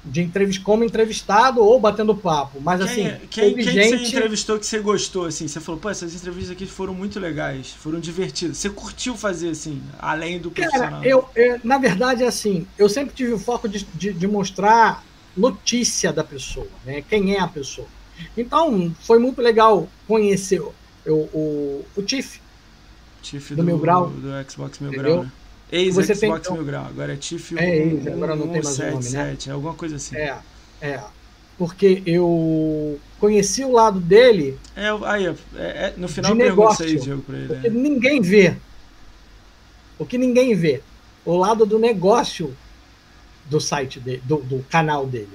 [0.10, 2.60] De entrevista, como entrevistado ou batendo papo.
[2.62, 3.90] Mas Quem, assim, é- quem, quem gente.
[3.90, 5.48] você entrevistou que você gostou, assim?
[5.48, 8.58] Você falou, pô, essas entrevistas aqui foram muito legais, foram divertidas.
[8.58, 10.92] Você curtiu fazer, assim, além do profissional?
[10.92, 15.04] Cara, eu, eu- na verdade, assim, eu sempre tive o foco de, de, de mostrar
[15.36, 17.04] notícia da pessoa, né?
[17.08, 17.88] Quem é a pessoa.
[18.36, 20.74] Então, foi muito legal conhecer o,
[21.06, 22.42] o, o Tiff.
[23.22, 24.10] Tiff do Mil Grau.
[24.10, 25.02] Do Xbox Entendeu?
[25.02, 25.32] Grau, né?
[25.72, 26.86] Ex Você tem, Xbox então- Mil Grau.
[26.86, 29.02] Agora é Tiff É, ex, agora não tem mais o nome, né?
[29.02, 30.16] 177, é alguma coisa assim.
[30.16, 30.38] É,
[30.82, 31.02] é.
[31.58, 36.50] Porque eu conheci o lado dele É, aí, é, é- no final De isso aí,
[36.50, 37.00] negócio.
[37.00, 37.48] Diego, pra ele.
[37.48, 37.80] porque né?
[37.82, 38.56] ninguém vê.
[40.00, 40.82] O que ninguém vê.
[41.26, 42.56] O lado do negócio
[43.50, 45.30] do site dele, do, do canal dele.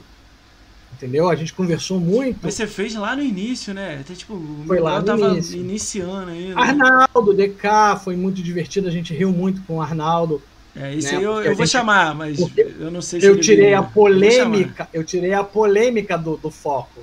[1.02, 1.28] Entendeu?
[1.28, 2.38] A gente conversou muito.
[2.42, 3.98] Mas você fez lá no início, né?
[4.00, 5.58] Até tipo, Foi lá no tava início.
[5.58, 6.60] iniciando ainda.
[6.60, 10.40] Arnaldo, DK, foi muito divertido, a gente riu muito com o Arnaldo.
[10.76, 11.18] É, isso né?
[11.18, 13.78] aí eu, eu a vou gente- chamar, mas eu não sei se Eu tirei viu.
[13.78, 17.00] a Eu polêmica, eu tirei a polêmica do, do foco.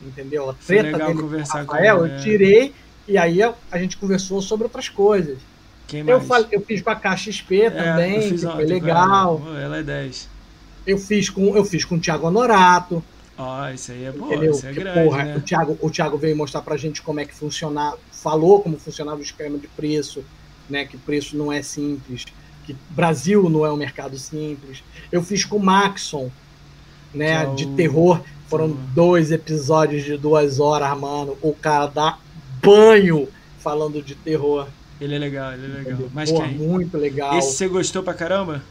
[0.00, 0.48] Entendeu?
[0.48, 2.22] A Foi treta legal dele com o conversar com Rafael, ele, eu é.
[2.22, 2.74] tirei
[3.06, 5.36] e aí a, gente conversou sobre outras coisas.
[5.92, 9.42] Eu, falei, eu fiz com a KXP É, também, eu que foi legal.
[9.46, 9.60] Ela.
[9.60, 10.28] Ela é 10.
[10.86, 13.04] Eu fiz com eu fiz com o Thiago Honorato,
[13.38, 14.50] Ó, isso aí é bom, entendeu?
[14.52, 15.36] isso é Que, grande, porra, né?
[15.36, 19.18] o Thiago, o Thiago veio mostrar pra gente como é que funcionava, falou como funcionava
[19.18, 20.22] o esquema de preço,
[20.68, 22.24] né, que preço não é simples,
[22.64, 24.82] que Brasil não é um mercado simples.
[25.10, 26.30] Eu fiz com o Maxon,
[27.12, 28.20] né, Que é o- de terror.
[28.48, 28.84] Foram Terror.
[28.94, 31.36] dois episódios de duas horas, mano.
[31.40, 32.18] O cara dá
[32.62, 33.26] banho
[33.58, 34.66] falando de terror.
[35.00, 35.98] Ele é legal, ele é legal.
[36.12, 36.58] Mas Porra, quem?
[36.58, 37.36] Muito legal.
[37.38, 38.62] Esse você gostou pra caramba?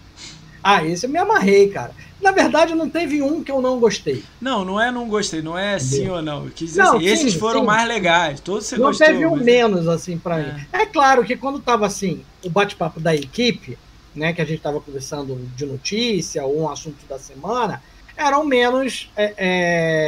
[0.63, 1.91] Ah, esse eu me amarrei, cara.
[2.21, 4.23] Na verdade, não teve um que eu não gostei.
[4.39, 6.45] Não, não é não gostei, não é sim ou não.
[6.45, 7.65] Eu quis dizer Não, assim, esses sim, foram sim.
[7.65, 8.39] mais legais.
[8.39, 9.07] Todos você não gostou.
[9.07, 10.53] teve um mas- menos, assim, pra É.
[10.53, 10.61] mim.
[10.71, 13.75] É claro que quando tava assim, o bate-papo da equipe,
[14.13, 17.81] né, que a gente tava conversando de notícia ou um assunto da semana,
[18.15, 19.33] eram menos, é,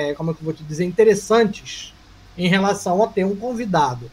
[0.09, 1.93] é, como é que eu vou te dizer, interessantes
[2.37, 4.11] em relação a ter um convidado.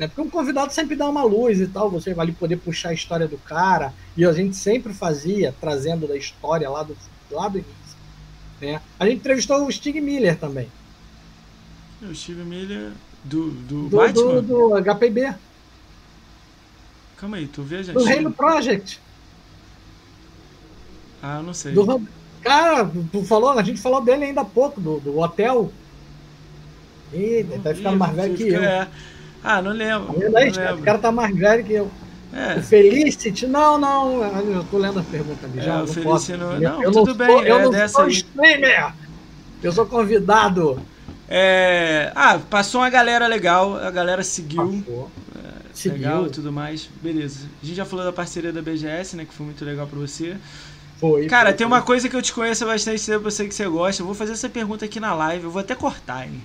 [0.00, 0.08] Né?
[0.08, 2.94] Porque um convidado sempre dá uma luz e tal, você vai ali poder puxar a
[2.94, 6.96] história do cara, e a gente sempre fazia, trazendo da história lá do,
[7.30, 7.98] lá do início.
[8.62, 8.80] Né?
[8.98, 10.68] A gente entrevistou o Stig Miller também,
[12.02, 14.42] O Steve Miller do, do, do, Batman?
[14.42, 15.34] do, do HPB,
[17.18, 17.98] Calma aí, tu viajando.
[17.98, 18.98] do Reino Project.
[21.22, 21.74] Ah, eu não sei.
[21.74, 22.08] Do
[22.40, 25.70] Cara, tu falou, a gente falou dele ainda há pouco, do, do hotel.
[27.12, 28.62] Ih, tá ficando mais velho que eu.
[28.62, 28.88] é.
[29.42, 30.14] Ah, não lembro.
[30.36, 30.66] Aí, não cara?
[30.66, 30.84] O lembro.
[30.84, 31.90] cara tá mais velho que eu.
[32.32, 33.46] É, O Felicity?
[33.46, 34.22] Não, não.
[34.22, 35.76] Eu tô lendo as perguntas ali É, já.
[35.76, 38.04] o não Felicity não- Eu não, eu tudo sou- bem, Eu é não dessa sou
[38.04, 38.12] aí.
[38.12, 38.92] streamer.
[39.62, 40.80] Eu sou convidado.
[41.28, 44.64] é, ah, passou uma galera legal, a galera seguiu.
[44.86, 45.10] Passou.
[45.84, 46.30] Legal e Seguiu.
[46.30, 46.88] tudo mais.
[47.00, 47.46] Beleza.
[47.62, 49.24] A gente já falou da parceria da BGS, né?
[49.24, 50.36] Que foi muito legal pra você.
[50.98, 51.26] Foi.
[51.26, 51.74] Cara, foi, tem foi.
[51.76, 54.02] uma coisa que eu te conheço bastante eu sei que você gosta.
[54.02, 56.42] Eu vou fazer essa pergunta aqui na live, eu vou até cortar, hein?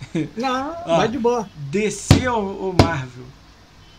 [0.36, 0.96] Não, Ó.
[0.98, 1.48] vai de boa.
[2.32, 3.24] Ou, ou Marvel?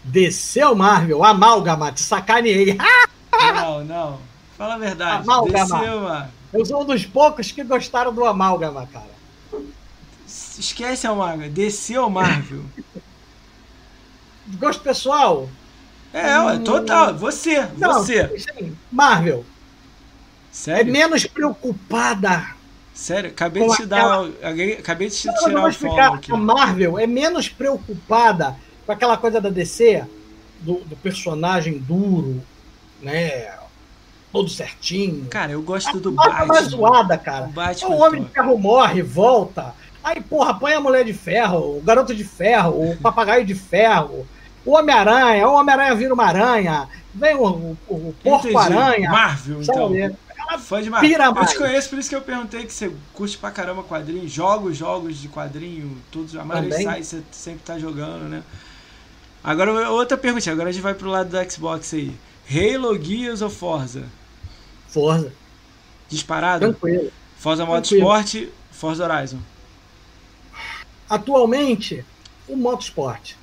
[0.03, 2.77] Desceu Marvel, amálgama, te sacaneei.
[3.53, 4.19] Não, não.
[4.57, 5.23] Fala a verdade.
[5.23, 5.65] Amálgama.
[5.65, 6.31] DC ou Marvel?
[6.51, 9.09] Eu sou um dos poucos que gostaram do amálgama, cara.
[10.27, 11.49] Esquece a Marvel.
[11.49, 12.63] DC ou Marvel?
[14.57, 15.47] Gosto pessoal?
[16.11, 17.13] É, ué, total.
[17.15, 17.69] Você, Hum.
[17.77, 18.37] Não, você.
[18.39, 19.45] sim, Marvel.
[20.51, 20.91] É Sério?
[20.91, 22.55] menos preocupada.
[22.99, 23.29] Sério?
[23.29, 24.03] Acabei de te dar.
[24.43, 26.13] alguém- Acabei de te Não, tirar o explicar.
[26.15, 26.31] aqui.
[26.33, 30.03] A Marvel é menos preocupada com aquela coisa da DC,
[30.59, 32.41] do, do personagem duro,
[33.01, 33.47] né?
[34.33, 35.25] Todo certinho.
[35.29, 36.69] Cara, eu gosto do Nossa, mais Batman.
[36.69, 37.45] zoada, cara.
[37.45, 37.89] O Batman.
[37.89, 38.29] o Homem de.
[38.31, 39.73] Ferro morre, volta.
[40.03, 44.27] Aí, porra, põe a Mulher de Ferro, o Garoto de Ferro, o Papagaio de Ferro,
[44.65, 48.15] o Homem-Aranha, o Homem-Aranha vira uma aranha, vem o, o, o.
[48.23, 49.89] Porco-Aranha, Marvel, então.
[49.89, 50.15] sabe?
[50.57, 51.09] Fã de Marvel.
[51.09, 51.51] pira Eu mais.
[51.51, 54.27] te conheço, por isso que eu perguntei que você curte pra caramba quadrinho.
[54.27, 56.85] Jogos, jogos de quadrinho, todos, a maioria Também.
[56.85, 58.43] sai, você sempre tá jogando, né?
[59.43, 62.13] Agora, outra pergunta, agora a gente vai pro lado do Xbox aí.
[62.49, 64.03] Halo, Gears ou Forza?
[64.87, 65.31] Forza,
[66.09, 66.65] Disparado?
[66.73, 67.11] tranquilo.
[67.37, 67.65] Forza.
[67.65, 69.39] Motorsport, Forza Horizon.
[71.09, 72.03] Atualmente,
[72.47, 73.33] o Motorsport.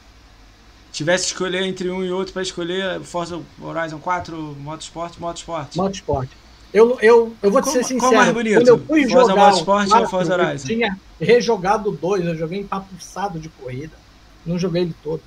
[0.92, 5.76] Tivesse que escolher entre um e outro para escolher Forza Horizon 4, Motorsport, Motorsport.
[5.76, 6.28] Motorsport.
[6.72, 8.00] Eu, eu, eu vou te ser sincero.
[8.00, 8.56] Qual mais bonito?
[8.56, 10.64] Quando eu fui Forza jogar Motorsport ou Forza Horizon?
[10.64, 13.96] Eu tinha rejogado dois, eu joguei empapuçado de corrida.
[14.44, 15.22] Não joguei ele todo.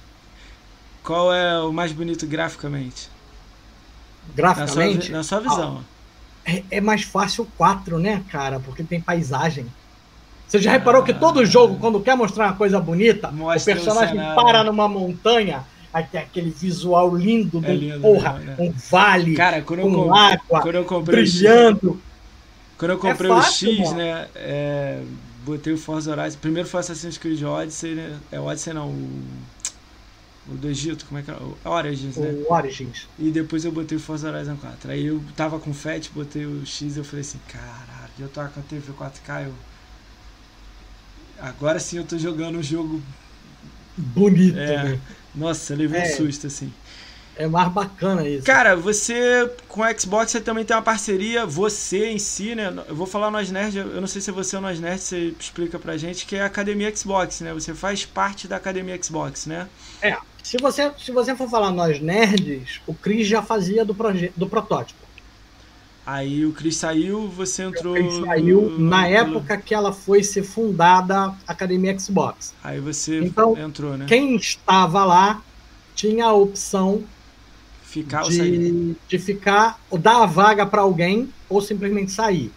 [1.04, 3.10] Qual é o mais bonito graficamente?
[4.36, 5.12] Graficamente?
[5.12, 5.84] Na sua, na sua visão.
[6.46, 8.60] Ah, é, é, mais fácil o 4, né, cara?
[8.60, 9.66] Porque tem paisagem.
[10.48, 14.20] Você já reparou ah, que todo jogo, quando quer mostrar uma coisa bonita, o personagem
[14.20, 15.64] o para numa montanha,
[15.94, 18.56] aquele visual lindo, é lindo porra, né?
[18.60, 21.92] um vale, Cara, quando com eu, água, quando eu comprei brilhando.
[21.92, 22.02] O
[22.78, 23.98] quando eu é comprei é fácil, o X, mano.
[23.98, 24.28] né?
[24.36, 25.04] É,
[25.44, 26.38] botei o Forza Horizon.
[26.40, 28.18] Primeiro foi Assassin's Creed Odyssey, né?
[28.32, 29.24] É Odyssey não, o
[30.52, 31.36] o do Egito, como é que é?
[31.36, 32.44] O Origins, o né?
[32.50, 33.08] Origins.
[33.20, 34.92] E depois eu botei o Forza Horizon 4.
[34.92, 38.28] Aí eu tava com o FAT, botei o X e eu falei assim, caralho, eu
[38.28, 39.54] tô com a TV 4K, eu...
[41.40, 43.02] Agora sim eu tô jogando um jogo...
[43.96, 45.00] Bonito, é, né?
[45.34, 46.04] Nossa, levei é.
[46.04, 46.72] um susto, assim.
[47.40, 48.46] É mais bacana isso.
[48.46, 52.74] Cara, você com o Xbox você também tem uma parceria, você em si, né?
[52.86, 55.80] Eu vou falar no Nerd, eu não sei se você é no Nerd, você explica
[55.80, 57.54] pra gente, que é a Academia Xbox, né?
[57.54, 59.70] Você faz parte da Academia Xbox, né?
[60.02, 60.18] É.
[60.44, 63.96] Se você, se você for falar nós nerds, o Chris já fazia do,
[64.36, 64.99] do protótipo.
[66.12, 67.96] Aí o Chris saiu, você entrou.
[68.26, 72.56] Saiu no, na época que ela foi ser fundada a Academia Xbox.
[72.64, 74.08] Aí você então, entrou, né?
[74.08, 75.44] Quem estava lá
[75.94, 77.04] tinha a opção
[77.84, 78.96] ficar de, ou sair.
[79.08, 82.52] de ficar, ou dar a vaga para alguém, ou simplesmente sair.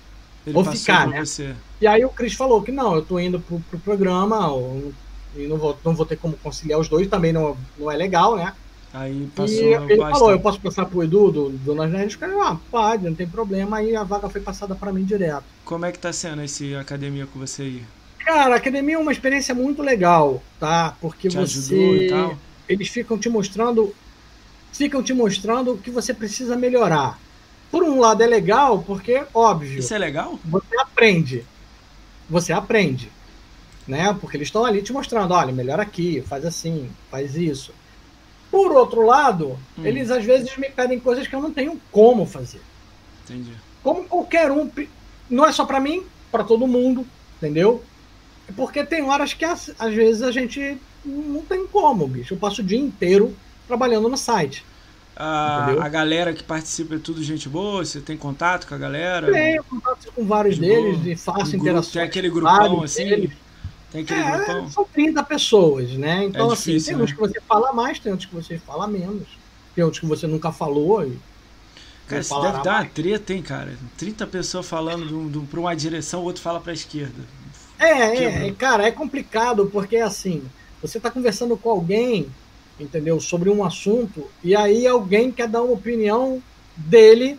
[0.47, 1.23] Ele ou ficar, né?
[1.23, 1.55] Você.
[1.79, 4.95] E aí o Chris falou que não, eu tô indo pro, pro programa, ou
[5.37, 8.35] e não vou, não vou ter como conciliar os dois, também não, não é legal,
[8.35, 8.55] né?
[8.93, 12.19] Aí passou e ele falou, eu posso passar pro Edu do, do Nós Nerds?
[12.21, 13.79] Eu ah, pode, não tem problema.
[13.79, 15.45] Aí a vaga foi passada para mim direto.
[15.65, 17.83] Como é que tá sendo esse academia com você aí?
[18.19, 20.97] Cara, a academia é uma experiência muito legal, tá?
[21.01, 22.05] Porque te você...
[22.05, 22.37] E tal?
[22.69, 23.95] Eles ficam te mostrando...
[24.73, 27.19] Ficam te mostrando o que você precisa melhorar.
[27.71, 29.79] Por um lado é legal, porque, óbvio...
[29.79, 30.39] Isso é legal?
[30.45, 31.45] Você aprende.
[32.29, 33.11] Você aprende
[33.87, 34.17] né?
[34.21, 37.73] Porque eles estão ali te mostrando, olha, melhor aqui, faz assim, faz isso.
[38.53, 39.83] Por outro lado, hum.
[39.83, 42.61] eles às vezes me pedem coisas que eu não tenho como fazer.
[43.25, 43.53] Entendi.
[43.83, 44.71] Como qualquer um,
[45.31, 47.07] não é só para mim, para todo mundo,
[47.39, 47.83] entendeu?
[48.55, 52.35] Porque tem horas que às vezes a gente não tem como, bicho.
[52.35, 53.35] Eu passo o dia inteiro
[53.67, 54.63] trabalhando no site.
[55.17, 57.83] A, a galera que participa é tudo gente boa?
[57.85, 59.33] Você tem contato com a galera?
[59.33, 61.09] Tenho contato com vários de deles boa.
[61.11, 61.93] e faço interações.
[61.93, 63.05] Tem aquele grupão assim?
[63.07, 63.31] Deles.
[63.93, 64.71] Tem aquele é, grupão?
[64.71, 66.25] São 30 pessoas, né?
[66.25, 67.15] Então, é assim, difícil, tem uns né?
[67.15, 69.29] que você fala mais, tem outros que você fala menos.
[69.75, 71.05] Tem outros que você nunca falou.
[71.05, 71.19] E
[72.09, 73.77] cara, isso deve dar uma treta, hein, cara?
[73.99, 77.23] 30 pessoas falando de um, de um, pra uma direção, o outro fala pra esquerda.
[77.79, 80.43] É, é, cara, é complicado, porque assim,
[80.81, 82.29] você tá conversando com alguém,
[82.81, 86.43] entendeu, sobre um assunto, e aí alguém quer dar uma opinião
[86.77, 87.39] dele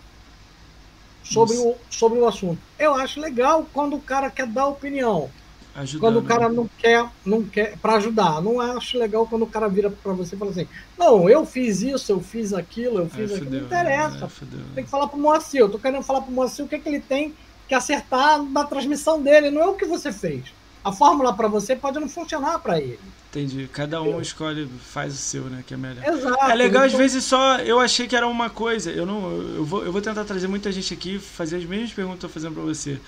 [1.24, 2.60] sobre, o, sobre o assunto.
[2.78, 5.30] Eu acho legal quando o cara quer dar opinião.
[5.76, 6.02] Ajudando.
[6.02, 8.42] Quando o cara não quer, não quer para ajudar.
[8.42, 10.68] Não acho legal quando o cara vira para você e fala assim:
[10.98, 13.50] "Não, eu fiz isso, eu fiz aquilo, eu fiz aquilo".
[13.50, 14.30] não interessa.
[14.76, 15.62] tem que falar pro Moacir.
[15.62, 17.34] Eu tô querendo falar pro Moacir o que é que ele tem
[17.68, 20.44] que acertar na transmissão dele, não é o que você fez.
[20.84, 23.00] A fórmula para você pode não funcionar para ele.
[23.32, 23.68] Entendi.
[23.74, 25.64] Cada um escolhe, faz o seu, né?
[25.66, 26.06] Que é melhor.
[26.06, 26.44] Exato.
[26.44, 26.94] É legal, então...
[26.94, 27.58] às vezes só.
[27.58, 28.92] Eu achei que era uma coisa.
[28.92, 29.32] Eu não.
[29.56, 32.30] Eu vou, eu vou tentar trazer muita gente aqui, fazer as mesmas perguntas que eu
[32.30, 33.00] tô fazendo para você.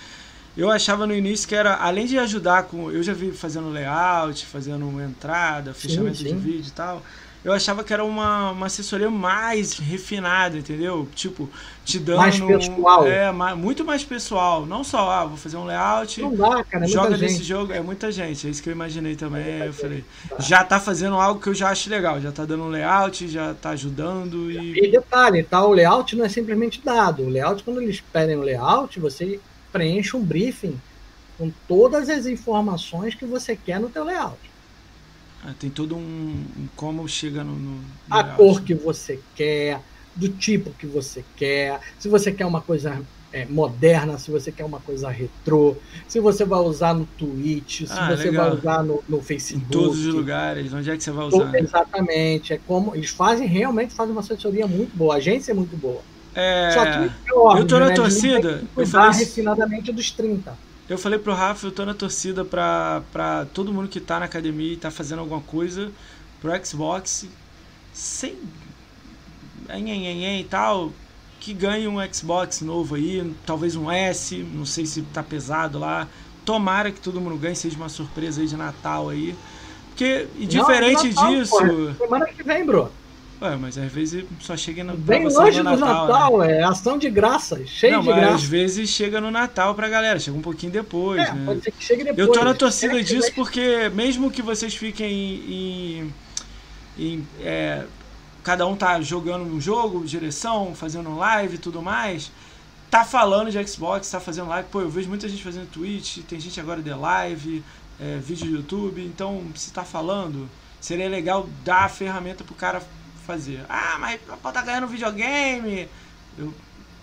[0.56, 2.90] Eu achava no início que era, além de ajudar com.
[2.90, 6.34] Eu já vi fazendo layout, fazendo entrada, fechamento sim, sim.
[6.34, 7.02] de vídeo e tal.
[7.46, 11.08] Eu achava que era uma, uma assessoria mais refinada, entendeu?
[11.14, 11.48] Tipo,
[11.84, 12.16] te dando.
[12.16, 13.06] Mais pessoal.
[13.06, 14.66] É, muito mais pessoal.
[14.66, 16.20] Não só, ah, vou fazer um layout.
[16.20, 16.86] Não dá, cara.
[16.86, 17.44] É joga nesse gente.
[17.44, 17.72] jogo.
[17.72, 18.48] É muita gente.
[18.48, 19.44] É isso que eu imaginei também.
[19.44, 20.04] É eu falei,
[20.40, 22.20] já tá fazendo algo que eu já acho legal.
[22.20, 24.50] Já tá dando um layout, já tá ajudando.
[24.50, 25.64] E, e detalhe, tá?
[25.64, 27.22] O layout não é simplesmente dado.
[27.22, 29.38] O layout, quando eles pedem o layout, você
[29.76, 30.80] preenche um briefing
[31.36, 34.38] com todas as informações que você quer no teu layout.
[35.44, 37.80] Ah, tem todo um, um, como chega no, no,
[38.10, 38.36] a layout.
[38.36, 39.80] cor que você quer,
[40.14, 43.00] do tipo que você quer, se você quer uma coisa
[43.32, 45.76] é, moderna, se você quer uma coisa retrô,
[46.08, 48.48] se você vai usar no Twitch, se ah, você legal.
[48.48, 49.66] vai usar no, no, Facebook.
[49.66, 51.54] Em todos os lugares, onde é que você vai usar?
[51.54, 55.76] Exatamente, é como eles fazem realmente fazem uma assessoria muito boa, a agência é muito
[55.76, 56.00] boa.
[56.36, 56.70] É...
[56.72, 57.94] Só que, óbvio, eu tô na né?
[57.94, 58.62] torcida.
[58.76, 60.56] Eu falei refinadamente dos 30.
[60.88, 64.26] Eu falei pro Rafa, eu tô na torcida pra, pra todo mundo que tá na
[64.26, 65.90] academia e tá fazendo alguma coisa
[66.40, 67.26] pro Xbox
[67.92, 68.36] sem
[69.68, 70.92] e tal,
[71.40, 76.06] que ganhe um Xbox novo aí, talvez um S, não sei se tá pesado lá,
[76.46, 79.34] Tomara que todo mundo ganhe, seja uma surpresa aí de Natal aí.
[79.88, 81.50] Porque, e diferente Natal, disso.
[81.50, 81.94] Porra.
[81.94, 82.88] Semana que vem, bro.
[83.40, 86.58] Ué, mas às vezes só chega no Bem longe do Natal, Natal né?
[86.58, 88.34] é ação de graça, cheio não, de mas graça.
[88.34, 91.42] Às vezes chega no Natal pra galera, chega um pouquinho depois, é, né?
[91.44, 92.26] Pode ser que chegue depois.
[92.26, 96.12] Eu tô na torcida disso porque, mesmo que vocês fiquem em.
[96.98, 97.84] em, em é,
[98.42, 102.30] cada um tá jogando um jogo, direção, fazendo live e tudo mais,
[102.88, 104.68] tá falando de Xbox, tá fazendo live.
[104.70, 107.62] Pô, eu vejo muita gente fazendo Twitch, tem gente agora de live,
[108.00, 110.48] é, vídeo do YouTube, então se tá falando,
[110.80, 112.80] seria legal dar a ferramenta pro cara
[113.26, 113.60] fazer.
[113.68, 114.20] Ah, mas
[114.52, 115.88] tá ganhando videogame.
[116.38, 116.54] Eu,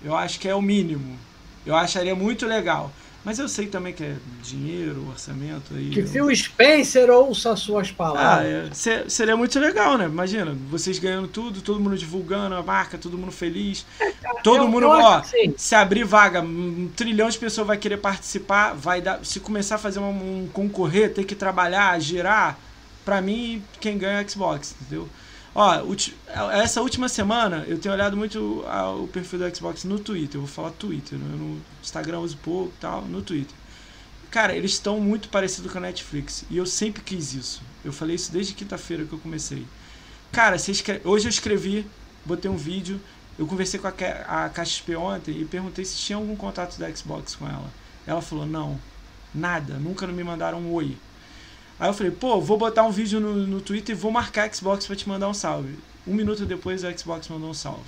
[0.04, 1.18] eu acho que é o mínimo.
[1.66, 2.92] Eu acharia muito legal.
[3.24, 5.92] Mas eu sei também que é dinheiro, orçamento aí.
[5.92, 6.08] Que eu...
[6.08, 8.86] Phil Spencer ouça suas palavras.
[8.86, 10.06] Ah, é, seria muito legal, né?
[10.06, 13.86] Imagina, vocês ganhando tudo, todo mundo divulgando a marca, todo mundo feliz.
[13.98, 14.12] É,
[14.44, 15.54] todo eu, mundo, eu ó, assim.
[15.56, 19.24] se abrir vaga, um trilhão de pessoas vai querer participar, vai dar.
[19.24, 22.60] Se começar a fazer um, um concorrer, ter que trabalhar, girar,
[23.06, 25.08] pra mim, quem ganha é Xbox, entendeu?
[25.56, 25.72] Ó,
[26.52, 28.66] essa última semana eu tenho olhado muito
[29.02, 30.38] o perfil do Xbox no Twitter.
[30.38, 31.36] Eu vou falar Twitter, né?
[31.38, 33.56] no Instagram uso pouco tal, no Twitter.
[34.32, 36.44] Cara, eles estão muito parecidos com a Netflix.
[36.50, 37.62] E eu sempre quis isso.
[37.86, 39.64] Eu falei isso desde quinta-feira que eu comecei.
[40.32, 41.08] Cara, escreve...
[41.08, 41.86] hoje eu escrevi,
[42.26, 43.00] botei um vídeo.
[43.38, 47.36] Eu conversei com a, a KXP ontem e perguntei se tinha algum contato da Xbox
[47.36, 47.72] com ela.
[48.08, 48.80] Ela falou: não,
[49.34, 50.98] nada, nunca me mandaram um oi.
[51.84, 54.54] Aí eu falei, pô, vou botar um vídeo no, no Twitter e vou marcar a
[54.54, 55.78] Xbox pra te mandar um salve.
[56.08, 57.84] Um minuto depois a Xbox mandou um salve.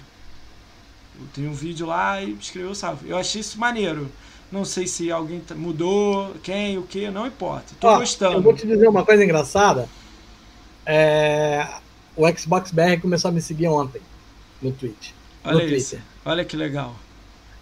[1.18, 3.10] Eu tenho um vídeo lá e escreveu o salve.
[3.10, 4.12] Eu achei isso maneiro.
[4.52, 7.74] Não sei se alguém mudou, quem, o que, não importa.
[7.80, 8.34] Tô Ó, gostando.
[8.34, 9.88] Eu vou te dizer uma coisa engraçada.
[10.86, 11.66] É...
[12.18, 14.02] O Xbox BR começou a me seguir ontem
[14.62, 15.12] no Twitch.
[15.42, 15.92] Olha no isso.
[15.92, 16.06] Twitter.
[16.26, 16.98] Olha que legal.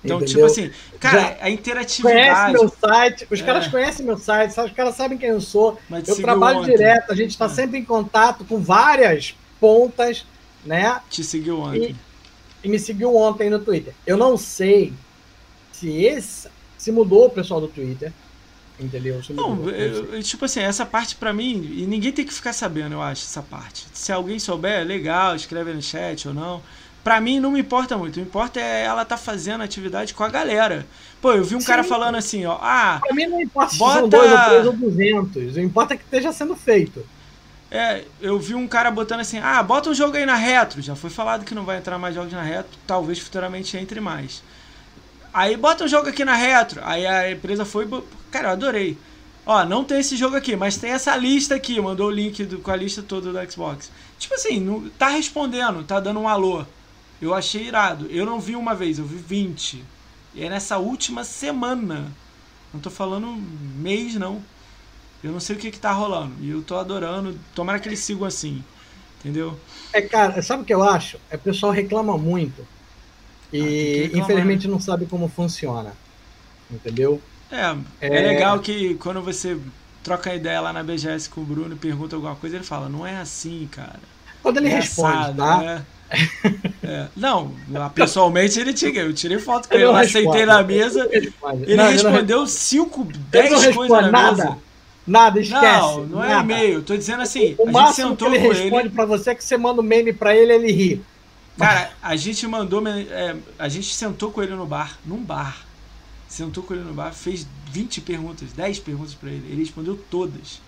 [0.03, 0.53] Então, tipo Entendeu?
[0.53, 2.51] tipo assim, cara, Já a interatividade.
[2.51, 3.43] Conhece meu site, os é.
[3.43, 5.79] caras conhecem meu site, os caras sabem quem eu sou.
[5.89, 6.71] Mas eu trabalho ontem.
[6.71, 7.49] direto, a gente está é.
[7.49, 10.25] sempre em contato com várias pontas,
[10.65, 10.99] né?
[11.09, 11.95] Te seguiu ontem.
[12.63, 13.93] E, e, me seguiu ontem no Twitter.
[14.05, 14.91] Eu não sei
[15.71, 18.11] se esse se mudou o pessoal do Twitter.
[18.79, 19.21] Entendeu?
[19.29, 23.01] Não, eu, tipo assim, essa parte para mim, e ninguém tem que ficar sabendo, eu
[23.01, 23.85] acho, essa parte.
[23.93, 26.61] Se alguém souber, legal, escreve no chat ou não.
[27.03, 28.11] Pra mim não me importa muito.
[28.11, 30.85] O que importa é ela tá fazendo atividade com a galera.
[31.21, 31.67] Pô, eu vi um Sim.
[31.67, 32.57] cara falando assim, ó.
[32.61, 33.93] Ah, pra mim não importa bota...
[33.93, 35.55] se são dois ou três ou duzentos.
[35.55, 37.05] O importa é que esteja sendo feito.
[37.69, 40.81] É, eu vi um cara botando assim, ah, bota um jogo aí na retro.
[40.81, 44.43] Já foi falado que não vai entrar mais jogos na retro, talvez futuramente entre mais.
[45.33, 46.79] Aí bota um jogo aqui na retro.
[46.83, 47.89] Aí a empresa foi.
[48.31, 48.97] Cara, eu adorei.
[49.45, 51.81] Ó, não tem esse jogo aqui, mas tem essa lista aqui.
[51.81, 53.91] Mandou o link do, com a lista toda do Xbox.
[54.19, 56.65] Tipo assim, não, tá respondendo, tá dando um alô.
[57.23, 58.05] Eu achei irado.
[58.07, 59.81] Eu não vi uma vez, eu vi 20.
[60.35, 62.11] E é nessa última semana.
[62.73, 63.41] Não tô falando
[63.77, 64.43] mês, não.
[65.23, 66.33] Eu não sei o que que tá rolando.
[66.41, 67.39] E eu tô adorando.
[67.55, 68.61] Tomara que eles sigam assim.
[69.19, 69.57] Entendeu?
[69.93, 71.17] É, cara, sabe o que eu acho?
[71.31, 72.67] É o pessoal reclama muito.
[73.53, 75.93] E ah, infelizmente não sabe como funciona.
[76.69, 77.21] Entendeu?
[77.49, 79.57] É, é, é legal que quando você
[80.03, 83.07] troca ideia lá na BGS com o Bruno e pergunta alguma coisa, ele fala, não
[83.07, 84.01] é assim, cara.
[84.41, 85.57] Quando ele é responde, assado, tá?
[85.59, 85.85] Né?
[86.83, 87.07] É.
[87.15, 87.51] Não,
[87.95, 89.01] pessoalmente ele tinha.
[89.01, 91.07] Eu tirei foto com ele, eu aceitei na mesa.
[91.11, 91.33] Ele
[91.75, 94.43] não, respondeu 5, 10 coisas na nada.
[94.43, 94.57] mesa.
[95.05, 95.63] Nada, esquece.
[95.63, 96.81] Não, não é e-mail.
[96.81, 98.89] Tô dizendo assim, o, o sentou que ele responde ele.
[98.89, 101.01] pra você é que você manda um meme pra ele ele ri.
[101.57, 102.81] Cara, a gente mandou.
[102.87, 105.65] É, a gente sentou com ele no bar, num bar.
[106.27, 109.45] Sentou com ele no bar, fez 20 perguntas, 10 perguntas pra ele.
[109.49, 110.61] Ele respondeu todas.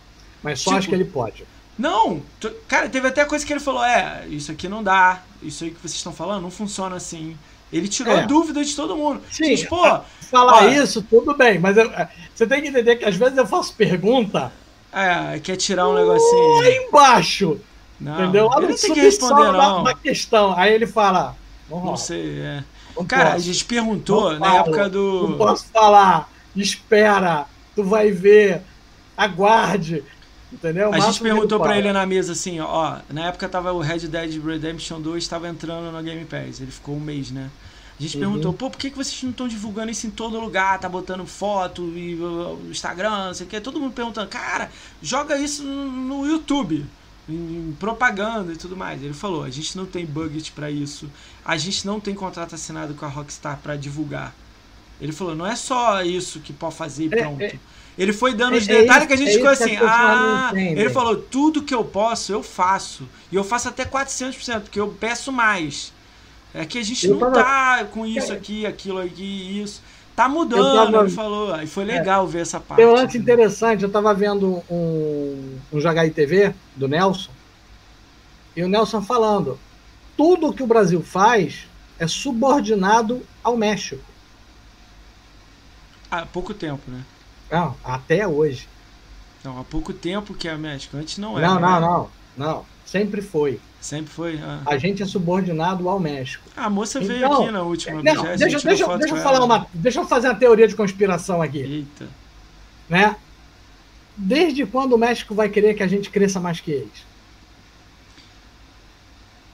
[0.43, 1.45] Mas só tipo, acho que ele pode.
[1.77, 2.22] Não,
[2.68, 5.80] cara, teve até coisa que ele falou: é, isso aqui não dá, isso aí que
[5.81, 7.38] vocês estão falando não funciona assim.
[7.72, 8.26] Ele tirou é.
[8.26, 9.22] dúvida de todo mundo.
[9.30, 9.99] Sim, Gente, pô,
[10.31, 11.91] falar isso, tudo bem, mas eu,
[12.34, 14.52] você tem que entender que às vezes eu faço pergunta.
[14.93, 16.61] É, quer tirar um negocinho.
[16.61, 17.60] Lá embaixo.
[17.99, 18.49] Não, entendeu?
[18.56, 19.81] Ele não tem que responder, não.
[19.81, 20.57] Uma questão.
[20.57, 21.35] Aí ele fala.
[21.69, 22.64] Não sei, é.
[22.95, 23.35] Não cara, posso.
[23.35, 25.27] a gente perguntou não na falo, época do.
[25.30, 26.30] Não posso falar.
[26.56, 27.45] Espera,
[27.76, 28.61] tu vai ver.
[29.18, 30.03] Aguarde.
[30.56, 30.94] Entendeu?
[30.94, 34.41] A gente perguntou para ele na mesa assim, ó, na época tava o Red Dead
[34.44, 37.49] Redemption 2 estava entrando no Game Pass, ele ficou um mês, né?
[37.99, 38.23] A gente uhum.
[38.23, 40.80] perguntou, pô, por que, que vocês não estão divulgando isso em todo lugar?
[40.80, 43.60] Tá botando foto e uh, Instagram, não sei o que.
[43.61, 44.69] Todo mundo perguntando, cara,
[45.02, 46.86] joga isso no, no YouTube,
[47.27, 49.02] em, em, propaganda e tudo mais.
[49.02, 51.10] Ele falou, a gente não tem budget para isso,
[51.44, 54.34] a gente não tem contrato assinado com a Rockstar para divulgar.
[54.99, 57.41] Ele falou, não é só isso que pode fazer e pronto.
[57.41, 57.60] É, é,
[57.97, 59.77] ele foi dando é, os detalhes é que a gente é ficou assim.
[59.77, 63.07] Ah, ele falou: tudo que eu posso, eu faço.
[63.31, 65.93] E eu faço até 400%, porque eu peço mais.
[66.53, 67.43] É que a gente eu não tava...
[67.43, 69.81] tá com isso aqui, aquilo aqui, isso.
[70.15, 71.05] Tá mudando, tava...
[71.05, 71.53] ele falou.
[71.53, 72.30] Aí foi legal é.
[72.30, 72.77] ver essa parte.
[72.77, 77.31] Tem um lance interessante, eu tava vendo um, um Jogai TV do Nelson,
[78.55, 79.57] e o Nelson falando:
[80.17, 81.67] tudo que o Brasil faz
[81.97, 84.03] é subordinado ao México.
[86.11, 87.03] Há pouco tempo, né?
[87.56, 88.68] Não, até hoje.
[89.44, 90.98] Não, há pouco tempo que é México.
[90.98, 91.48] Antes não era.
[91.48, 91.88] Não, não, né?
[91.88, 92.10] não.
[92.38, 92.65] Não.
[92.86, 93.61] Sempre foi.
[93.80, 94.40] Sempre foi.
[94.44, 94.61] Ah.
[94.65, 96.44] A gente é subordinado ao México.
[96.57, 98.23] A moça então, veio aqui na última não.
[98.36, 99.68] Deixa, deixa, deixa eu falar uma.
[99.73, 101.60] Deixa eu fazer uma teoria de conspiração aqui.
[101.60, 102.07] Eita.
[102.90, 103.15] Né?
[104.18, 107.06] Desde quando o México vai querer que a gente cresça mais que eles?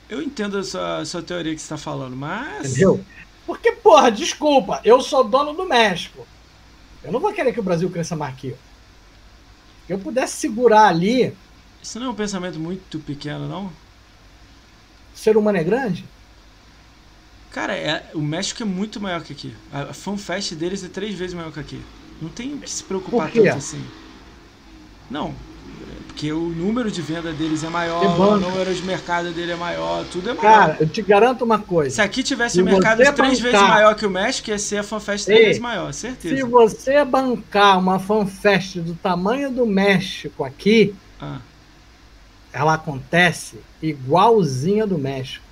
[0.10, 2.72] Eu entendo a sua, a sua teoria que você está falando, mas.
[2.72, 3.03] Entendeu?
[3.45, 6.26] Porque, porra, desculpa, eu sou dono do México.
[7.03, 8.57] Eu não vou querer que o Brasil cresça mais que eu.
[9.90, 11.36] Eu pudesse segurar ali.
[11.82, 13.65] Isso não é um pensamento muito pequeno, não?
[13.65, 16.06] O ser humano é grande?
[17.52, 19.53] Cara, é, o México é muito maior que aqui.
[19.72, 21.82] A fanfest deles é três vezes maior que aqui.
[22.22, 23.86] Não tem que se preocupar tanto assim.
[25.10, 25.36] Não,
[26.11, 30.05] porque o número de venda deles é maior, o número de mercado dele é maior,
[30.11, 30.41] tudo é maior.
[30.41, 31.95] Cara, eu te garanto uma coisa.
[31.95, 34.83] Se aqui tivesse um mercado três bancar, vezes maior que o México, ia ser a
[34.83, 36.35] FanFest três vezes maior, certeza.
[36.35, 41.39] Se você bancar uma FanFest do tamanho do México aqui, ah.
[42.51, 45.45] ela acontece igualzinha do México.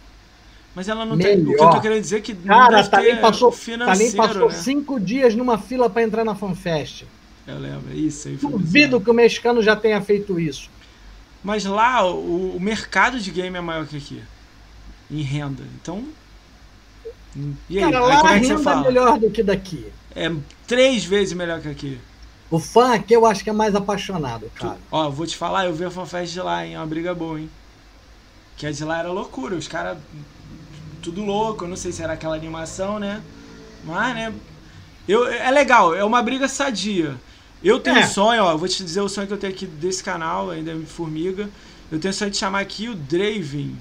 [0.76, 1.36] Mas ela não Melhor.
[1.36, 1.44] tem.
[1.44, 4.56] O que eu tô querendo dizer é que Cara, não Talim passou, Talim passou né?
[4.56, 7.06] cinco dias numa fila para entrar na FanFest.
[7.50, 10.70] Eu lembro, isso aí Duvido que o mexicano já tenha feito isso.
[11.44, 14.22] Mas lá o, o, mercado de game é maior que aqui.
[15.10, 15.64] Em renda.
[15.82, 16.06] Então.
[17.70, 19.92] E aí, Cara, lá aí, como é que a renda é melhor do que daqui.
[20.16, 20.32] É
[20.68, 22.00] três vezes melhor que aqui.
[22.52, 24.76] O fã aqui eu acho que é mais apaixonado, cara.
[24.76, 26.74] Tu, ó, vou te falar, eu vi a fanfest de lá, hein?
[26.76, 27.50] É uma briga boa, hein?
[28.58, 29.56] Que a de lá era loucura.
[29.56, 29.98] Os caras.
[31.02, 31.64] Tudo louco.
[31.64, 33.22] Eu não sei se era aquela animação, né?
[33.86, 34.34] Mas, né?
[35.08, 37.16] Eu, é legal, é uma briga sadia.
[37.64, 38.06] Eu tenho é.
[38.06, 40.74] um sonho, ó, vou te dizer o sonho que eu tenho aqui desse canal, ainda
[40.74, 41.50] me formiga.
[41.92, 43.76] Eu tenho o sonho de chamar aqui o Draven.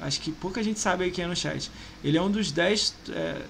[0.00, 1.70] Acho que pouca gente sabe aí quem é no chat.
[2.04, 3.42] Ele é um dos 10, é,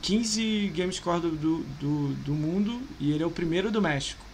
[0.00, 4.24] 15 Gamescore do, do, do, do mundo e ele é o primeiro do México.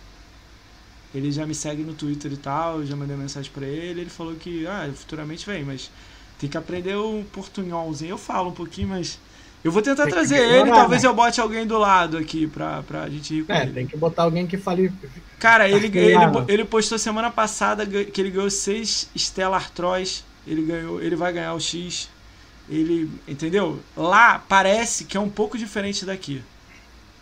[1.15, 4.03] Ele já me segue no Twitter e tal, já mandei mensagem para ele.
[4.03, 5.91] Ele falou que ah, futuramente vem, mas
[6.39, 8.11] tem que aprender o portunholzinho.
[8.11, 9.19] Eu falo um pouquinho, mas
[9.63, 11.09] eu vou tentar tem trazer ele, talvez né?
[11.09, 13.73] eu bote alguém do lado aqui pra, pra gente ir com é, ele.
[13.73, 14.93] tem que botar alguém que fale.
[15.39, 16.17] Cara, ele, ele,
[16.47, 20.25] ele postou semana passada que ele ganhou seis Stellar Trois.
[20.47, 22.09] Ele ganhou, ele vai ganhar o X.
[22.69, 23.81] Ele, entendeu?
[23.97, 26.43] Lá parece que é um pouco diferente daqui.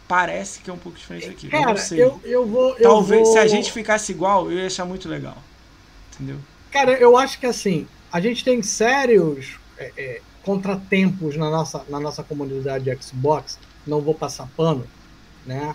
[0.07, 1.49] Parece que é um pouco diferente daqui.
[1.49, 2.03] Cara, eu não sei.
[2.03, 2.77] Eu, eu vou.
[2.77, 3.33] Eu Talvez vou...
[3.33, 5.37] se a gente ficasse igual, eu ia achar muito legal.
[6.15, 6.37] Entendeu?
[6.71, 9.59] Cara, eu acho que assim, a gente tem sérios.
[9.79, 14.87] É, é contratempos na nossa, na nossa comunidade de Xbox, não vou passar pano,
[15.45, 15.75] né?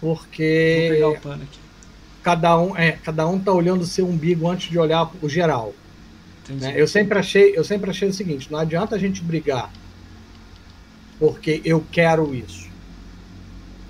[0.00, 0.86] Porque.
[0.88, 1.60] Vou pegar o pano aqui.
[2.22, 5.72] Cada um, é, cada um tá olhando o seu umbigo antes de olhar o geral.
[6.48, 6.74] Né?
[6.76, 9.70] Eu sempre achei, eu sempre achei o seguinte: não adianta a gente brigar
[11.20, 12.68] porque eu quero isso.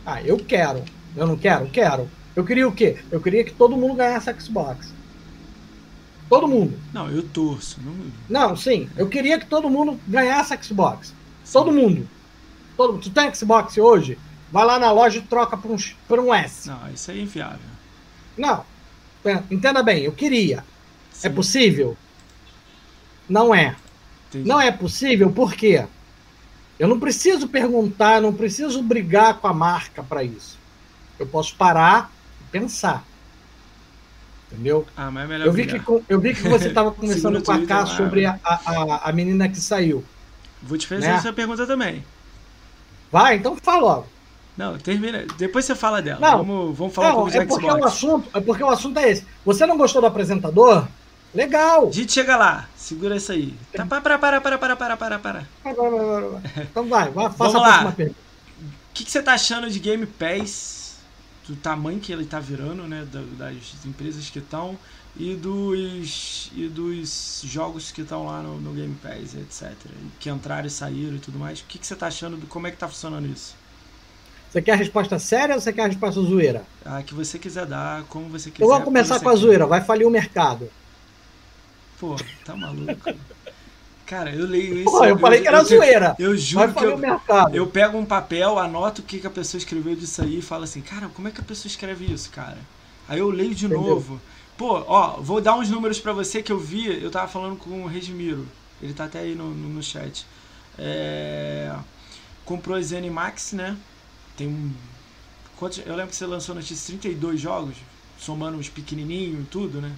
[0.05, 0.83] Ah, eu quero.
[1.17, 1.69] Eu não quero?
[1.69, 2.11] Quero.
[2.35, 2.99] Eu queria o quê?
[3.11, 4.93] Eu queria que todo mundo ganhasse Xbox.
[6.31, 6.79] Todo mundo.
[6.93, 7.81] Não, eu torço.
[8.29, 8.89] Não, não sim.
[8.97, 11.13] Eu queria que todo mundo ganhasse Xbox.
[11.53, 12.09] Todo mundo.
[12.77, 14.17] Todo, tu tem Xbox hoje?
[14.53, 15.77] Vai lá na loja e troca por um,
[16.07, 16.69] por um S.
[16.69, 17.59] Não, isso é inviável.
[18.39, 18.65] Não.
[19.25, 20.59] É, entenda bem, eu queria.
[20.59, 20.63] É
[21.13, 21.27] sim.
[21.27, 21.97] É possível?
[23.29, 23.75] Não é.
[24.29, 24.49] Entendi.
[24.49, 25.85] Não é possível por quê?
[26.79, 30.57] Eu não preciso perguntar, não preciso brigar com a marca para isso.
[31.19, 33.05] Eu posso parar e pensar.
[34.53, 34.85] Entendeu?
[34.97, 37.65] Ah, mas é melhor eu vi, que, eu vi que você estava conversando com a
[37.65, 40.05] K sobre a, a, a menina que saiu.
[40.63, 41.15] Vou te fazer né?
[41.15, 42.05] essa pergunta também.
[43.13, 44.07] Vai, então fala logo.
[44.57, 45.25] Não, termina.
[45.39, 46.21] Depois você fala dela.
[46.21, 47.83] Não, vamos, vamos falar não, é porque Xbox.
[47.83, 49.27] O assunto, é porque o assunto é esse.
[49.45, 50.87] Você não gostou do apresentador?
[51.33, 51.89] Legal!
[51.89, 52.69] A gente chega lá.
[52.77, 53.55] Segura isso aí.
[53.73, 55.49] Tá, para, para, para, para, para, para, para.
[56.59, 58.19] Então vai, vai faça vamos a próxima pergunta.
[58.59, 60.80] O que, que você tá achando de Game Pass
[61.51, 63.05] do tamanho que ele está virando, né,
[63.37, 64.79] das empresas que estão
[65.17, 69.73] e dos e dos jogos que estão lá no, no, Game Pass, etc.
[70.21, 71.59] Que entraram e saíram e tudo mais.
[71.59, 72.37] O que, que você está achando?
[72.37, 73.57] Do, como é que está funcionando isso?
[74.49, 76.65] Você quer a resposta séria ou você quer a resposta zoeira?
[76.85, 78.65] Ah, que você quiser dar, como você quiser.
[78.65, 80.71] Eu vou começar com a zoeira, vai falir o mercado.
[81.99, 82.15] Pô,
[82.45, 83.11] tá maluco.
[84.11, 84.91] Cara, eu leio isso.
[84.91, 86.17] Pô, eu, falei que era eu, zoeira.
[86.19, 86.99] Eu, juro que eu,
[87.53, 90.65] eu pego um papel, anoto o que, que a pessoa escreveu disso aí e falo
[90.65, 92.59] assim, cara, como é que a pessoa escreve isso, cara?
[93.09, 93.87] Aí eu leio de Entendeu?
[93.87, 94.21] novo.
[94.59, 97.01] Pô, ó, vou dar uns números para você que eu vi.
[97.01, 98.49] Eu tava falando com o Redmiro.
[98.83, 100.27] Ele tá até aí no, no, no chat.
[100.77, 101.73] É...
[102.45, 103.77] Comprou a Zenimax, né?
[104.41, 104.73] tem um.
[105.85, 107.77] Eu lembro que você lançou notícia 32 jogos,
[108.19, 109.93] somando os pequenininhos e tudo, né?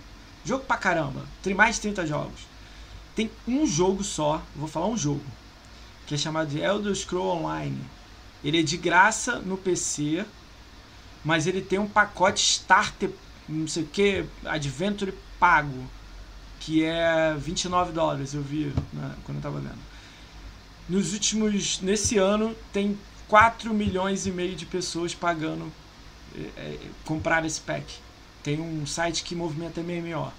[0.45, 1.25] Jogo pra caramba.
[1.41, 2.52] Tem mais de 30 jogos.
[3.15, 5.25] Tem um jogo só, vou falar um jogo,
[6.07, 7.79] que é chamado de Elder Scroll Online.
[8.43, 10.25] Ele é de graça no PC,
[11.25, 13.11] mas ele tem um pacote starter,
[13.49, 15.87] não sei o que, Adventure pago,
[16.59, 19.79] que é 29 dólares, eu vi né, quando eu tava vendo.
[20.89, 22.99] Nos últimos, nesse ano, tem
[23.29, 25.73] 4 milhões e meio de pessoas pagando,
[26.37, 27.95] é, é, comprar esse pack.
[28.43, 30.33] Tem um site que movimenta MMO.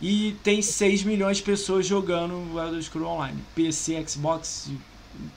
[0.00, 3.42] E tem 6 milhões de pessoas jogando Elder Scrolls Online.
[3.54, 4.70] PC, Xbox,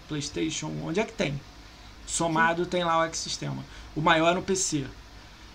[0.07, 1.39] Playstation, onde é que tem?
[2.05, 2.69] Somado Sim.
[2.69, 3.63] tem lá o ecossistema.
[3.95, 4.85] O maior é no PC.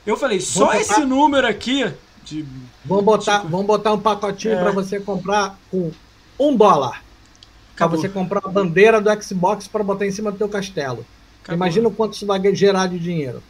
[0.06, 0.80] Eu falei, só botar...
[0.80, 1.92] esse número aqui
[2.24, 2.44] de.
[2.84, 3.48] Vamos botar, tipo...
[3.50, 4.62] vamos botar um pacotinho é...
[4.62, 5.90] para você comprar com
[6.38, 7.02] um dólar.
[7.76, 11.04] Para você comprar a bandeira do Xbox para botar em cima do teu castelo.
[11.42, 11.56] Acabou.
[11.56, 13.42] Imagina o quanto isso vai gerar de dinheiro.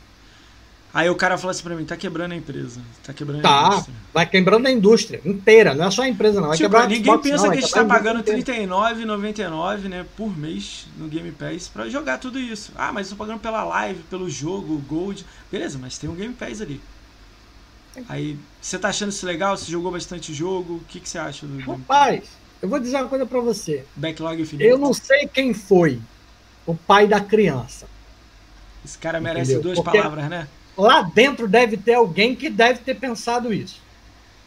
[0.94, 2.80] Aí o cara fala assim pra mim, tá quebrando a empresa.
[3.02, 3.96] Tá quebrando tá, a indústria.
[4.12, 6.46] Vai quebrando a indústria inteira, não é só a empresa, não.
[6.46, 10.38] Vai tipo, quebrar ninguém Xbox, pensa não, que a gente tá pagando R$39,99 né, por
[10.38, 12.70] mês no Game Pass pra jogar tudo isso.
[12.76, 15.26] Ah, mas eu tô pagando pela live, pelo jogo, Gold.
[15.50, 16.80] Beleza, mas tem um Game Pass ali.
[18.08, 19.56] Aí, você tá achando isso legal?
[19.56, 20.74] Você jogou bastante jogo?
[20.74, 22.22] O que, que você acha do Rapaz,
[22.62, 23.84] eu vou dizer uma coisa pra você.
[23.96, 24.64] Backlog infinito.
[24.64, 26.00] Eu não sei quem foi
[26.64, 27.88] o pai da criança.
[28.84, 29.74] Esse cara merece Entendeu?
[29.74, 29.98] duas Porque...
[29.98, 30.46] palavras, né?
[30.76, 33.80] Lá dentro deve ter alguém que deve ter pensado isso.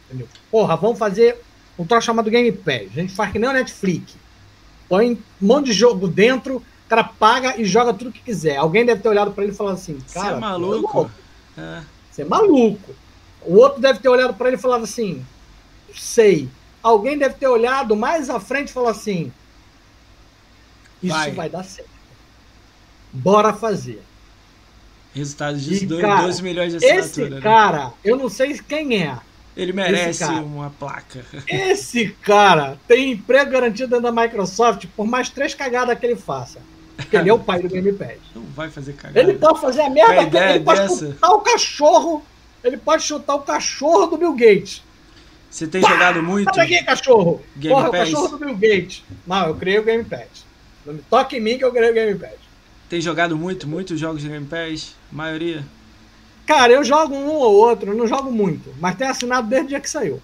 [0.05, 0.27] Entendeu?
[0.49, 1.37] Porra, vamos fazer
[1.77, 2.87] um troço chamado Game Pass.
[2.91, 4.15] A gente faz que nem o Netflix.
[4.89, 8.55] Põe um monte de jogo dentro, o cara paga e joga tudo que quiser.
[8.55, 11.11] Alguém deve ter olhado para ele e falado assim, cara, você é maluco.
[11.57, 11.81] É.
[12.09, 12.95] Você é maluco.
[13.41, 15.25] O outro deve ter olhado para ele e falado assim,
[15.93, 16.49] sei.
[16.81, 19.31] Alguém deve ter olhado mais à frente e falado assim,
[21.03, 21.89] isso vai, vai dar certo.
[23.11, 24.01] Bora fazer.
[25.17, 27.09] Resultado disso, e, 12 milhões de assinaturas.
[27.09, 27.41] Esse né?
[27.41, 29.17] cara, eu não sei quem é.
[29.55, 31.25] Ele merece uma placa.
[31.49, 36.59] Esse cara tem emprego garantido dentro da Microsoft por mais três cagadas que ele faça.
[36.95, 38.17] Porque ele é o pai do Game Pass.
[38.35, 39.19] Não vai fazer cagada.
[39.19, 41.07] Ele pode fazer a merda que ele pode dessa?
[41.07, 42.23] chutar o cachorro.
[42.63, 44.83] Ele pode chutar o cachorro do Bill Gates.
[45.49, 45.89] Você tem Pá!
[45.89, 46.53] jogado muito?
[46.53, 47.41] Sabe aqui, cachorro?
[47.55, 48.09] Game Porra, Pass?
[48.09, 49.03] o cachorro do Bill Gates.
[49.25, 50.45] Não, eu criei o Game Pass.
[50.85, 52.35] Não me toque em mim que eu criei o Game Pass.
[52.89, 54.95] Tem jogado muito, muitos jogos de Game Pass?
[55.11, 55.65] Maioria?
[56.45, 59.79] Cara, eu jogo um ou outro, não jogo muito, mas tem assinado desde o dia
[59.81, 60.21] que saiu.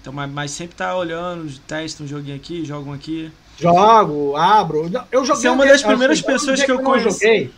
[0.00, 3.30] Então, mas, mas sempre tá olhando, testa um joguinho aqui, joga um aqui.
[3.58, 4.90] Jogo, abro.
[5.10, 5.42] Eu joguei.
[5.42, 7.10] Você é uma das primeiras pessoas que eu conheço.
[7.20, 7.50] Joguei,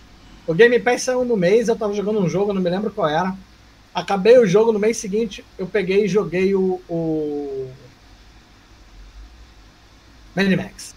[0.47, 3.09] o Game Pass saiu no mês, eu tava jogando um jogo, não me lembro qual
[3.09, 3.35] era.
[3.95, 6.81] Acabei o jogo no mês seguinte, eu peguei e joguei o.
[6.89, 7.71] o...
[10.35, 10.95] Mad Max.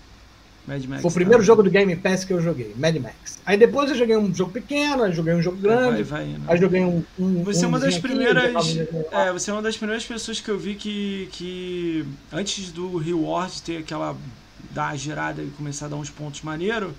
[0.72, 1.02] Mad Max.
[1.02, 1.45] Foi o primeiro tá.
[1.45, 3.39] jogo do Game Pass que eu joguei, Mad Max.
[3.45, 6.57] Aí depois eu joguei um jogo pequeno, aí joguei um jogo grande, vai, vai, aí
[6.57, 10.06] joguei um, um Você é uma das primeiras, aqui, é, você é uma das primeiras
[10.06, 14.15] pessoas que eu vi que, que antes do Reward ter aquela
[14.72, 16.95] dar a girada e começar a dar uns pontos maneiro,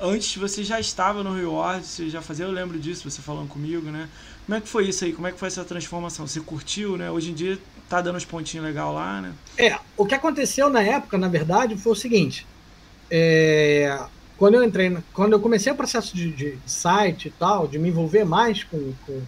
[0.00, 3.88] antes você já estava no Reward, você já fazia, eu lembro disso, você falando comigo,
[3.90, 4.08] né?
[4.44, 5.12] Como é que foi isso aí?
[5.12, 6.26] Como é que foi essa transformação?
[6.26, 7.08] Você curtiu, né?
[7.08, 7.56] Hoje em dia
[7.88, 9.32] tá dando uns pontinhos legal lá, né?
[9.56, 12.44] É, o que aconteceu na época, na verdade, foi o seguinte,
[13.14, 14.06] é,
[14.38, 17.90] quando eu entrei, quando eu comecei o processo de, de site e tal, de me
[17.90, 19.20] envolver mais com, com,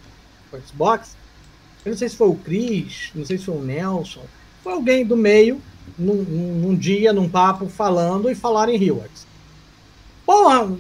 [0.51, 1.15] com o Xbox,
[1.85, 4.23] eu não sei se foi o Chris, não sei se foi o Nelson,
[4.63, 5.61] foi alguém do meio,
[5.99, 9.27] num, num dia, num papo, falando e falaram em rewards.
[10.25, 10.75] Porra,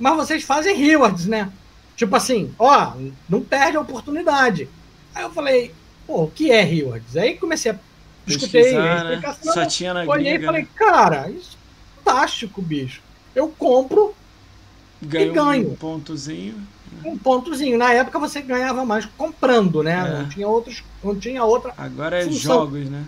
[0.00, 1.52] mas vocês fazem rewards, né?
[1.94, 2.94] Tipo assim, ó,
[3.28, 4.68] não perde a oportunidade.
[5.14, 5.72] Aí eu falei,
[6.04, 7.16] pô, o que é rewards?
[7.16, 7.78] Aí comecei a
[8.26, 9.14] escutei a né?
[9.14, 11.57] explicação, Só tinha na olhei e falei, cara, isso
[12.08, 13.02] fantástico, bicho.
[13.34, 14.14] Eu compro
[15.00, 15.70] Ganho e ganho.
[15.70, 16.66] Um pontozinho.
[17.04, 17.78] Um pontozinho.
[17.78, 19.92] Na época você ganhava mais comprando, né?
[19.92, 20.18] É.
[20.18, 21.72] Não tinha outros, não tinha outra.
[21.76, 22.62] Agora é função.
[22.62, 23.04] jogos, né?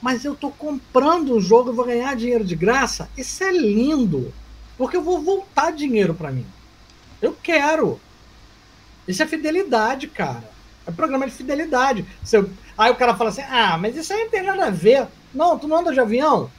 [0.00, 3.08] Mas eu tô comprando um jogo e vou ganhar dinheiro de graça.
[3.16, 4.32] Isso é lindo.
[4.76, 6.46] Porque eu vou voltar dinheiro para mim.
[7.20, 8.00] Eu quero.
[9.06, 10.50] Isso é fidelidade, cara.
[10.86, 12.04] É programa de fidelidade.
[12.32, 12.50] Eu...
[12.76, 15.06] Aí o cara fala assim: ah, mas isso aí não tem nada a ver.
[15.34, 16.50] Não, tu não anda de avião?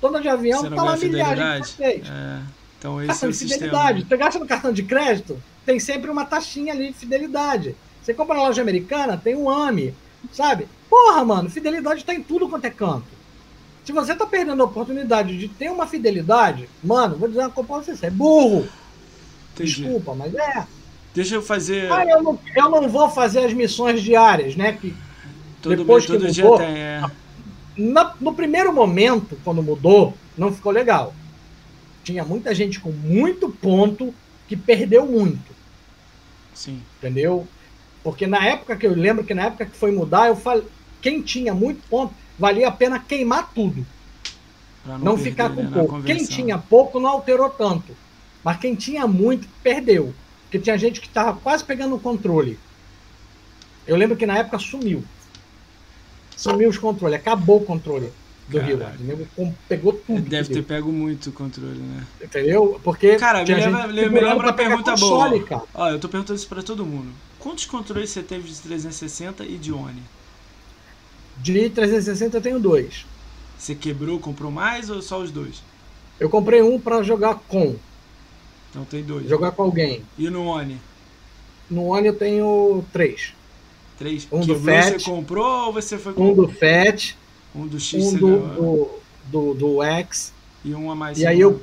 [0.00, 2.40] Dona de avião tá lá milhagem de é,
[2.78, 4.06] Então esse cartão é de fidelidade.
[4.06, 7.74] Você gasta no cartão de crédito, tem sempre uma taxinha ali de fidelidade.
[8.02, 9.94] Você compra na loja americana, tem um AMI,
[10.32, 10.68] sabe?
[10.88, 13.18] Porra, mano, fidelidade tá em tudo quanto é canto.
[13.84, 17.66] Se você tá perdendo a oportunidade de ter uma fidelidade, mano, vou dizer uma coisa
[17.66, 18.68] pra você, você é burro.
[19.54, 19.82] Entendi.
[19.82, 20.66] Desculpa, mas é.
[21.14, 21.90] Deixa eu fazer.
[21.90, 24.72] Ah, eu não, eu não vou fazer as missões diárias, né?
[24.72, 24.94] Que
[25.60, 27.02] todo depois que todo mudou, dia tem, é
[27.78, 31.14] na, no primeiro momento, quando mudou, não ficou legal.
[32.02, 34.12] Tinha muita gente com muito ponto
[34.48, 35.52] que perdeu muito.
[36.52, 36.82] Sim.
[36.98, 37.46] Entendeu?
[38.02, 40.64] Porque na época que eu lembro que na época que foi mudar, eu falei,
[41.00, 43.86] quem tinha muito ponto, valia a pena queimar tudo.
[44.82, 46.02] Pra Não, perder, ficar com né, pouco.
[46.02, 47.94] Quem tinha pouco não alterou tanto.
[48.42, 50.14] Mas quem tinha muito, perdeu.
[50.44, 52.58] Porque tinha gente que estava quase pegando o controle.
[53.86, 55.04] Eu lembro que na época sumiu.
[56.38, 58.12] Sumiu os controles, acabou o controle
[58.48, 58.78] do Rio.
[59.34, 60.20] Com- Pegou tudo.
[60.22, 62.06] Deve ter pego muito o controle, né?
[62.22, 62.80] Entendeu?
[62.84, 63.16] Porque.
[63.16, 65.48] Cara, me lembra, me lembra uma pergunta console, boa.
[65.48, 65.62] cara.
[65.74, 67.08] Ó, eu tô perguntando isso pra todo mundo.
[67.40, 70.00] Quantos controles você teve de 360 e de One?
[71.36, 73.04] De 360 eu tenho dois.
[73.58, 75.60] Você quebrou, comprou mais ou só os dois?
[76.20, 77.74] Eu comprei um pra jogar com,
[78.70, 79.28] Então tem dois.
[79.28, 80.02] jogar com alguém.
[80.16, 80.80] E no One?
[81.70, 83.34] No One eu tenho três.
[83.98, 84.28] Três?
[84.30, 87.16] Um do Quebrou, você Fat, comprou ou você foi Um do Fat,
[87.54, 88.90] um do X um do, do,
[89.24, 90.32] do, do X.
[90.64, 91.18] e um a mais?
[91.18, 91.60] E aí eu,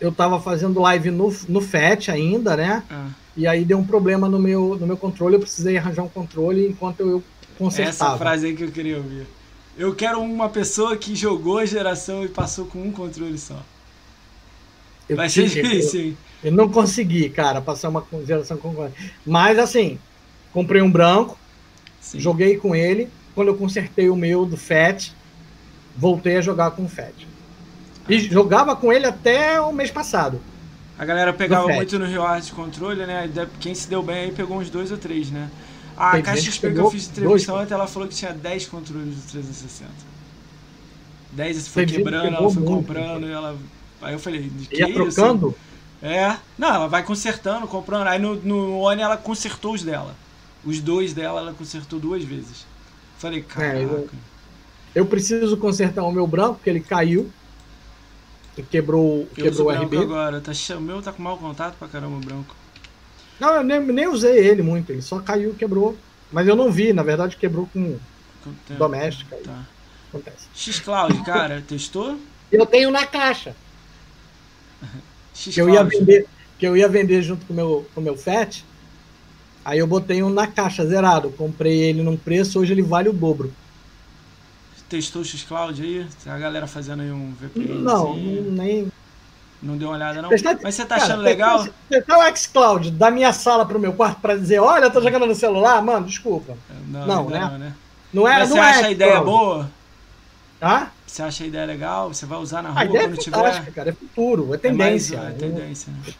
[0.00, 2.82] eu tava fazendo live no, no Fat ainda, né?
[2.90, 6.08] Ah, E aí deu um problema no meu, no meu controle, eu precisei arranjar um
[6.08, 7.22] controle enquanto eu
[7.58, 8.14] consertava.
[8.14, 9.26] essa frase aí que eu queria ouvir.
[9.76, 13.62] Eu quero uma pessoa que jogou a geração e passou com um controle só.
[15.08, 16.18] eu, Vai ser difícil, hein?
[16.42, 18.90] eu, eu não consegui, cara, passar uma geração com
[19.24, 19.98] Mas assim,
[20.52, 21.38] comprei um branco,
[22.00, 22.18] Sim.
[22.20, 23.08] joguei com ele.
[23.34, 25.12] Quando eu consertei o meu do Fat,
[25.96, 27.14] voltei a jogar com o Fat.
[28.08, 30.40] E jogava com ele até o mês passado.
[30.98, 33.30] A galera pegava muito no de controle, né?
[33.60, 35.48] Quem se deu bem aí pegou uns dois ou três, né?
[35.96, 39.16] A Teve Caixa XP que eu fiz entrevista ontem, ela falou que tinha 10 controles
[39.16, 39.90] do 360.
[41.32, 43.56] 10 você foi que quebrando, ela foi muito, comprando, e ela.
[44.00, 45.54] Aí eu falei, de que Ia trocando.
[46.02, 46.36] É.
[46.58, 48.06] Não, ela vai consertando, comprando.
[48.06, 50.14] Aí no, no One ela consertou os dela.
[50.64, 52.66] Os dois dela ela consertou duas vezes.
[53.18, 53.76] Falei, caraca.
[53.78, 54.08] É, eu-
[54.94, 57.30] Eu preciso consertar o meu branco, porque ele caiu.
[58.58, 59.98] E quebrou, Eu quebrou o RB.
[59.98, 60.40] agora.
[60.40, 62.54] Tá, o meu tá com mau contato pra caramba o branco.
[63.38, 65.96] Não, eu nem, nem usei ele muito, ele só caiu, quebrou.
[66.32, 67.98] Mas eu não vi, na verdade quebrou com
[68.42, 69.36] Quanto doméstica.
[69.36, 69.64] Tá.
[70.08, 70.48] Acontece.
[70.54, 72.18] X-Cloud, cara, testou?
[72.50, 73.54] Eu tenho na caixa,
[75.34, 76.26] que eu ia vender,
[76.58, 78.64] que eu ia vender junto com o meu, com o meu FAT.
[79.64, 83.12] Aí eu botei um na caixa zerado, comprei ele num preço, hoje ele vale o
[83.12, 83.52] dobro.
[84.88, 86.06] Testou o X-Cloud aí?
[86.26, 87.74] A galera fazendo aí um VPN?
[87.80, 88.90] Não, nem.
[89.62, 90.30] Não deu uma olhada, não?
[90.30, 91.66] Testar- Mas você tá Cara, achando legal?
[91.88, 95.26] testar- o xCloud da minha sala pro meu quarto pra dizer, olha, eu tô jogando
[95.26, 96.56] no celular, mano, desculpa.
[96.88, 97.40] Não, Não, né?
[97.40, 97.74] não, né?
[98.12, 99.70] Não é, Mas não você é acha a ideia boa?
[100.58, 100.90] Tá?
[101.06, 102.08] Você acha a ideia legal?
[102.12, 103.70] Você vai usar na rua é quando fantástica, tiver?
[103.72, 105.16] cara, é futuro, é É mais- tendência.
[105.18, 106.12] É tendência, né?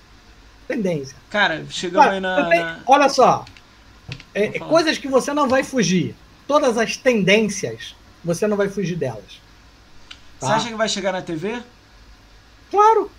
[0.75, 1.17] Tendência.
[1.31, 2.45] Cara, chegamos aí na.
[2.49, 3.45] tenho- na- Olha só,
[4.35, 6.15] é, coisas que você não vai fugir.
[6.47, 7.95] Todas as tendências,
[8.25, 9.41] você não vai fugir delas.
[10.39, 10.55] Você Tá?
[10.57, 11.61] acha que vai chegar na TV?
[12.71, 13.11] Claro,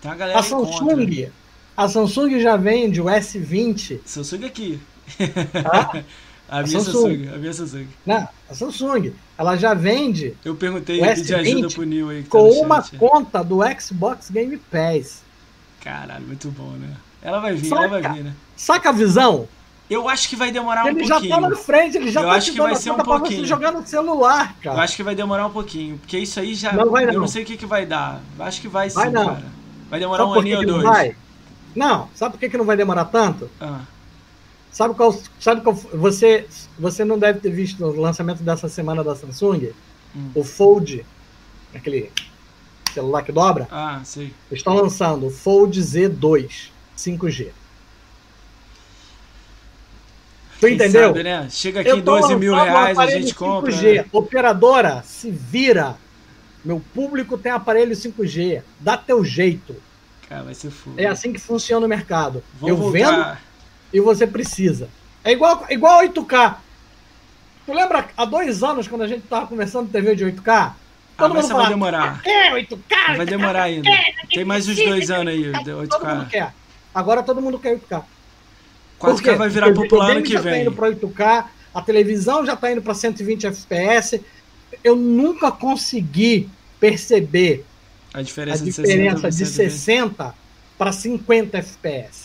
[0.00, 0.42] Tem uma galera a.
[0.42, 1.30] Samsung,
[1.76, 4.80] a Samsung já vende o S20, Samsung aqui.
[6.46, 6.92] A minha Samsung.
[6.92, 7.34] Samsung.
[7.34, 7.88] A minha Samsung.
[8.04, 12.22] Não, a Samsung, ela já vende Eu perguntei, O pedi ajuda S20 pro Nil aí
[12.22, 12.96] tá com uma chat.
[12.98, 15.23] conta do Xbox Game Pass.
[15.84, 16.96] Caralho, muito bom, né?
[17.22, 17.84] Ela vai vir, Saca.
[17.84, 18.34] ela vai vir, né?
[18.56, 19.46] Saca a visão?
[19.88, 21.34] Eu acho que vai demorar um ele já pouquinho.
[21.34, 23.40] tá na frente, ele já Eu tá acho que vai ser um pouquinho.
[23.42, 24.82] você jogar no celular, Eu cara.
[24.82, 26.72] acho que vai demorar um pouquinho, porque isso aí já.
[26.72, 27.20] Não vai eu não.
[27.20, 28.20] não sei o que, que vai dar.
[28.38, 29.26] Acho que vai sim, Vai não.
[29.26, 29.44] cara.
[29.90, 30.88] Vai demorar Sabe um aninho ou que não dois.
[30.88, 31.16] vai?
[31.76, 33.50] Não, sabe por que, que não vai demorar tanto?
[33.60, 33.80] Ah,
[34.72, 36.48] Sabe qual, sabe qual você
[36.78, 39.70] você não deve ter visto o lançamento dessa semana da Samsung?
[40.16, 40.30] Hum.
[40.34, 41.04] O Fold,
[41.74, 42.10] aquele
[42.94, 44.32] celular que dobra, ah, sei.
[44.50, 47.48] eles estão lançando o Fold Z2 5G.
[50.60, 51.08] Tu Quem entendeu?
[51.08, 51.48] sabe, né?
[51.50, 53.72] Chega aqui Eu em tô 12 mil lançando um reais, a gente compra.
[53.72, 53.96] 5G.
[53.96, 54.04] né?
[54.12, 55.96] Operadora, se vira.
[56.64, 58.62] Meu público tem aparelho 5G.
[58.80, 59.76] Dá teu jeito.
[60.28, 60.96] Cara, vai ser fogo.
[60.98, 62.42] É assim que funciona o mercado.
[62.58, 63.42] Vamos Eu vendo voltar.
[63.92, 64.88] e você precisa.
[65.22, 66.56] É igual, igual 8K.
[67.66, 70.72] Tu lembra há dois anos quando a gente tava conversando TV de 8K?
[71.16, 72.20] Ah, Todo mas mundo você vai demorar.
[72.24, 72.76] É, 8K!
[73.08, 73.90] Mas vai demorar ainda.
[74.32, 76.28] Tem mais uns dois anos aí, de Todo mundo 8K.
[76.28, 76.52] quer.
[76.94, 77.80] Agora todo mundo quer 8K.
[78.00, 78.02] 4K
[78.98, 79.32] Por quê?
[79.32, 80.62] vai virar popular ano que já tá vem.
[80.62, 84.20] indo para 8K, a televisão já tá indo para 120 FPS.
[84.82, 86.48] Eu nunca consegui
[86.80, 87.64] perceber
[88.12, 90.34] A a diferença, diferença de de 60 60
[90.76, 92.23] para 50 FPS.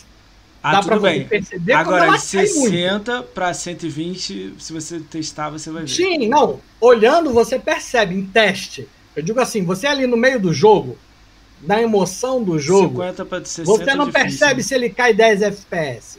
[0.62, 2.70] Ah, Dá para você perceber Agora, de cai muito.
[2.70, 5.88] 60 para 120, se você testar, você vai ver.
[5.88, 6.60] Sim, não.
[6.80, 8.86] Olhando, você percebe em teste.
[9.16, 10.98] Eu digo assim, você ali no meio do jogo,
[11.62, 14.62] na emoção do jogo, 50 para 60 você não é percebe né?
[14.62, 16.18] se ele cai 10 FPS.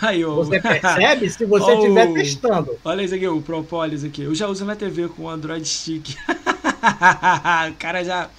[0.00, 0.34] Aí, ó.
[0.36, 2.78] Você percebe se você estiver testando.
[2.84, 4.22] Olha isso aqui, o Propolis aqui.
[4.22, 6.16] Eu já uso na TV com o Android Stick.
[7.70, 8.30] o cara já.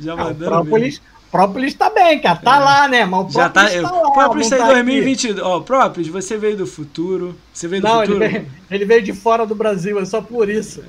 [0.00, 0.44] Já Ah, mandando.
[0.44, 1.00] Própolis,
[1.30, 2.36] Própolis tá bem, cara.
[2.36, 2.58] Tá é.
[2.58, 3.04] lá, né?
[3.04, 4.10] Mas o Já tá, tá lá.
[4.12, 5.38] Própolis tá em 2022.
[5.40, 7.36] Ó, Própolis, você veio do futuro.
[7.52, 8.24] Você veio do não, futuro?
[8.24, 10.82] Ele veio, ele veio de fora do Brasil, é só por isso.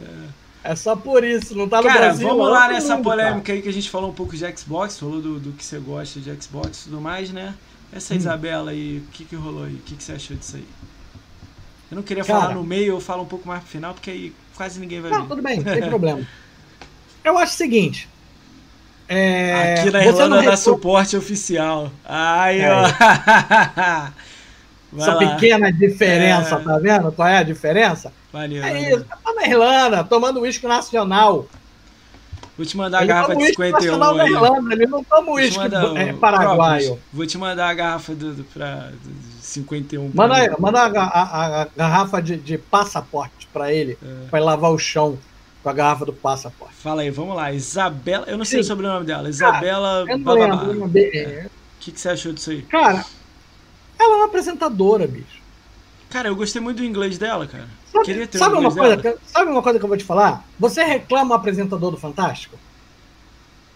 [0.64, 2.28] É, é só por isso, não tá no cara, Brasil.
[2.28, 3.54] Cara, vamos lá nessa mundo, polêmica cara.
[3.54, 6.20] aí que a gente falou um pouco de Xbox, falou do, do que você gosta
[6.20, 7.54] de Xbox e tudo mais, né?
[7.92, 8.18] Essa hum.
[8.18, 9.74] Isabela aí, o que, que rolou aí?
[9.74, 10.66] O que, que você achou disso aí?
[11.92, 14.12] Eu não queria cara, falar no meio, eu falo um pouco mais pro final, porque
[14.12, 15.28] aí quase ninguém vai não, ver.
[15.28, 16.26] Tudo bem, não tem problema.
[17.24, 18.08] Eu acho o seguinte.
[19.12, 21.92] É, Aqui na Irlanda dá suporte oficial.
[22.06, 22.72] Ai, é.
[22.72, 22.84] ó.
[24.96, 25.18] Essa lá.
[25.18, 26.60] pequena diferença, é.
[26.60, 27.12] tá vendo?
[27.12, 28.14] Qual é a diferença?
[28.32, 31.48] Valeu, é isso, tá na Irlanda, tomando uísque nacional.
[32.56, 34.32] Vou te mandar a garrafa de 51 aí.
[34.32, 35.64] Irlanda, ele não toma uísque
[35.96, 37.00] é, paraguaio.
[37.12, 40.12] Vou te mandar a garrafa do, do, pra, do 51.
[40.14, 44.28] Manda, aí, manda a, a, a, garrafa de, de passaporte para ele, é.
[44.30, 45.18] para lavar o chão
[45.62, 46.76] com a garrafa do passaporte.
[46.76, 47.52] Fala aí, vamos lá.
[47.52, 48.66] Isabela, eu não sei Sim.
[48.66, 49.30] o sobrenome dela.
[49.30, 51.00] Isabela O
[51.80, 52.62] que, que você achou disso aí?
[52.64, 53.06] Cara,
[53.98, 55.40] ela é uma apresentadora, bicho.
[56.10, 57.68] Cara, eu gostei muito do inglês dela, cara.
[57.92, 58.98] Sabe, Queria ter sabe uma coisa?
[58.98, 60.46] Que, sabe uma coisa que eu vou te falar?
[60.60, 62.58] Você reclama o apresentador do Fantástico?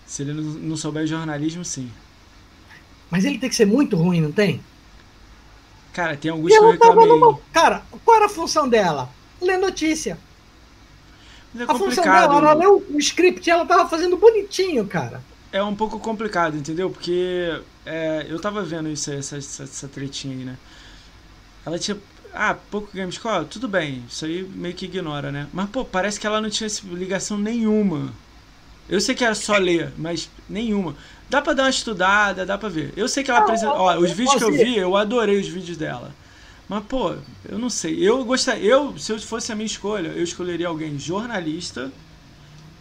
[0.06, 1.92] Se ele não souber jornalismo, sim.
[3.10, 4.62] Mas ele tem que ser muito ruim, não tem?
[5.92, 7.08] Cara, tem alguns que eu reclamei.
[7.08, 7.40] Numa...
[7.52, 9.10] Cara, qual era a função dela?
[9.40, 10.18] Ler notícia.
[11.58, 15.22] É a função dela era ler o script ela tava fazendo bonitinho, cara.
[15.52, 16.90] É um pouco complicado, entendeu?
[16.90, 20.58] Porque é, eu tava vendo isso, essa, essa, essa tretinha aí, né?
[21.66, 21.98] Ela tinha
[22.34, 23.46] ah, pouco Gamescore?
[23.46, 25.48] Tudo bem, isso aí meio que ignora, né?
[25.54, 28.12] Mas, pô, parece que ela não tinha ligação nenhuma.
[28.90, 30.96] Eu sei que era só ler, mas nenhuma.
[31.30, 32.92] Dá pra dar uma estudada, dá pra ver.
[32.98, 33.74] Eu sei que ela apresenta.
[33.74, 36.12] Ó, os vídeos que eu vi, eu adorei os vídeos dela.
[36.68, 37.16] Mas, pô,
[37.48, 37.98] eu não sei.
[38.08, 38.64] Eu gostaria.
[38.64, 41.92] Eu, se eu fosse a minha escolha, eu escolheria alguém jornalista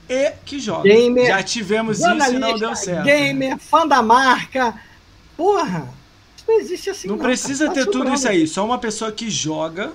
[0.08, 0.82] e que joga.
[0.82, 3.04] Gamer, Já tivemos isso e não deu certo.
[3.04, 4.80] Gamer, fã da marca.
[5.36, 5.88] Porra!
[6.46, 7.08] não existe assim.
[7.08, 9.92] Não, não precisa tá ter tudo isso aí, só uma pessoa que joga.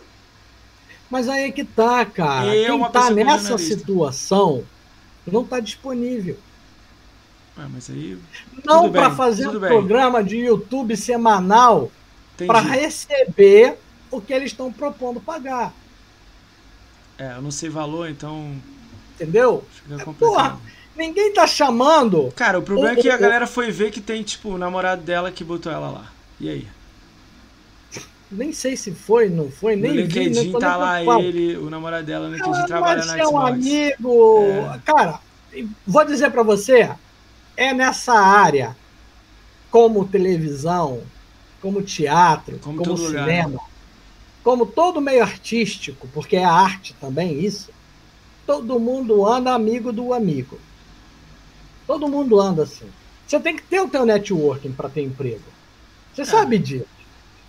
[1.09, 2.55] Mas aí é que tá, cara.
[2.55, 4.63] E Quem tá nessa situação
[5.25, 6.37] não tá disponível.
[7.55, 8.17] Ah, mas aí.
[8.63, 9.69] Não para fazer um bem.
[9.69, 11.91] programa de YouTube semanal
[12.45, 13.77] para receber
[14.11, 15.73] o que eles estão propondo pagar.
[17.17, 18.55] É, eu não sei valor, então.
[19.15, 19.63] Entendeu?
[19.89, 20.59] É, porra,
[20.95, 22.31] ninguém tá chamando.
[22.35, 24.57] Cara, o problema o, é que o, a galera foi ver que tem, tipo, o
[24.57, 26.11] namorado dela que botou ela lá.
[26.39, 26.67] E aí?
[28.29, 32.05] Nem sei se foi, não foi, nem no LinkedIn vi, tá lá ele, o namorado
[32.05, 33.19] dela no LinkedIn trabalha na Xbox.
[33.19, 34.39] é um amigo.
[34.75, 34.79] É.
[34.83, 35.19] Cara,
[35.85, 36.91] vou dizer para você,
[37.55, 38.75] é nessa área,
[39.71, 41.01] como televisão,
[41.61, 43.69] como teatro, como, como cinema, lugar.
[44.43, 47.71] como todo meio artístico, porque é arte também isso,
[48.45, 50.59] todo mundo anda amigo do amigo.
[51.85, 52.89] Todo mundo anda assim.
[53.25, 55.43] Você tem que ter o teu networking para ter emprego.
[56.13, 56.25] Você é.
[56.25, 56.85] sabe disso.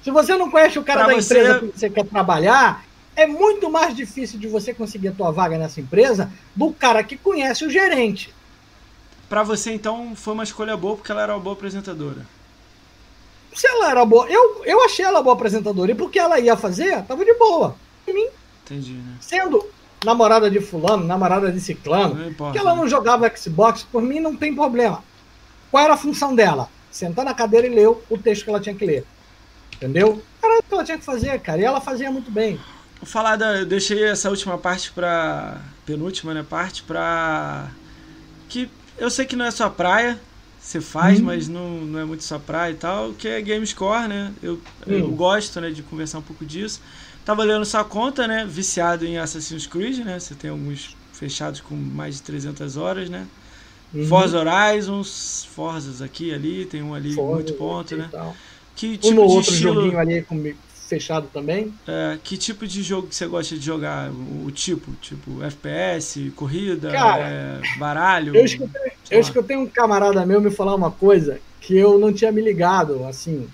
[0.03, 1.39] Se você não conhece o cara pra da você...
[1.39, 5.59] empresa que você quer trabalhar, é muito mais difícil de você conseguir a tua vaga
[5.59, 8.33] nessa empresa do cara que conhece o gerente.
[9.29, 12.25] Para você, então, foi uma escolha boa porque ela era uma boa apresentadora.
[13.55, 15.91] Se ela era boa, eu, eu achei ela boa apresentadora.
[15.91, 17.75] E porque ela ia fazer, tava de boa.
[18.07, 18.29] Em mim.
[18.65, 19.17] Entendi, né?
[19.21, 19.67] Sendo
[20.05, 24.37] namorada de fulano, namorada de ciclano, importa, que ela não jogava Xbox, por mim não
[24.37, 25.03] tem problema.
[25.71, 26.69] Qual era a função dela?
[26.91, 29.05] sentar na cadeira e ler o texto que ela tinha que ler.
[29.75, 30.23] Entendeu?
[30.43, 31.61] Era o que ela tinha que fazer, cara.
[31.61, 32.59] E ela fazia muito bem.
[33.01, 33.59] Vou falar da.
[33.59, 35.61] Eu deixei essa última parte pra.
[35.87, 36.45] Penúltima, né?
[36.49, 37.69] Parte pra.
[38.49, 40.19] Que eu sei que não é sua praia.
[40.69, 41.25] Você faz, hum.
[41.25, 43.15] mas não, não é muito sua praia e tal.
[43.15, 44.31] Que é Gamescore, né?
[44.43, 44.93] Eu, hum.
[44.93, 46.83] eu gosto né, de conversar um pouco disso.
[47.25, 48.45] Tava lendo sua conta, né?
[48.47, 50.21] Viciado em Assassin's Creed, né?
[50.21, 53.27] Você tem alguns fechados com mais de 300 horas, né?
[53.95, 54.07] Uhum.
[54.09, 58.11] Forza Horizons, Forzas aqui ali, tem um ali Forza, muito ponto, né?
[58.77, 59.75] Que tipo um de outro estilo...
[59.75, 60.53] joguinho ali com
[60.89, 61.73] fechado também.
[61.87, 64.11] É, que tipo de jogo que você gosta de jogar?
[64.11, 68.35] O, tipo, tipo FPS, corrida, Cara, é, baralho?
[68.35, 72.33] Eu escutei, eu escutei um camarada meu me falar uma coisa que eu não tinha
[72.33, 73.49] me ligado, assim,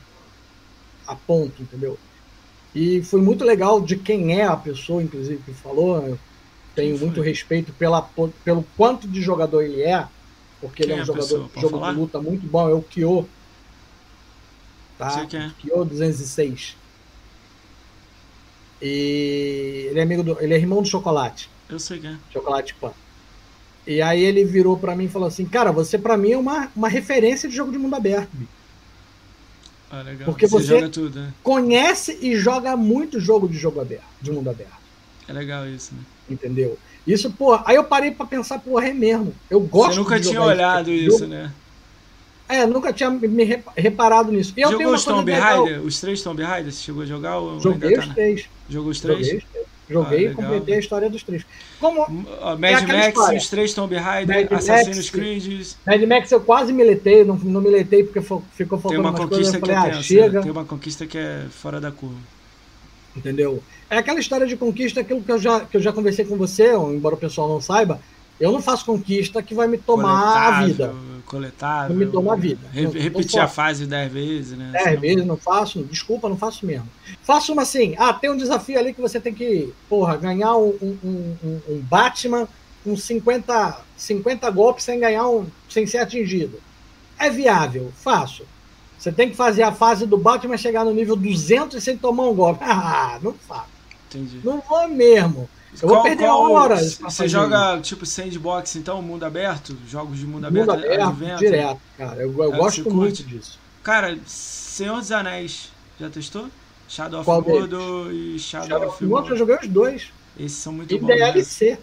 [1.06, 1.98] a ponto, entendeu?
[2.74, 6.06] E foi muito legal de quem é a pessoa, inclusive, que falou.
[6.06, 6.18] Eu
[6.74, 8.02] tenho muito respeito pela,
[8.44, 10.08] pelo quanto de jogador ele é
[10.64, 11.92] porque Quem ele é um é jogador de jogo falar?
[11.92, 13.28] de luta muito bom, é o Kyo.
[14.96, 15.26] Tá?
[15.30, 15.50] É.
[15.60, 16.76] Kyo 206.
[18.86, 21.48] E ele é amigo do, ele é irmão do Chocolate.
[21.70, 22.16] Eu sei quem é.
[22.30, 22.92] Chocolate Pan.
[23.86, 26.70] E aí ele virou para mim e falou assim: "Cara, você para mim é uma,
[26.76, 28.30] uma referência de jogo de mundo aberto".
[29.90, 30.26] Ah, legal.
[30.26, 31.32] Porque você, você tudo, né?
[31.42, 34.84] conhece e joga muito jogo de jogo aberto, de mundo aberto.
[35.26, 36.00] É legal isso, né?
[36.28, 36.78] Entendeu?
[37.06, 39.34] Isso, pô, aí eu parei para pensar, porra, é mesmo.
[39.48, 41.50] Eu gosto Você nunca tinha olhado isso, isso né?
[42.48, 44.52] É, nunca tinha me reparado nisso.
[44.56, 45.82] E Jogou os Tomb Raider?
[45.82, 46.72] Os três Tomb Raider?
[46.72, 47.38] Você chegou a jogar?
[47.38, 48.48] Ou Joguei os tá três.
[48.68, 49.26] Jogou os três?
[49.26, 49.42] Joguei,
[49.88, 51.44] Joguei ah, e completei a história dos três.
[51.80, 53.38] Como uh, Mad é Max, história.
[53.38, 55.66] os três Tomb Raider, Mad Assassin's Creed.
[55.86, 59.66] Mad Max eu quase miletei, não, não miletei porque ficou faltando Tem uma conquista que
[59.66, 60.42] falei, é ah, chega.
[60.42, 62.16] Tem uma conquista que é fora da curva.
[63.16, 63.62] Entendeu?
[63.88, 66.74] É aquela história de conquista, aquilo que eu já, que eu já conversei com você,
[66.74, 68.00] embora o pessoal não saiba,
[68.40, 70.94] eu não faço conquista que vai me tomar coletável, a vida.
[71.26, 71.96] Coletável.
[71.96, 72.68] Vai me tomar a vida.
[72.72, 74.70] Re repetir a fase dez vezes, né?
[74.72, 76.88] Dez vezes não faço, desculpa, não faço mesmo.
[77.22, 80.76] Faço uma assim, ah, tem um desafio ali que você tem que, porra, ganhar um,
[80.82, 82.46] um, um, um Batman
[82.84, 86.60] com 50, 50 golpes sem ganhar um, sem ser atingido.
[87.18, 88.44] É viável, faço.
[88.98, 92.34] Você tem que fazer a fase do Batman chegar no nível 200 sem tomar um
[92.34, 92.64] golpe.
[92.64, 93.68] Ah, não faço.
[94.08, 94.40] Entendi.
[94.44, 95.48] Não vou mesmo.
[95.82, 96.98] Eu qual, vou perder qual, horas.
[96.98, 99.76] Você joga tipo sandbox, então, mundo aberto?
[99.88, 101.02] Jogos de mundo, mundo aberto?
[101.02, 102.22] aberto direto, cara.
[102.22, 103.58] Eu, eu é, gosto muito disso.
[103.82, 106.48] Cara, Senhor dos Anéis, já testou?
[106.88, 109.30] Shadow of Mordor e Shadow, Shadow of Mordor.
[109.32, 110.12] Eu joguei os dois.
[110.38, 111.10] Esses são muito e bons.
[111.10, 111.70] E DLC.
[111.70, 111.78] Né?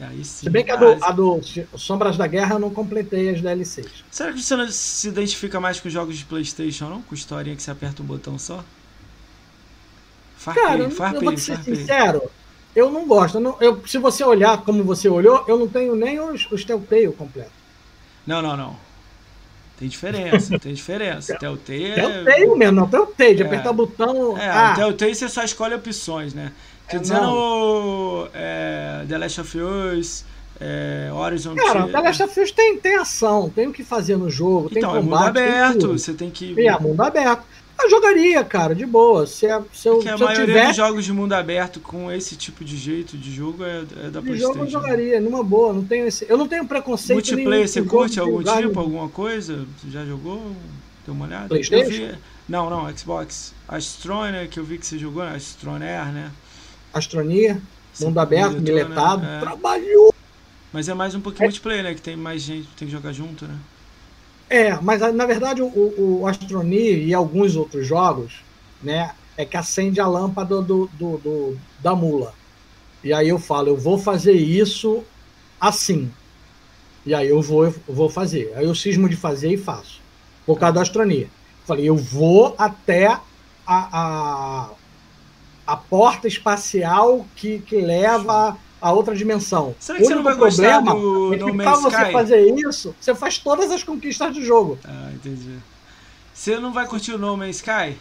[0.00, 1.40] Aí sim, Se bem que a do, a do,
[1.76, 4.04] Sombras da Guerra eu não completei as DLCs.
[4.10, 7.02] Será que você não se identifica mais com jogos de Playstation, não?
[7.02, 8.64] Com historinha que você aperta um botão só?
[10.38, 12.30] Farpei, Cara, farpei, eu vou ser sincero,
[12.74, 13.36] eu não gosto.
[13.36, 16.64] Eu não, eu, se você olhar como você olhou, eu não tenho nem os, os
[16.64, 17.50] Telltale completo.
[18.26, 18.76] Não, não, não.
[19.78, 21.36] Tem diferença, tem diferença.
[21.40, 21.94] Telltale é...
[21.94, 22.86] Telltale mesmo, não.
[22.88, 23.46] Telltale, de é.
[23.46, 24.38] apertar o botão...
[24.38, 24.74] É, ah.
[24.76, 26.52] Telltale você só escolhe opções, né?
[26.88, 30.24] Quer é, dizendo é, The Last of Us,
[30.60, 31.54] é, Horizon...
[31.54, 34.92] Cara, The Last of Us tem, tem ação, tem o que fazer no jogo, então,
[34.92, 36.68] tem combate, é mundo aberto, você tem que...
[36.68, 37.42] É, mundo aberto.
[37.82, 39.26] Eu jogaria, cara, de boa.
[39.26, 40.66] Se, é, se eu, Porque a se maioria tiver...
[40.68, 44.20] dos jogos de mundo aberto com esse tipo de jeito de jogo é, é da
[44.20, 44.38] de PlayStation.
[44.38, 44.70] jogo eu né?
[44.70, 45.72] jogaria, numa boa.
[45.72, 49.66] Não tenho esse, eu não tenho preconceito Multiplayer, você curte algum tipo, alguma coisa?
[49.78, 50.54] Você já jogou?
[51.04, 51.48] Deu uma olhada?
[51.48, 52.12] PlayStation?
[52.12, 52.18] Vi...
[52.48, 53.54] Não, não, Xbox.
[53.68, 55.36] Astroneer, que eu vi que você jogou, né?
[55.36, 56.30] Astroneer, né?
[56.92, 57.60] Astroneer,
[58.00, 59.36] mundo aberto, miletado, né?
[59.36, 59.40] é.
[59.40, 60.14] trabalhou.
[60.72, 61.46] Mas é mais um pouquinho é.
[61.46, 61.94] multiplayer, né?
[61.94, 63.56] Que tem mais gente, tem que jogar junto, né?
[64.50, 68.42] É, mas na verdade o, o Astroneer e alguns outros jogos
[68.82, 69.12] né?
[69.36, 72.34] É que acende a lâmpada do, do, do, da mula.
[73.02, 75.02] E aí eu falo, eu vou fazer isso
[75.60, 76.10] assim.
[77.06, 78.52] E aí eu vou, eu vou fazer.
[78.56, 80.00] Aí eu cismo de fazer e faço.
[80.44, 81.28] Por causa da astronomia.
[81.64, 83.20] Falei, eu vou até a,
[83.66, 84.70] a,
[85.66, 89.74] a porta espacial que, que leva a outra dimensão.
[89.78, 93.14] Será que o você não vai problema do é que para você fazer isso, você
[93.14, 94.78] faz todas as conquistas do jogo.
[94.84, 95.58] Ah, entendi.
[96.32, 97.96] Você não vai curtir o No Man's Sky?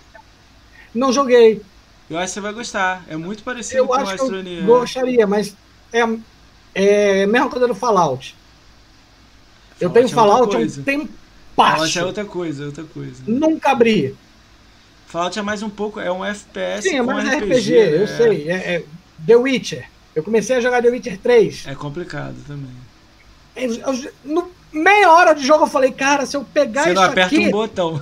[0.94, 1.62] Não joguei.
[2.10, 3.04] Eu acho que você vai gostar.
[3.08, 4.62] É muito parecido eu com acho Astronia.
[4.62, 5.56] Eu gostaria, mas
[5.92, 6.00] é,
[6.74, 8.36] é mesma coisa do Fallout.
[9.80, 11.10] eu tenho é Fallout um tempo
[11.56, 13.22] Fallout é outra coisa, outra coisa.
[13.28, 14.16] Nunca abri.
[15.08, 18.02] Fallout é mais um pouco, é um FPS Sim, é mais RPG, RPG né?
[18.02, 18.50] eu sei.
[18.50, 18.86] É, é,
[19.26, 19.90] The Witcher.
[20.16, 21.68] Eu comecei a jogar The Witcher 3.
[21.68, 22.72] É complicado também.
[23.56, 27.02] Eu, eu, no meia hora de jogo eu falei, cara, se eu pegar Você isso
[27.02, 28.02] não aperta um botão.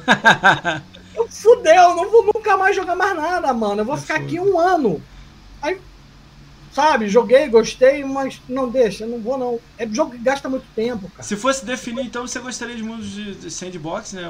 [1.29, 3.81] fudeu, não vou nunca mais jogar mais nada, mano.
[3.81, 5.01] Eu vou é ficar aqui um ano.
[5.61, 5.79] Aí,
[6.71, 9.59] sabe, joguei, gostei, mas não deixa, não vou não.
[9.77, 11.23] É jogo que gasta muito tempo, cara.
[11.23, 14.23] Se fosse definir, então você gostaria de mundos de sandbox, né?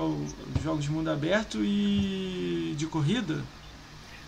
[0.63, 3.43] Jogos de mundo aberto e de corrida?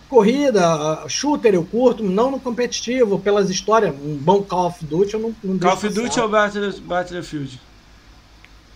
[0.09, 3.95] Corrida, shooter eu curto, não no competitivo, pelas histórias.
[3.95, 7.61] Um bom Call of Duty eu não, não Call of Duty ou Battlefield?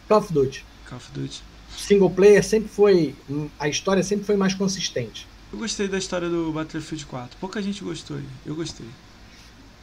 [0.08, 0.66] Call of Duty.
[0.88, 1.44] Call of Duty
[1.78, 3.16] single player sempre foi.
[3.60, 5.28] A história sempre foi mais consistente.
[5.52, 7.38] Eu gostei da história do Battlefield 4.
[7.40, 8.18] Pouca gente gostou.
[8.46, 8.88] Eu gostei.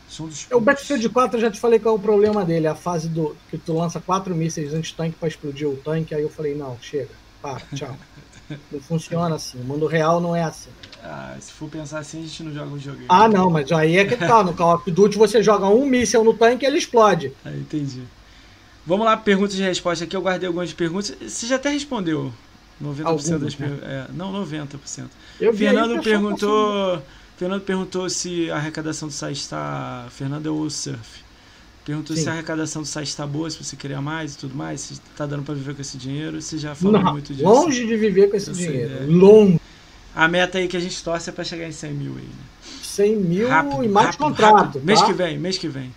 [0.08, 2.66] São dos o Battlefield 4 eu já te falei qual é o problema dele.
[2.66, 6.14] A fase do que tu lança quatro mísseis anti-tanque para explodir o tanque.
[6.14, 7.10] Aí eu falei, não, chega.
[7.40, 7.96] Pá, tchau.
[8.70, 9.60] não funciona assim.
[9.60, 10.70] O mundo real não é assim.
[11.02, 12.98] Ah, se for pensar assim, a gente não joga um jogo.
[13.08, 14.42] Ah, não, mas aí é que tá.
[14.42, 17.32] No Call of Duty você joga um míssel no tanque e ele explode.
[17.44, 18.02] Ah, entendi.
[18.86, 20.16] Vamos lá, perguntas e respostas aqui.
[20.16, 21.14] Eu guardei algumas perguntas.
[21.20, 22.32] Você já até respondeu
[22.82, 23.88] 90% Alguns, das perguntas.
[23.88, 24.06] Né?
[24.08, 25.06] É, não, 90%.
[25.40, 27.02] Eu Fernando perguntou.
[27.36, 30.06] Fernando perguntou se a arrecadação do site está.
[30.10, 31.29] Fernando é o Surf.
[31.84, 32.22] Perguntou Sim.
[32.22, 34.92] se a arrecadação do site está boa, se você queria mais e tudo mais, se
[34.94, 36.40] está dando para viver com esse dinheiro.
[36.40, 37.48] Você já falou não, muito disso.
[37.48, 38.96] Longe de viver com esse dinheiro.
[38.96, 39.10] Sei, é.
[39.10, 39.60] Longe.
[40.14, 42.50] A meta aí que a gente torce é para chegar em 100 mil aí, né?
[42.82, 44.54] 100 mil rápido, e mais rápido, contrato.
[44.54, 44.80] Rápido.
[44.80, 44.86] Tá?
[44.86, 45.94] Mês que vem, mês que vem.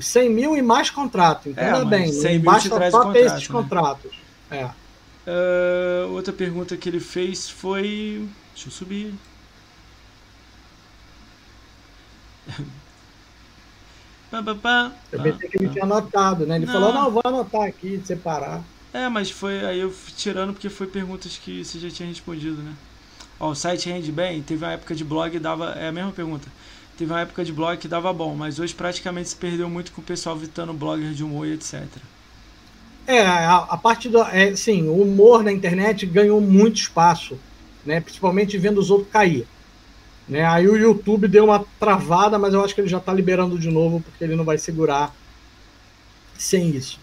[0.00, 2.12] 100 mil e mais contrato, entenda é, bem.
[2.12, 3.54] 100 mil basta só contrato, esses né?
[3.54, 4.12] contratos.
[4.50, 4.64] É.
[4.64, 8.26] Uh, outra pergunta que ele fez foi.
[8.54, 9.14] Deixa eu subir.
[15.12, 16.56] Eu pensei que ele tinha anotado, né?
[16.56, 16.72] Ele não.
[16.72, 18.62] falou, não, vou anotar aqui, separar.
[18.92, 22.62] É, mas foi aí eu fui tirando porque foi perguntas que você já tinha respondido,
[22.62, 22.72] né?
[23.38, 25.72] Ó, o site rende bem, teve uma época de blog dava.
[25.72, 26.48] É a mesma pergunta.
[26.96, 30.00] Teve uma época de blog que dava bom, mas hoje praticamente se perdeu muito com
[30.00, 31.82] o pessoal vitando blogger de humor e etc.
[33.06, 34.22] É, a, a parte do.
[34.22, 37.38] É, sim, o humor na internet ganhou muito espaço,
[37.84, 38.00] né?
[38.00, 39.46] Principalmente vendo os outros cair.
[40.28, 40.44] Né?
[40.44, 43.70] Aí o YouTube deu uma travada, mas eu acho que ele já está liberando de
[43.70, 45.14] novo, porque ele não vai segurar
[46.38, 47.00] sem isso.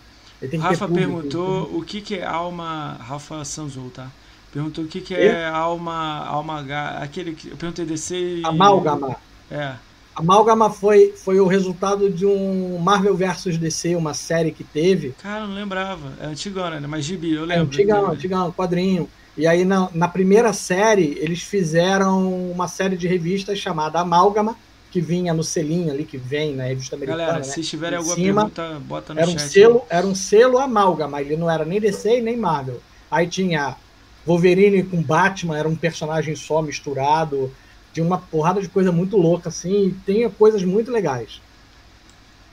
[0.60, 2.98] Rafa perguntou o que, que é alma.
[3.02, 4.10] Rafa Sanzou, tá?
[4.54, 6.26] Perguntou o que, que é alma.
[6.26, 6.66] alma
[7.02, 7.50] aquele que.
[7.50, 8.16] Eu perguntei DC.
[8.16, 8.46] E...
[8.46, 9.18] Amálgama.
[9.52, 9.74] É.
[10.16, 15.14] Amálgama foi, foi o resultado de um Marvel vs DC, uma série que teve.
[15.22, 16.14] Cara, não lembrava.
[16.22, 16.88] É antigona, né?
[16.88, 17.64] Mas gibi, eu lembro.
[17.64, 19.10] É antigão, antigão, quadrinho.
[19.40, 24.58] E aí na, na primeira série, eles fizeram uma série de revistas chamada Amálgama,
[24.92, 27.24] que vinha no selinho ali, que vem na revista americana.
[27.24, 27.46] Galera, né?
[27.46, 29.50] se tiverem alguma cima, pergunta, bota no era um chat.
[29.50, 32.82] Selo, era um selo Amálgama, ele não era nem DC nem Marvel.
[33.10, 33.78] Aí tinha
[34.26, 37.50] Wolverine com Batman, era um personagem só misturado.
[37.94, 41.42] Tinha uma porrada de coisa muito louca, assim, e tem coisas muito legais.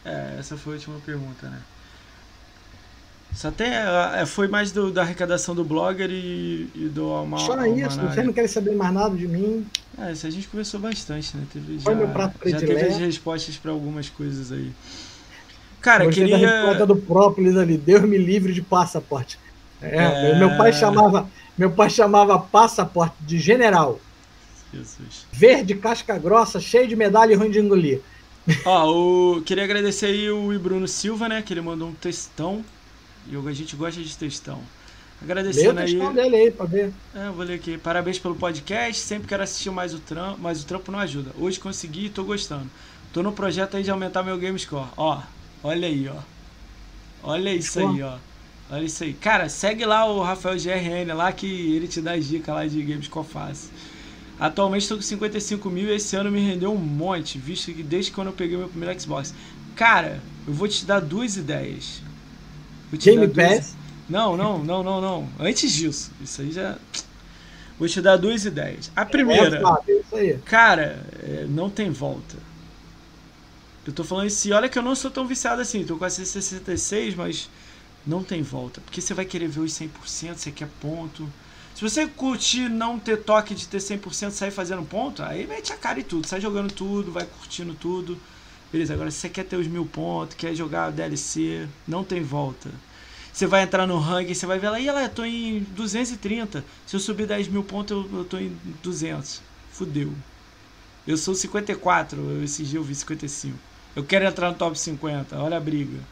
[0.05, 1.59] É, essa foi a última pergunta, né?
[3.37, 7.39] Só até foi mais do, da arrecadação do blogger e, e do Alma.
[7.39, 9.67] Só isso, vocês não querem saber mais nada de mim.
[9.99, 11.45] É, isso a gente conversou bastante, né?
[11.53, 14.73] Teve, foi já, meu prato já teve as respostas para algumas coisas aí.
[15.83, 16.39] Cara, Gostei queria.
[16.39, 19.39] Da resposta do própolis ali, Deus me livre de passaporte.
[19.83, 20.39] É, é...
[20.39, 24.01] Meu pai chamava, meu pai chamava passaporte de general.
[24.73, 25.27] Jesus.
[25.31, 28.01] Verde, casca grossa, cheio de medalha e ruim de engolir.
[28.65, 29.43] Ó, o...
[29.43, 31.43] queria agradecer aí o Bruno Silva, né?
[31.43, 32.65] Que ele mandou um textão.
[33.29, 34.61] E a gente gosta de textão.
[35.23, 36.15] Agradecendo aí.
[36.15, 36.93] dele aí pra ver.
[37.15, 37.79] É, eu vou ler aqui.
[37.79, 39.01] Parabéns pelo podcast.
[39.01, 41.31] Sempre quero assistir mais o trampo, mas o trampo não ajuda.
[41.39, 42.71] Hoje consegui e tô gostando.
[43.13, 44.89] Tô no projeto aí de aumentar meu game score.
[44.97, 45.23] Ó,
[45.63, 46.21] olha aí, ó.
[47.23, 48.19] Olha isso aí, ó.
[48.71, 49.15] Olha isso aí.
[49.15, 52.83] Cara, segue lá o Rafael GRN lá que ele te dá as dicas lá de
[52.83, 53.71] games score fácil.
[54.39, 58.11] Atualmente estou com 55 mil e esse ano me rendeu um monte, visto que desde
[58.11, 59.33] quando eu peguei meu primeiro Xbox.
[59.75, 62.03] Cara, eu vou te dar duas ideias.
[62.91, 63.49] Vou te Game duas...
[63.49, 63.77] Pass?
[64.09, 65.29] Não, não, não, não, não.
[65.39, 66.79] Antes disso, isso aí já.
[67.79, 68.91] Vou te dar duas ideias.
[68.97, 69.61] A primeira,
[70.13, 72.37] É, cara, é, não tem volta.
[73.87, 76.05] Eu tô falando isso, e olha que eu não sou tão viciado assim, tô com
[76.05, 77.49] a 66, mas
[78.07, 78.81] não tem volta.
[78.81, 81.29] Porque você vai querer ver os 100%, você quer ponto.
[81.75, 85.77] Se você curtir não ter toque de ter 100% sair fazendo ponto, aí mete a
[85.77, 86.27] cara e tudo.
[86.27, 88.19] Sai jogando tudo, vai curtindo tudo.
[88.77, 92.71] Beleza, agora se você quer ter os mil pontos, quer jogar DLC, não tem volta.
[93.33, 96.65] Você vai entrar no ranking, você vai ver lá, e lá, eu tô em 230.
[96.87, 98.51] Se eu subir 10 mil pontos, eu, eu tô em
[98.83, 99.43] 200.
[99.69, 100.19] Fudeu.
[101.07, 103.61] Eu sou 54, eu, esse dia eu vi 55.
[103.95, 106.09] Eu quero entrar no top 50, olha a briga.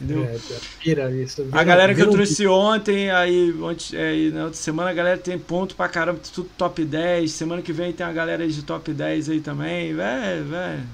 [0.00, 0.24] Entendeu?
[0.24, 0.38] É,
[0.78, 1.44] pira isso.
[1.50, 4.90] A Vira- galera que eu vira um- trouxe ontem, aí ontem, é, na outra semana
[4.90, 7.32] a galera tem ponto pra caramba, tudo top 10.
[7.32, 9.94] Semana que vem tem a galera de top 10 aí também.
[9.94, 10.84] Véi, véi,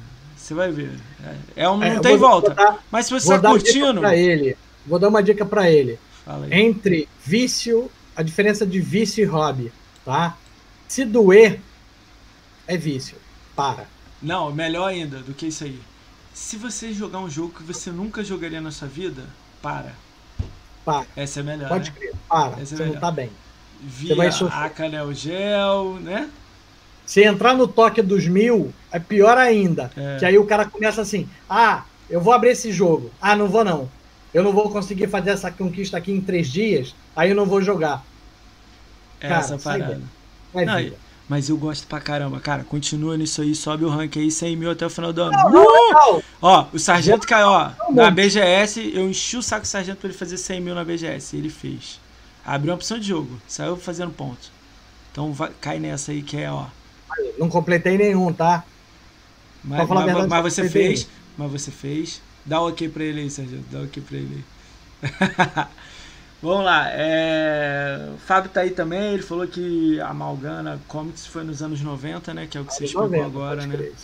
[0.45, 0.91] você vai ver.
[1.57, 2.55] É, é um, não É, tem volta.
[2.55, 4.07] dar- Mas se você tá dica curtindo.
[4.07, 4.57] ele.
[4.87, 5.99] Vou dar uma dica pra ele.
[6.51, 9.73] Entre vício, a diferença de vício e hobby,
[10.05, 10.37] tá?
[10.89, 11.61] Se doer,
[12.67, 13.17] é vício.
[13.57, 13.87] Para.
[14.23, 15.79] Não, melhor ainda do que isso aí.
[16.33, 19.23] Se você jogar um jogo que você nunca jogaria na sua vida,
[19.63, 19.93] para.
[20.85, 21.07] Para.
[21.17, 21.69] Essa é melhor.
[21.69, 21.97] Pode né?
[21.97, 22.13] crer.
[22.29, 22.63] Para.
[22.63, 23.01] Esse é Você não melhor.
[23.01, 23.31] tá bem.
[23.81, 24.17] Via
[24.91, 26.31] Neo Gel, né?
[27.07, 29.91] Se entrar no toque dos mil, é pior ainda.
[29.97, 30.17] É.
[30.19, 33.11] Que aí o cara começa assim: ah, eu vou abrir esse jogo.
[33.21, 33.89] Ah, não vou não.
[34.33, 37.63] Eu não vou conseguir fazer essa conquista aqui em três dias, aí eu não vou
[37.63, 38.05] jogar.
[39.21, 40.03] É Cara, essa sai parada.
[40.55, 40.97] Não, vida.
[41.29, 42.65] Mas eu gosto pra caramba, cara.
[42.65, 45.33] Continua nisso aí, sobe o rank aí, 100 mil até o final do ano.
[45.33, 45.89] Não, não, Uh!
[45.89, 46.23] legal.
[46.43, 47.71] Ó, o Sargento caiu, ó.
[47.89, 48.15] Não, Na não.
[48.15, 51.37] BGS, eu enchi o saco do Sargento pra ele fazer 100 mil na BGS.
[51.37, 51.99] Ele fez.
[52.45, 54.53] Abriu uma opção de jogo, saiu fazendo ponto.
[55.11, 56.67] Então vai, cai nessa aí que é, ó.
[57.39, 58.65] Não completei nenhum, tá?
[59.63, 62.21] Mas, mas- verdade, mas você fez, mas você fez.
[62.45, 63.65] Dá o ok pra ele aí, Sargento.
[63.71, 64.45] Dá o ok pra ele aí.
[66.43, 66.89] Vamos lá.
[66.91, 68.11] É...
[68.15, 69.15] O Fábio tá aí também.
[69.15, 72.47] Ele falou que a Malgana Comics foi nos anos 90, né?
[72.47, 73.77] Que é o que você explicou 90, agora, né?
[73.77, 73.95] crer.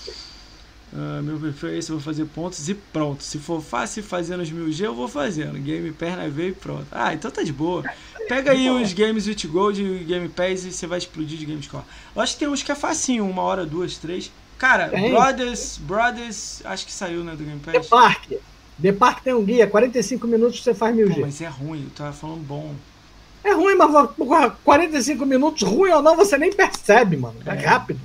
[0.93, 3.23] Ah, meu perfil é esse, eu vou fazer pontos e pronto.
[3.23, 5.59] Se for fácil fazer nos 1000G, eu vou fazendo.
[5.59, 6.87] Game perna veio e pronto.
[6.91, 7.85] Ah, então tá de boa.
[8.29, 11.63] Pega aí os games with Gold e Game Pass e você vai explodir de Game
[11.63, 11.85] Score.
[12.15, 14.31] Eu acho que tem uns que é facinho, uma hora, duas, três.
[14.59, 15.11] Cara, Tem.
[15.11, 17.87] Brothers, Brothers, acho que saiu, né, do Game The Pass.
[17.89, 18.33] Park.
[18.81, 21.21] The Park tem um guia, 45 minutos você faz mil Pô, G.
[21.23, 22.75] mas é ruim, eu tava falando bom.
[23.43, 27.37] É ruim, mas porra, 45 minutos, ruim ou não, você nem percebe, mano.
[27.47, 27.55] É, É.
[27.55, 28.01] rápido.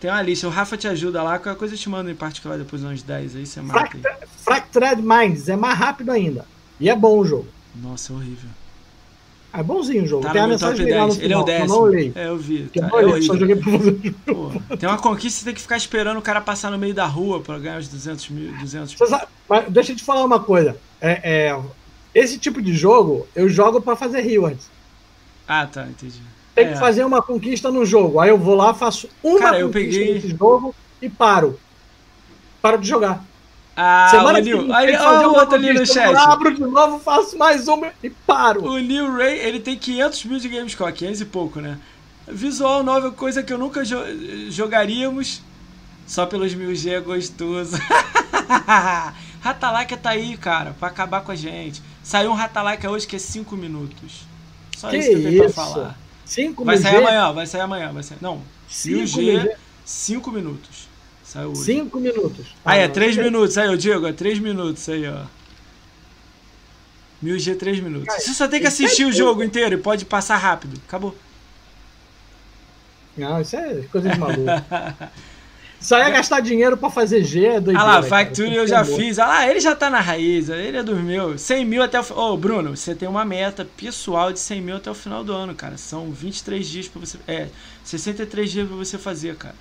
[0.00, 2.58] Tem uma lista, o Rafa te ajuda lá, qualquer coisa eu te mando em particular
[2.58, 4.00] depois uns 10 aí, você mata aí.
[4.02, 6.44] Fracta- Fractured Minds é mais rápido ainda.
[6.78, 7.46] E é bom o jogo.
[7.74, 8.50] Nossa, é horrível.
[9.52, 10.22] É bonzinho o jogo.
[10.24, 11.24] Tá Tem a mensagem legal no 10.
[11.24, 11.74] Ele é o final, que eu décimo.
[11.74, 12.12] não olhei.
[12.14, 12.70] É, eu vi.
[12.74, 15.54] Eu Tá, não é olhei, só joguei pra fazer Pô, tem uma conquista, você tem
[15.54, 18.52] que ficar esperando o cara passar no meio da rua pra ganhar os 200 mil.
[18.58, 20.76] 200 Você sabe- mas deixa eu te falar uma coisa.
[21.00, 21.60] É, é,
[22.14, 24.68] esse tipo de jogo, eu jogo pra fazer rewards.
[25.48, 26.20] Ah, tá, entendi.
[26.56, 26.72] Tem É.
[26.72, 28.18] que fazer uma conquista no jogo.
[28.18, 31.60] Aí eu vou lá, faço uma Cara, eu conquista peguei- nesse jogo e paro.
[32.60, 33.22] Paro de jogar.
[33.76, 36.10] Ah, Semana o vem, Aí, ó, o outro ali no chat.
[36.10, 38.64] Eu abro de novo, faço mais uma e paro.
[38.64, 41.78] O Neil Ray, ele tem 500 mil de Gamescore, 500 e pouco, né?
[42.26, 45.42] Visual novel, coisa que eu nunca jo- jogaríamos.
[46.06, 47.76] Só pelos mil G é gostoso.
[49.42, 51.82] Ratalaika tá aí, cara, pra acabar com a gente.
[52.02, 54.26] Saiu um Ratalaika hoje que é 5 minutos.
[54.76, 55.54] Só Que isso que eu tenho pra isso?
[55.54, 55.98] falar.
[56.26, 58.18] 5 Vai sair amanhã, vai sair amanhã, vai sair.
[58.20, 60.88] Não, 5 1000 mil G, G, 5 minutos.
[61.24, 61.64] Saiu hoje.
[61.64, 62.46] 5 minutos.
[62.64, 63.30] Ah, é não, 3 não sei.
[63.30, 63.58] minutos.
[63.58, 65.24] Aí, ô Diego, é 3 minutos aí, ó.
[67.22, 68.08] 1000 G, 3 minutos.
[68.08, 70.80] Cara, Você só tem que é assistir o jogo inteiro e pode passar rápido.
[70.86, 71.16] Acabou.
[73.16, 74.42] Não, isso é coisa de maluco.
[75.92, 77.80] Aí é gastar dinheiro pra fazer G, é doideira.
[77.80, 78.02] Ah lá.
[78.02, 78.96] Factory eu já amor.
[78.98, 79.18] fiz.
[79.18, 81.40] Ah lá, ele já tá na raiz, ele é dos meus.
[81.42, 82.32] 100 mil até o final.
[82.32, 85.54] Ô, Bruno, você tem uma meta pessoal de 100 mil até o final do ano,
[85.54, 85.76] cara.
[85.76, 87.18] São 23 dias pra você.
[87.28, 87.48] É,
[87.84, 89.54] 63 dias pra você fazer, cara.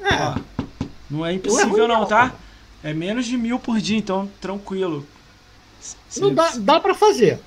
[0.00, 0.34] Ó, É,
[1.10, 2.20] não é impossível, ruim, não, não, tá?
[2.30, 2.34] cara.
[2.84, 5.06] É menos de mil por dia, então tranquilo.
[6.18, 7.38] Não dá, dá pra fazer.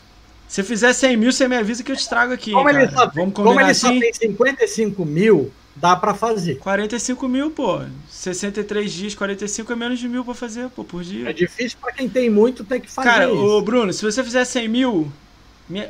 [0.47, 2.51] se fizer 100 mil, você me avisa que eu te trago aqui.
[2.51, 3.99] Como ele, só, Vamos como ele só assim?
[3.99, 6.55] tem 55 mil, dá pra fazer.
[6.59, 7.81] 45 mil, pô.
[8.09, 11.29] 63 dias, 45 é menos de mil pra fazer, pô, por dia.
[11.29, 13.35] É difícil pra quem tem muito ter que fazer Cara, isso.
[13.37, 15.11] ô Bruno, se você fizer 100 mil,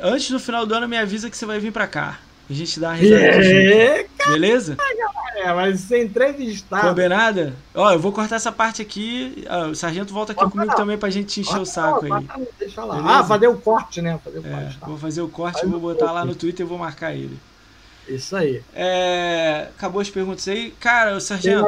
[0.02, 2.18] antes do final do ano me avisa que você vai vir pra cá.
[2.48, 4.76] A gente dá uma risada É, beleza?
[4.76, 6.88] cara, mas ser entrevistado.
[6.88, 7.54] Combinada?
[7.74, 9.44] Ó, eu vou cortar essa parte aqui.
[9.48, 10.76] ah, o sargento volta aqui Corta comigo não.
[10.76, 12.24] também pra gente te encher o Corta saco não, aí.
[12.24, 12.94] não, Deixa lá.
[12.96, 13.14] Beleza?
[13.18, 14.20] Ah, fazer o corte, né?
[14.24, 14.78] Fazer o É, corte.
[14.78, 14.86] Tá.
[14.86, 17.36] vou fazer o corte e Faz vou botar lá no Twitter e vou marcar ele.
[18.08, 18.62] Isso aí.
[18.74, 20.70] É, acabou as perguntas aí.
[20.78, 21.66] Cara, o sargento.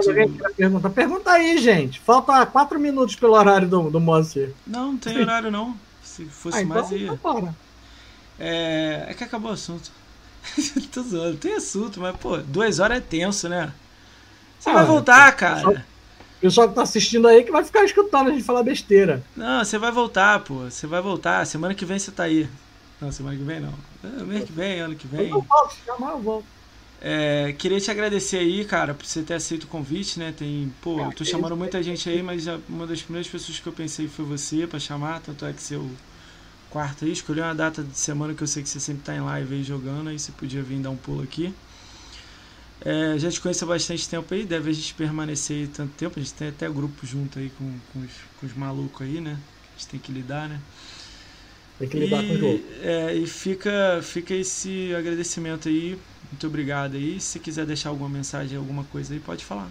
[0.54, 0.90] perguntar?
[0.90, 1.98] Pergunta aí, gente.
[2.00, 4.52] Falta 4 minutos pelo horário do, do Moacir.
[4.66, 5.76] Não, não tem horário não.
[6.02, 6.98] Se fosse Ah, então, mais, ia.
[7.06, 7.54] então bora.
[8.38, 9.90] É, é que acabou o assunto.
[10.92, 11.36] Tô zoando.
[11.36, 13.72] Tem assunto, mas, pô, duas horas é tenso, né?
[14.58, 15.84] Você Ah, vai voltar, só- cara.
[16.38, 19.24] O pessoal que tá assistindo aí que vai ficar escutando a gente falar besteira.
[19.36, 20.54] Não, você vai voltar, pô.
[20.70, 21.44] Você vai voltar.
[21.44, 22.48] Semana que vem você tá aí.
[23.00, 23.72] Não, semana que vem não.
[24.02, 25.30] É, mês que vem, ano que vem.
[25.30, 26.46] Eu volto, chamar, eu volto.
[27.00, 30.32] É, queria te agradecer aí, cara, por você ter aceito o convite, né?
[30.36, 33.72] Tem, pô, eu tô chamando muita gente aí, mas uma das primeiras pessoas que eu
[33.72, 35.88] pensei foi você pra chamar, tanto é que seu
[36.70, 39.20] quarto aí, escolhi uma data de semana que eu sei que você sempre tá em
[39.20, 41.54] live aí jogando, aí você podia vir dar um pulo aqui.
[42.84, 46.18] É, já te conheço há bastante tempo aí, deve a gente permanecer aí tanto tempo,
[46.18, 48.10] a gente tem até grupo junto aí com, com, os,
[48.40, 49.32] com os malucos aí, né?
[49.32, 50.60] A gente tem que lidar, né?
[51.78, 52.64] Tem que lidar com o jogo.
[52.82, 55.98] É, e fica, fica esse agradecimento aí.
[56.30, 57.20] Muito obrigado aí.
[57.20, 59.70] Se quiser deixar alguma mensagem, alguma coisa aí, pode falar.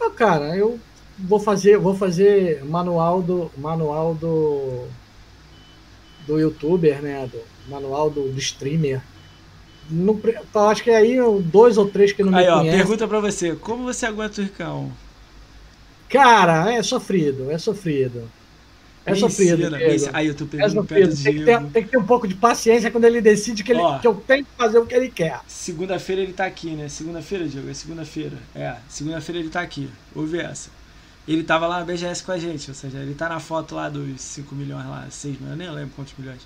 [0.00, 0.80] Ah, cara, eu
[1.18, 4.88] vou fazer, vou fazer manual do manual do
[6.26, 7.40] do youtuber, né, do
[7.70, 9.02] manual do, do streamer.
[9.90, 12.78] Eu acho que aí um, dois ou três que não me Aí, ó, conhecem.
[12.78, 14.92] pergunta pra você: como você aguenta o Ricão?
[16.08, 18.30] Cara, é sofrido, é sofrido.
[19.12, 19.68] É sofrido.
[20.12, 21.44] Aí eu tô É pegando o pé Tem que, Diego.
[21.44, 23.98] ter, tem que ter um pouco de paciência quando ele decide que, ele, Ó.
[23.98, 25.40] que eu tenho que fazer o que ele quer.
[25.46, 26.88] Segunda-feira ele tá aqui, né?
[26.88, 27.68] Segunda-feira, Diego?
[27.70, 28.36] É segunda-feira.
[28.54, 29.88] É, segunda-feira ele tá aqui.
[30.14, 30.70] Ouve essa.
[31.26, 33.88] Ele tava lá na BGS com a gente, ou seja, ele tá na foto lá
[33.90, 36.40] dos 5 milhões lá, 6 milhões, eu nem lembro quantos milhões.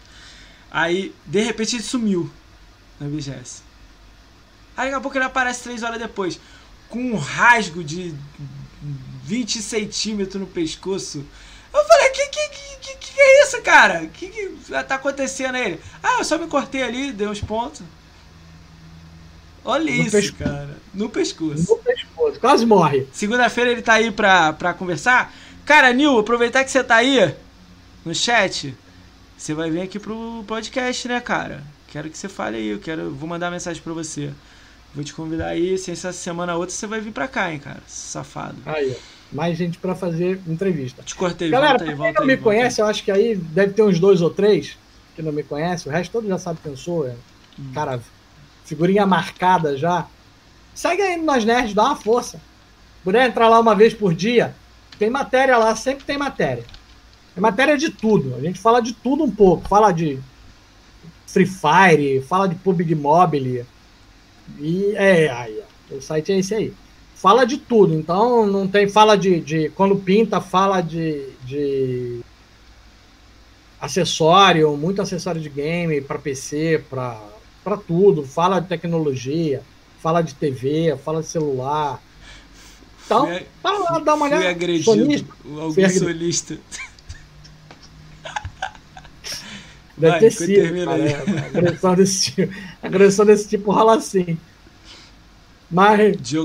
[0.70, 2.28] Aí, de repente, ele sumiu
[2.98, 3.62] na BGS.
[4.76, 6.40] Aí daqui a pouco ele aparece 3 horas depois,
[6.88, 8.12] com um rasgo de
[9.24, 11.24] 20 centímetros no pescoço.
[11.74, 12.48] Eu falei, que que,
[12.80, 14.02] que, que, é isso, cara?
[14.02, 14.48] O que, que
[14.84, 15.80] tá acontecendo aí?
[16.02, 17.82] Ah, eu só me cortei ali, dei uns pontos.
[19.64, 20.42] Olha No isso, pescoço.
[20.42, 20.76] cara.
[20.92, 21.70] No pescoço.
[21.70, 23.06] No pescoço, quase morre.
[23.12, 25.32] Segunda-feira ele tá aí pra, pra conversar.
[25.64, 27.34] Cara, Nil, aproveitar que você tá aí
[28.04, 28.74] no chat,
[29.38, 31.62] você vai vir aqui pro podcast, né, cara?
[31.88, 34.32] Quero que você fale aí, eu quero, vou mandar mensagem pra você.
[34.94, 37.58] Vou te convidar aí, se essa semana ou outra você vai vir pra cá, hein,
[37.58, 38.56] cara, safado.
[38.66, 39.11] Aí, ó.
[39.32, 41.02] Mais gente pra fazer entrevista.
[41.02, 42.26] Te cortei, Galera, volta aí, quem volta não aí.
[42.28, 44.76] me volta conhece, eu acho que aí deve ter uns dois ou três
[45.16, 45.88] que não me conhece.
[45.88, 47.06] O resto todo já sabe quem eu sou.
[47.06, 47.14] É,
[47.58, 47.70] Hum.
[47.74, 48.00] Cara,
[48.64, 50.06] figurinha marcada já.
[50.74, 52.40] Segue aí Nós Nerds, dá uma força.
[53.04, 54.54] Puder entrar lá uma vez por dia,
[54.98, 56.64] tem matéria lá, sempre tem matéria.
[57.36, 58.34] É matéria de tudo.
[58.36, 59.68] A gente fala de tudo um pouco.
[59.68, 60.18] Fala de
[61.26, 63.66] Free Fire, fala de PUBG Mobile.
[64.58, 65.60] E é, aí,
[65.90, 66.74] o site é esse aí.
[67.22, 68.88] Fala de tudo, então não tem.
[68.88, 69.38] Fala de.
[69.38, 71.28] de quando pinta, fala de.
[71.44, 72.20] de
[73.80, 78.24] acessório, muito acessório de game para PC, para tudo.
[78.24, 79.62] Fala de tecnologia,
[80.00, 82.02] fala de TV, fala de celular.
[83.06, 84.42] Então, fui, para lá dar uma olhada.
[84.42, 86.58] Fui agredido, sonista, algum solista.
[89.96, 94.36] Deve Vai, ter sido, cara, agressão, desse tipo, agressão desse tipo rola assim.
[95.72, 95.98] Mas,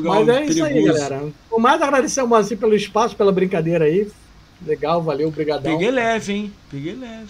[0.04, 1.28] mas é isso aí, galera.
[1.52, 4.10] O mais agradecer ao Moacir pelo espaço, pela brincadeira aí.
[4.66, 5.74] Legal, valeu, obrigadão.
[5.74, 6.54] Peguei leve, hein?
[6.72, 7.28] Peguei leve.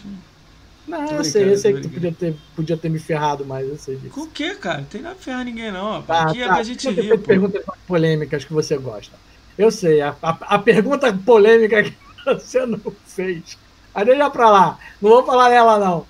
[0.88, 3.78] Não, eu sei, eu sei que tu podia ter, podia ter me ferrado mais, eu
[3.78, 4.14] sei disso.
[4.14, 4.78] Com o quê, cara?
[4.78, 6.02] Não tem nada a ferrar ninguém, não.
[6.04, 6.46] Tá, Aqui tá.
[6.46, 7.18] é pra gente rir, pô.
[7.18, 9.14] perguntas polêmicas que você gosta.
[9.58, 11.94] Eu sei, a, a, a, pergunta polêmica que
[12.26, 13.58] você não fez.
[13.94, 14.80] Aí deixa pra lá.
[15.02, 16.06] Não vou falar nela, não.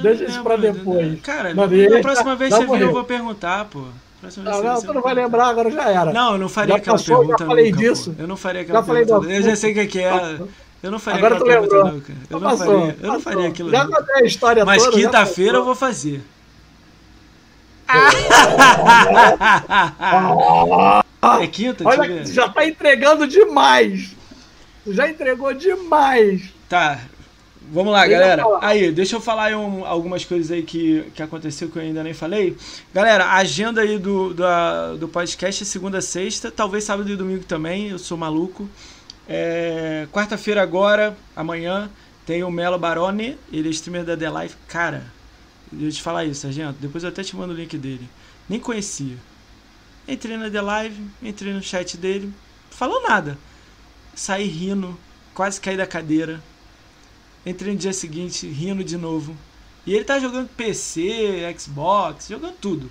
[0.00, 1.20] Deixa isso pra depois.
[1.20, 3.84] Cara, na tá- próxima vez que você vir, eu vou perguntar, pô.
[4.36, 6.12] Não, não, tu não vai lembrar, agora já era.
[6.12, 7.38] Não, eu não faria já aquela passou, pergunta.
[7.42, 8.12] Já falei nunca, disso.
[8.12, 8.22] Pô.
[8.22, 9.20] Eu não faria aquela já pergunta.
[9.20, 10.40] Falei eu já sei o que é.
[10.82, 11.92] Eu não faria agora aquela pergunta, lembrou.
[11.92, 12.12] nunca.
[12.30, 13.70] Eu, não passou, faria, eu não faria aquilo.
[13.70, 14.96] Já contei a história Mas toda.
[14.96, 16.22] Mas quinta-feira eu vou fazer.
[21.40, 21.86] é quinta?
[21.86, 24.14] Olha, já tá entregando demais.
[24.86, 26.42] Já entregou demais.
[26.68, 26.98] Tá,
[27.70, 28.44] Vamos lá, galera.
[28.60, 32.02] Aí, deixa eu falar aí um, algumas coisas aí que, que aconteceu que eu ainda
[32.02, 32.56] nem falei.
[32.92, 37.16] Galera, a agenda aí do, do, do podcast é segunda a sexta, talvez sábado e
[37.16, 38.68] domingo também, eu sou maluco.
[39.28, 41.90] É, Quarta-feira agora, amanhã,
[42.26, 44.56] tem o Melo Baroni, ele é streamer da The Life.
[44.68, 45.04] Cara,
[45.70, 48.08] deixa eu te falar isso, Sargento, depois eu até te mando o link dele.
[48.48, 49.16] Nem conhecia.
[50.06, 52.32] Entrei na The Live, entrei no chat dele,
[52.70, 53.38] falou nada.
[54.14, 54.98] Saí rindo,
[55.32, 56.42] quase caí da cadeira
[57.44, 59.36] Entrei no dia seguinte rindo de novo.
[59.86, 62.90] E ele tá jogando PC, Xbox, jogando tudo.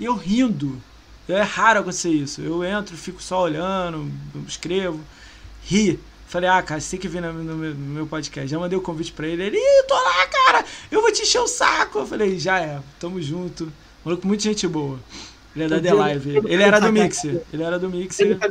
[0.00, 0.80] E eu rindo.
[1.28, 2.40] É raro acontecer isso.
[2.40, 4.10] Eu entro, fico só olhando,
[4.46, 5.00] escrevo,
[5.64, 5.98] ri.
[6.26, 8.48] Falei, ah, cara, você tem que vir no, meu, no meu podcast.
[8.48, 9.42] Já mandei o convite pra ele.
[9.42, 12.00] Ele, Ih, tô lá, cara, eu vou te encher o saco.
[12.00, 13.70] Eu falei, já é, tamo junto.
[14.04, 14.98] Maluco, muita gente boa.
[15.54, 16.36] Ele é da The Live.
[16.46, 17.42] Ele era do Mixer.
[17.52, 18.26] Ele era do Mixer.
[18.26, 18.48] Ele tá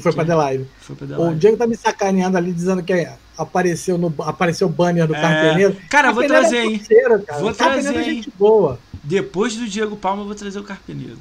[0.00, 0.66] foi pra The Live.
[0.78, 1.34] Foi pra The Live.
[1.34, 5.14] O Diego tá me sacaneando ali, dizendo que é apareceu no apareceu o banner do
[5.14, 5.20] é...
[5.20, 5.76] Carpeneiro.
[5.88, 6.78] Cara, vou trazer, é hein?
[6.78, 7.40] Cara.
[7.40, 8.78] Vou trazer, é gente boa.
[9.02, 11.18] Depois do Diego Palma, eu vou trazer o Carpeneiro.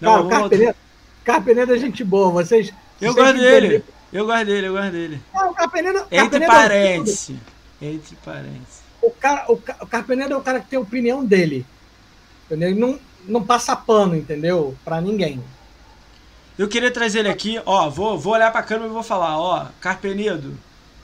[0.00, 0.74] Não, cara, o Carpeneiro,
[1.24, 2.30] Carpeneiro é gente boa.
[2.30, 2.72] Vocês.
[3.00, 3.84] Eu gosto dele.
[4.12, 5.20] Eu gosto dele, eu gosto dele.
[5.32, 7.36] Não, o Carpeneiro, Entre Carpeneiro parênteses.
[7.80, 8.80] É Entre parênteses.
[9.02, 11.64] O, cara, o, o Carpeneiro é o cara que tem a opinião dele.
[12.46, 12.70] Entendeu?
[12.70, 14.76] Ele não, não passa pano, entendeu?
[14.84, 15.42] Pra ninguém.
[16.58, 19.66] Eu queria trazer ele aqui, ó, vou, vou olhar pra câmera e vou falar, ó,
[19.78, 20.56] Carpenedo,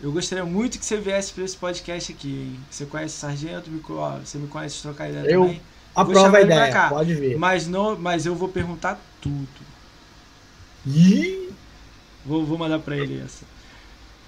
[0.03, 2.61] eu gostaria muito que você viesse para esse podcast aqui, hein?
[2.69, 3.71] Você conhece o Sargento,
[4.21, 5.63] você me conhece trocar ideia eu também.
[5.95, 7.39] Aprova a ideia, pode ver.
[7.39, 9.47] Mas, não, mas eu vou perguntar tudo.
[10.85, 11.51] Ih!
[12.27, 13.45] Vou, vou mandar para ele essa.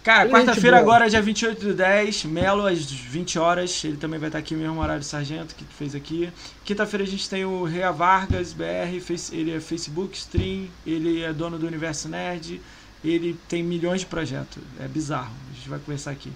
[0.04, 3.82] Cara, quarta-feira agora, dia 28 do 10, Melo às 20 horas.
[3.82, 6.30] Ele também vai estar aqui no mesmo horário do Sargento que tu fez aqui.
[6.64, 8.94] Quinta-feira a gente tem o Rea Vargas, BR,
[9.32, 12.60] ele é Facebook Stream, ele é dono do Universo Nerd
[13.04, 14.62] ele tem milhões de projetos.
[14.80, 15.32] É bizarro.
[15.50, 16.32] A gente vai conversar aqui.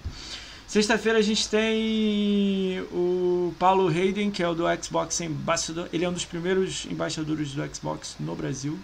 [0.67, 5.89] Sexta-feira a gente tem o Paulo Hayden, que é o do Xbox Ambassador.
[5.91, 8.77] Ele é um dos primeiros embaixadores do Xbox no Brasil.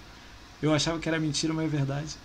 [0.61, 2.15] Eu achava que era mentira, mas é verdade.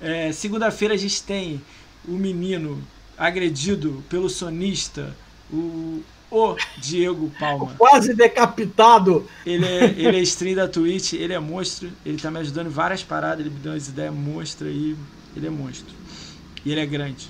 [0.00, 1.60] É, Segunda-feira a gente tem
[2.06, 2.80] o menino
[3.18, 5.16] agredido pelo sonista,
[5.52, 6.02] o
[6.34, 7.74] o Diego Palma.
[7.78, 9.26] Quase decapitado.
[9.46, 12.70] Ele é, ele é stream da Twitch, ele é monstro, ele tá me ajudando em
[12.70, 14.96] várias paradas, ele me deu umas ideias monstras aí,
[15.36, 15.94] ele é monstro.
[16.64, 17.28] E ele é grande.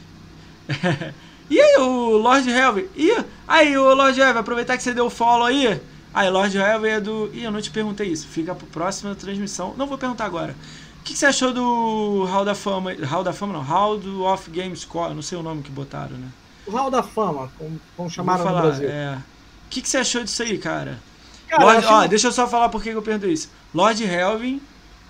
[1.50, 2.88] e aí, o Lord Helve?
[2.96, 3.14] E
[3.46, 5.80] aí, o Lord Helve, aproveitar que você deu follow aí.
[6.12, 7.30] Aí, Lord Helve é do.
[7.34, 8.26] Ih, eu não te perguntei isso.
[8.26, 9.74] Fica pro próxima transmissão.
[9.76, 10.54] Não vou perguntar agora.
[11.00, 12.94] O que, que, você achou do Hall da Fama?
[13.04, 16.16] Hall da Fama não, Hall do Off Game Score, não sei o nome que botaram,
[16.16, 16.28] né?
[16.66, 18.88] O Hall da Fama, como, como chamaram falar, no Brasil.
[18.88, 19.18] É.
[19.66, 21.00] O que, que você achou disso aí, cara?
[21.48, 23.50] cara Lord, ó, deixa eu só falar por que eu pergunto isso.
[23.72, 24.60] Lord Helvin,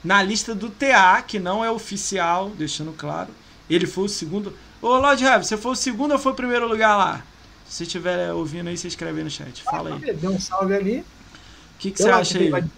[0.02, 3.30] na lista do TA, que não é oficial, deixando claro,
[3.68, 4.54] ele foi o segundo.
[4.80, 7.22] Ô, Lord Helvin, você foi o segundo ou foi o primeiro lugar lá?
[7.66, 9.62] Se você estiver ouvindo aí, você escreve aí no chat.
[9.62, 10.14] Fala aí.
[10.14, 10.98] Deu um salve ali.
[11.00, 12.52] O que, que você acha aí?
[12.52, 12.70] O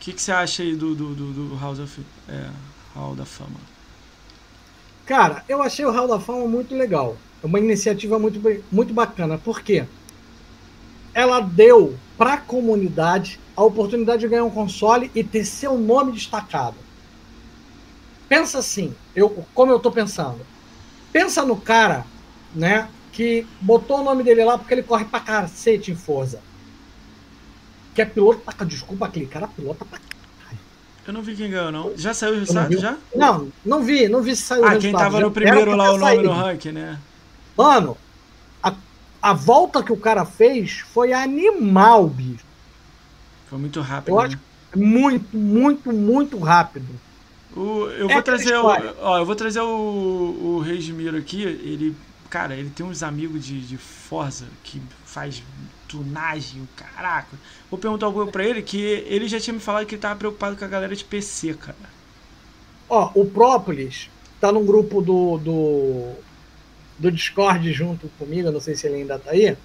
[0.00, 2.50] que, que você acha aí do, do, do, do House of, é,
[2.94, 3.58] Hall da Fama?
[5.06, 7.16] Cara, eu achei o Hall da Fama muito legal.
[7.44, 8.40] É uma iniciativa muito,
[8.72, 9.36] muito bacana.
[9.36, 9.84] Por quê?
[11.12, 16.12] Ela deu para a comunidade a oportunidade de ganhar um console e ter seu nome
[16.12, 16.76] destacado.
[18.26, 20.40] Pensa assim, eu, como eu estou pensando.
[21.12, 22.06] Pensa no cara,
[22.54, 26.40] né, que botou o nome dele lá porque ele corre pra cacete em Forza.
[27.94, 28.64] Que é piloto pra...
[28.64, 30.00] Desculpa aquele cara, pilota pra
[31.06, 31.92] eu não vi quem ganhou, não.
[31.98, 32.96] Já saiu o resultado, já?
[33.14, 34.94] Não, não vi, não vi se saiu ah, o resultado.
[34.96, 36.98] Ah, quem tava no primeiro lá, o nome no ranking, né?
[37.56, 38.00] Mano,
[38.64, 38.82] a
[39.22, 42.46] a volta que o cara fez foi animal, bicho.
[43.44, 44.14] Foi muito rápido.
[44.14, 44.40] Eu acho né?
[44.74, 47.02] muito, muito, muito rápido.
[47.50, 48.66] O- eu, É vou trazer o,
[48.98, 49.66] ó, eu vou trazer o,
[50.56, 51.42] o Reismiro aqui.
[51.42, 55.44] Ele, cara, ele tem uns amigos de, de Forza que faz
[55.86, 57.40] tunagem, o caraca.
[57.70, 60.56] Vou perguntar algo pra ele que ele já tinha me falado que ele tava preocupado
[60.56, 61.94] com a galera de PC, cara.
[62.88, 64.10] Ó, o Própolis
[64.40, 66.24] tá num grupo do, do,
[66.98, 69.56] do Discord junto comigo, não sei se ele ainda tá aí,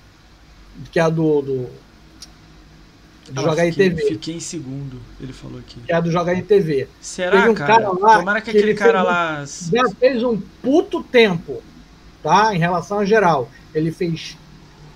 [0.92, 1.70] que é do, do
[3.32, 5.80] do Ah, Joga fiquei, TV, Fiquei em segundo, ele falou aqui.
[5.82, 6.88] que é do Joga aí TV.
[7.00, 7.74] Será, Teve um cara?
[7.84, 9.84] cara lá Tomara que que aquele ele cara fez um- lá.
[9.86, 11.62] Já fez um puto tempo,
[12.24, 12.56] tá?
[12.56, 13.48] Em relação a geral.
[13.74, 14.36] Ele fez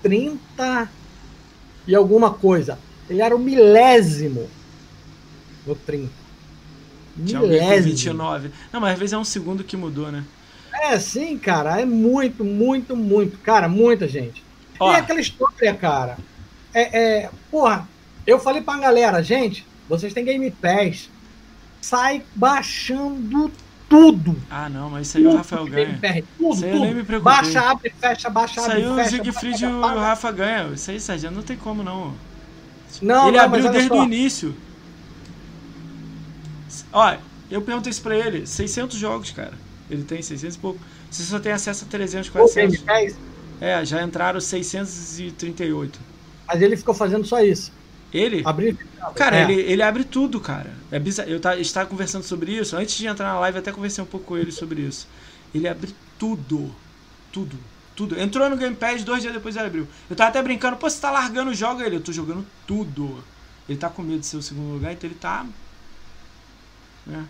[0.02, 0.90] 30
[1.86, 2.76] e alguma coisa.
[3.08, 4.50] Ele era o milésimo
[5.64, 6.10] no 30.
[7.24, 7.92] Tinha alguém com Milésimo.
[7.92, 8.50] 29.
[8.72, 10.24] Não, mas às vezes é um segundo que mudou, né?
[10.82, 11.80] É, sim, cara.
[11.80, 13.38] É muito, muito, muito.
[13.38, 14.44] Cara, muita gente.
[14.78, 14.92] Ó.
[14.92, 16.18] E aquela história, cara.
[16.72, 17.88] É, é, porra,
[18.26, 21.08] eu falei pra galera, gente, vocês têm Game Pass.
[21.80, 23.52] Sai baixando
[23.88, 24.36] tudo.
[24.50, 26.24] Ah, não, mas isso aí o Rafael Tudo ganha.
[26.38, 26.84] Tudo, Isso aí eu tudo.
[26.86, 27.34] nem me preocupei.
[27.34, 29.10] Baixa, abre, fecha, baixa, Isso abre, aí o fecha.
[29.10, 29.80] Siegfried e o.
[29.80, 30.72] Rafa ganham.
[30.72, 32.14] Isso aí, Sérgio, não tem como não.
[33.02, 34.56] Não, ele não, abriu desde o início.
[36.92, 37.16] Ó,
[37.50, 38.46] eu perguntei isso pra ele.
[38.46, 39.52] 600 jogos, cara.
[39.90, 40.80] Ele tem 600 e pouco.
[41.10, 42.78] Você só tem acesso a 300, O Game 400.
[42.78, 43.20] Pass,
[43.60, 46.00] É, já entraram 638.
[46.46, 47.72] mas ele ficou fazendo só isso.
[48.12, 48.42] Ele?
[48.44, 48.78] Abrir.
[49.16, 49.42] Cara, É.
[49.42, 50.72] ele, ele abre tudo, cara.
[50.90, 51.28] É bizarro.
[51.30, 52.76] Eu tá, estava conversando sobre isso.
[52.76, 55.08] Antes de entrar na live, eu até conversei um pouco com ele sobre isso.
[55.54, 56.74] Ele abre tudo.
[57.32, 57.58] Tudo.
[57.96, 58.18] Tudo.
[58.18, 59.88] Entrou no Game Pass, dois dias depois ele abriu.
[60.08, 61.96] Eu tava até brincando, pô, você tá largando o jogo ele.
[61.96, 63.22] Eu tô jogando tudo.
[63.68, 65.44] Ele tá com medo de ser o segundo lugar, então ele tá.
[67.06, 67.24] né?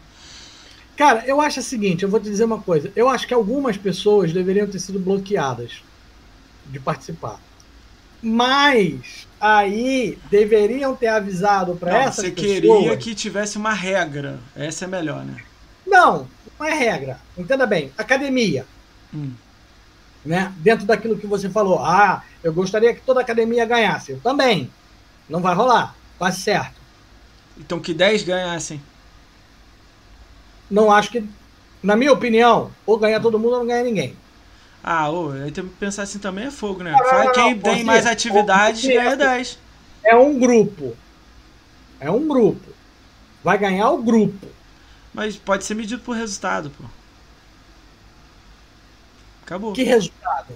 [0.97, 2.93] Cara, eu acho o seguinte, eu vou te dizer uma coisa.
[2.95, 5.83] Eu acho que algumas pessoas deveriam ter sido bloqueadas
[6.67, 7.41] de participar.
[8.23, 14.39] Mas aí deveriam ter avisado para Não, essas você queria que tivesse uma regra.
[14.57, 15.37] Essa é melhor, né?
[15.87, 16.27] Não,
[16.59, 17.19] não é regra.
[17.37, 17.93] Entenda bem.
[17.99, 18.65] Academia,
[19.13, 19.33] Hum.
[20.25, 20.53] né?
[20.59, 21.81] Dentro daquilo que você falou.
[21.85, 24.13] Ah, eu gostaria que toda academia ganhasse.
[24.13, 24.71] Eu também.
[25.29, 25.95] Não vai rolar.
[26.19, 26.81] Quase certo.
[27.59, 28.81] Então que 10 ganhassem.
[30.71, 31.25] Não acho que,
[31.83, 34.17] na minha opinião, ou ganha todo mundo ou não ganha ninguém.
[34.83, 36.93] Ah, ô, aí tem que pensar assim também é fogo, né?
[36.93, 39.59] Não, não, não, Quem tem você- mais atividades você- ganha 10.
[40.05, 40.95] É um grupo.
[42.01, 42.71] É um grupo.
[43.43, 44.47] Vai ganhar o grupo.
[45.13, 46.85] Mas pode ser medido por resultado, pô.
[49.45, 49.73] Acabou.
[49.73, 50.55] Que resultado?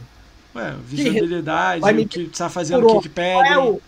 [0.55, 3.59] Ué, visibilidade, Vai o medir que tá fazendo, o que, que Qual é, pedem.
[3.59, 3.83] o-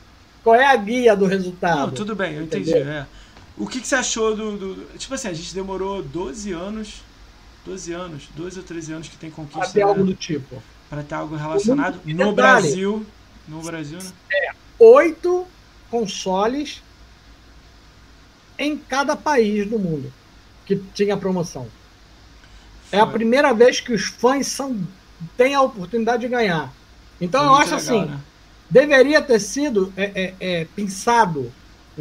[0.45, 1.79] qual é a guia do resultado?
[1.89, 2.73] Não, tudo bem, eu entendi.
[2.75, 3.07] É.
[3.63, 7.03] O que, que você achou do, do- Tipo assim, a gente demorou 12 anos.
[7.65, 10.63] 12 anos, 12 ou 13 anos que tem Pra conquista ter né, algo do tipo.
[10.89, 12.33] pra ter algo relacionado no detalhe.
[12.35, 13.07] Brasil.
[13.47, 14.11] No Brasil, né?
[14.79, 15.47] Oito
[15.91, 16.83] consoles
[18.59, 20.13] em cada país do mundo
[20.65, 21.69] que tinha promoção.
[22.93, 24.79] É a Foi- primeira vez que os fãs são,
[25.37, 26.73] têm a oportunidade de ganhar.
[27.21, 28.21] Então foi eu acho legal, assim, né?
[28.71, 31.53] deveria ter sido é, é, é, pensado,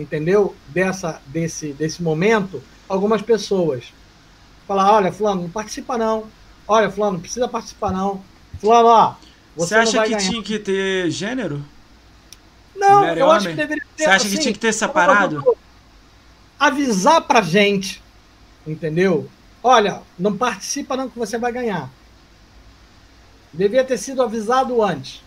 [0.01, 0.55] entendeu?
[0.67, 3.85] Dessa, desse, desse momento, algumas pessoas.
[4.67, 6.25] Falar, olha, fulano, não participa não.
[6.67, 8.21] Olha, fulano, não precisa participar não.
[8.59, 9.15] Fulano, ó,
[9.55, 10.17] você, Você acha que ganhar.
[10.29, 11.63] tinha que ter gênero?
[12.75, 13.55] Não, mulher eu acho homem?
[13.55, 14.03] que deveria ter.
[14.03, 15.57] Você acha que assim, tinha que ter separado?
[16.59, 18.01] Avisar pra gente,
[18.67, 19.29] entendeu?
[19.63, 21.89] Olha, não participa não que você vai ganhar.
[23.53, 25.21] Devia ter sido avisado antes.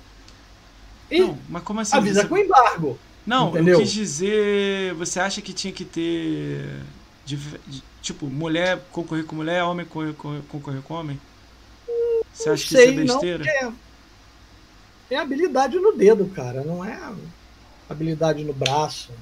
[1.10, 1.96] E Não, mas como assim?
[1.96, 2.98] avisa Você- com embargo.
[3.26, 3.74] Não, Entendeu?
[3.74, 4.94] eu quis dizer.
[4.94, 6.80] Você acha que tinha que ter.
[7.24, 11.20] dif- de- Tipo, mulher concorrer com mulher, homem concorrer, concorrer- com homem?
[12.34, 13.44] Você acha que isso é Sei, não, besteira?
[13.44, 16.64] porque é habilidade no dedo, cara.
[16.64, 16.98] Não é
[17.88, 19.12] habilidade no braço.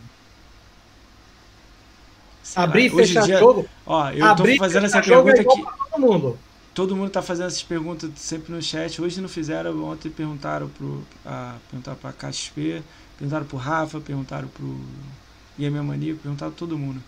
[2.43, 3.66] Sei lá, abrir e fechar dia- jogo.
[3.86, 5.44] Ó, eu abrir tô fazendo essa é pergunta aqui.
[5.44, 6.39] todo mundo.
[6.72, 9.02] Todo mundo tá fazendo essas perguntas sempre no chat.
[9.02, 11.02] Hoje não fizeram, ontem perguntaram pro.
[11.27, 12.82] A, perguntaram pra KXP,
[13.20, 14.76] perguntaram pro Rafa, perguntaram pro
[15.59, 17.01] IEM Maníaco, perguntaram todo mundo.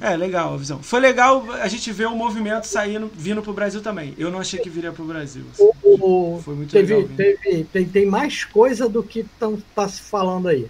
[0.00, 0.82] É, legal a visão.
[0.82, 4.14] Foi legal a gente ver o movimento saindo, vindo pro Brasil também.
[4.18, 5.44] Eu não achei que viria pro Brasil.
[5.52, 5.70] assim.
[5.82, 7.16] O- Foi muito teve, legal.
[7.16, 10.66] teve, tem, tem mais coisa do que tão, tá se falando aí.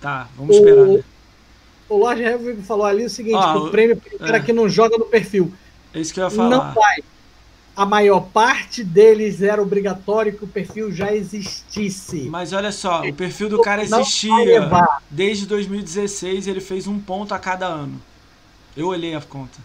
[0.00, 0.86] Tá, vamos esperar.
[0.86, 1.04] O, né?
[1.88, 4.40] o Lorde Helvig falou ali o seguinte: que o prêmio para o cara é.
[4.40, 5.52] que não joga no perfil.
[5.94, 6.74] É isso que eu ia Não falar.
[6.74, 7.02] vai.
[7.78, 12.22] A maior parte deles era obrigatório que o perfil já existisse.
[12.28, 14.68] Mas olha só, o perfil do cara existia
[15.08, 18.02] desde 2016 ele fez um ponto a cada ano.
[18.76, 19.60] Eu olhei a conta.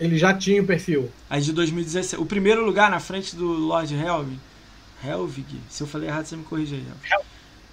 [0.00, 1.12] Ele já tinha o perfil.
[1.30, 2.20] Aí de 2016.
[2.20, 4.34] O primeiro lugar na frente do Lord Helm,
[5.04, 6.84] Helvig, se eu falei errado, você me corrige aí.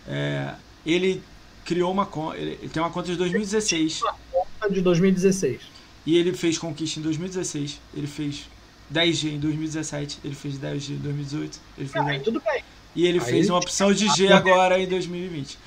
[0.07, 0.53] É,
[0.85, 1.23] ele
[1.63, 4.03] criou uma conta, ele tem uma conta de 2016.
[4.03, 5.59] Uma conta de 2016.
[6.05, 8.47] E ele fez conquista em 2016, ele fez
[8.93, 12.23] 10G em 2017, ele fez 10G em 2018, ele fez ah, 10...
[12.23, 12.63] tudo bem.
[12.95, 15.57] E ele aí fez uma opção de G agora em 2020.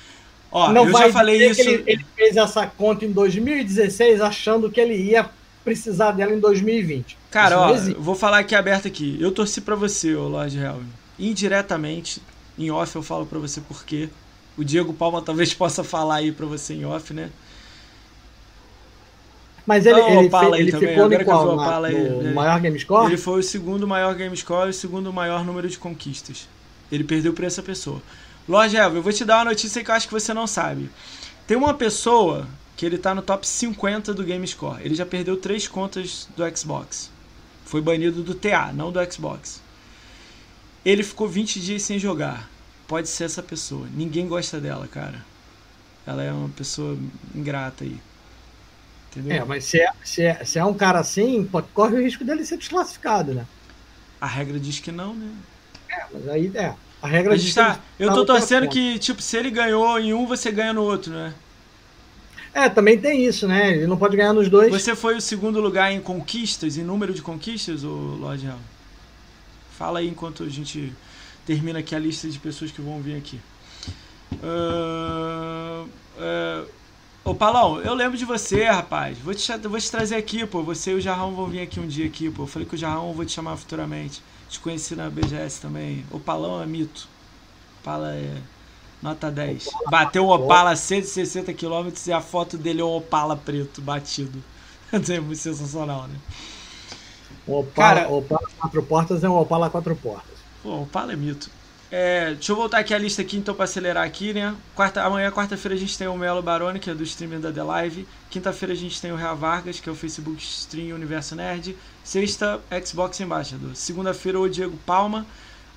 [0.51, 1.61] Ó, não eu já falei isso.
[1.61, 5.29] Ele, ele, fez essa conta em 2016 achando que ele ia
[5.63, 7.17] precisar dela em 2020.
[7.29, 9.17] Cara, ó, vou falar aqui aberto aqui.
[9.19, 10.83] Eu torci para você, ô Lord Helm.
[11.19, 12.21] Indiretamente,
[12.57, 14.09] em off eu falo para você por quê.
[14.57, 17.29] O Diego Palma talvez possa falar aí para você em off, né?
[19.69, 21.55] Mas ele, ele, Opala ele ficou no qual?
[21.55, 23.05] Na, aí, no ele, maior game score?
[23.05, 26.49] Ele foi o segundo maior game score e o segundo maior número de conquistas.
[26.91, 28.01] Ele perdeu para essa pessoa.
[28.47, 30.89] Lorde Evo, eu vou te dar uma notícia que eu acho que você não sabe.
[31.45, 34.83] Tem uma pessoa que ele tá no top 50 do Game Score.
[34.83, 37.11] Ele já perdeu três contas do Xbox.
[37.63, 39.61] Foi banido do TA, não do Xbox.
[40.83, 42.49] Ele ficou 20 dias sem jogar.
[42.87, 43.87] Pode ser essa pessoa.
[43.93, 45.23] Ninguém gosta dela, cara.
[46.07, 46.97] Ela é uma pessoa
[47.35, 47.99] ingrata aí.
[49.11, 49.37] Entendeu?
[49.41, 52.45] É, mas se é, se é, se é um cara assim, corre o risco dele
[52.45, 53.45] ser desclassificado, né?
[54.21, 55.31] A regra diz que não, né?
[55.89, 56.75] É, mas aí é.
[57.01, 58.03] A regra diz tá, que.
[58.03, 61.33] Eu tô torcendo que, tipo, se ele ganhou em um, você ganha no outro, né?
[62.53, 63.71] É, também tem isso, né?
[63.71, 64.71] Ele não pode ganhar nos dois.
[64.71, 68.59] Você foi o segundo lugar em conquistas, em número de conquistas, ô Lord Real?
[69.77, 70.91] Fala aí enquanto a gente
[71.45, 73.39] termina aqui a lista de pessoas que vão vir aqui.
[74.33, 75.87] Uh,
[76.17, 76.69] uh,
[77.23, 79.17] Ô Palão, eu lembro de você, rapaz.
[79.19, 80.63] Vou te, vou te trazer aqui, pô.
[80.63, 82.43] Você e o Jarrão vão vir aqui um dia aqui, pô.
[82.43, 84.21] Eu falei que o Jarrão eu vou te chamar futuramente.
[84.49, 86.05] Te conheci na BGS também.
[86.11, 87.07] O Palão é mito.
[87.79, 88.41] Opala é
[89.01, 89.65] nota 10.
[89.89, 94.43] Bateu um Opala a 160 km e a foto dele é um Opala preto batido.
[94.91, 96.15] é muito sensacional, né?
[97.47, 100.37] O Opala, Cara, Opala quatro portas é um Opala quatro portas.
[100.61, 101.49] Pô, Opala é mito.
[101.91, 104.55] É, deixa eu voltar aqui a lista aqui então para acelerar aqui, né?
[104.75, 107.63] Quarta, amanhã, quarta-feira, a gente tem o Melo Baroni, que é do streamer da The
[107.63, 108.07] Live.
[108.29, 111.75] Quinta-feira a gente tem o Real Vargas, que é o Facebook Stream Universo Nerd.
[112.03, 113.75] Sexta, Xbox Embaixador.
[113.75, 115.25] Segunda-feira, o Diego Palma,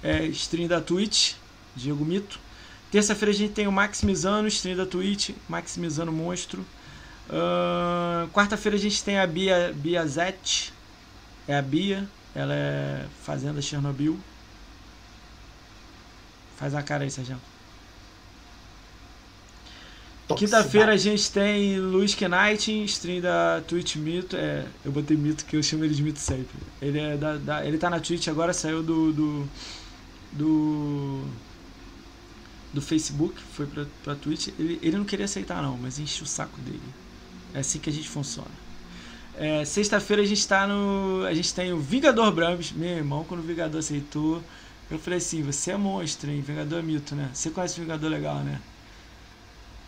[0.02, 1.32] é, stream da Twitch,
[1.74, 2.38] Diego Mito.
[2.90, 6.60] Terça-feira a gente tem o Maximizano, stream da Twitch, Maximizano Monstro.
[7.30, 10.74] Uh, Quarta-feira a gente tem a Bia, Bia Zete,
[11.48, 14.20] é a Bia, ela é Fazenda Chernobyl.
[16.56, 17.38] Faz a cara aí, Sérgio.
[20.36, 24.36] Quinta-feira a gente tem Luiz Knight, stream da Twitch Mito.
[24.36, 26.56] É, eu botei Mito que eu chamo ele de Mito sempre.
[26.80, 29.12] Ele, é da, da, ele tá na Twitch agora, saiu do.
[29.12, 29.48] do.
[30.32, 31.24] do,
[32.72, 34.48] do Facebook, foi pra, pra Twitch.
[34.58, 36.80] Ele, ele não queria aceitar, não, mas enche o saco dele.
[37.54, 38.50] É assim que a gente funciona.
[39.36, 41.24] É, Sexta-feira a gente tá no.
[41.26, 42.72] A gente tem o Vingador Brambis.
[42.72, 44.42] Meu irmão, quando o Vingador aceitou.
[44.92, 46.42] Eu falei assim, você é monstro, hein?
[46.42, 47.30] Vingador é mito, né?
[47.32, 48.60] Você conhece o Vingador legal, né?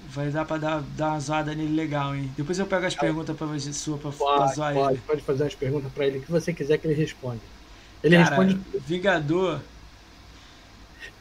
[0.09, 2.33] Vai dar pra dar, dar uma zoada nele legal, hein?
[2.35, 5.03] Depois eu pego as perguntas pra você, sua pra, pode, pra zoar pode, ele.
[5.07, 7.41] Pode fazer as perguntas pra ele que você quiser que ele responda.
[8.03, 8.59] Ele Cara, responde.
[8.87, 9.61] Vingador.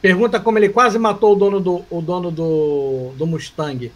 [0.00, 3.92] Pergunta como ele quase matou o dono do, o dono do, do Mustang.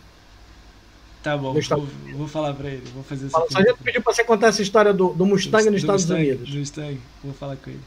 [1.22, 2.84] Tá bom, vou, vou, falar pra ele.
[2.94, 5.64] Vou fazer essa Só a gente pediu pra você contar essa história do, do Mustang
[5.64, 6.50] do, nos do Estados Mustang, Unidos.
[6.50, 7.80] Do Mustang, vou falar com ele.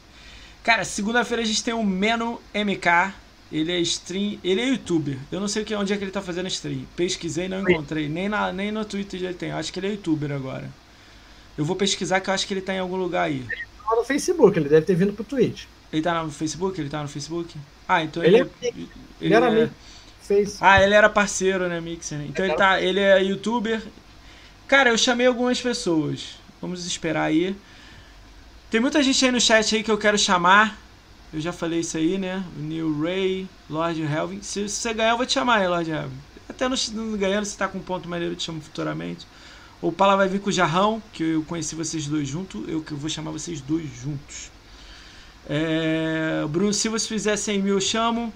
[0.62, 3.14] Cara, segunda-feira a gente tem o Meno MK.
[3.50, 4.38] Ele é stream.
[4.42, 5.18] Ele é youtuber.
[5.30, 6.86] Eu não sei onde é que ele tá fazendo stream.
[6.96, 8.08] Pesquisei e não encontrei.
[8.08, 9.50] Nem, na, nem no Twitter ele tem.
[9.50, 10.70] Eu acho que ele é youtuber agora.
[11.56, 13.44] Eu vou pesquisar que eu acho que ele tá em algum lugar aí.
[13.50, 15.64] Ele tá no Facebook, ele deve ter vindo pro Twitch.
[15.92, 16.80] Ele tá no Facebook?
[16.80, 17.54] Ele tá no Facebook?
[17.86, 18.88] Ah, então ele, ele, é, ele,
[19.20, 19.70] ele era é...
[20.22, 20.56] Fez.
[20.60, 22.20] Ah, ele era parceiro, né, Mixer?
[22.22, 22.80] Então ele, ele tá.
[22.80, 23.82] Ele é youtuber.
[24.66, 26.38] Cara, eu chamei algumas pessoas.
[26.60, 27.54] Vamos esperar aí.
[28.72, 30.78] Tem muita gente aí no chat aí que eu quero chamar.
[31.30, 32.42] Eu já falei isso aí, né?
[32.56, 34.40] O Neil Ray, Lord Helvin.
[34.40, 36.16] Se, você ganhar, eu vou te chamar aí, Lord Helvin.
[36.48, 39.26] Até não, não ganhando, você tá com um ponto maneiro, eu te chamo futuramente.
[39.82, 42.66] O Pala vai vir com o Jarrão, que eu conheci vocês dois juntos.
[42.66, 44.50] Eu que vou chamar vocês dois juntos.
[45.46, 48.32] É, Bruno Silva, se fizer 100 mil, eu chamo.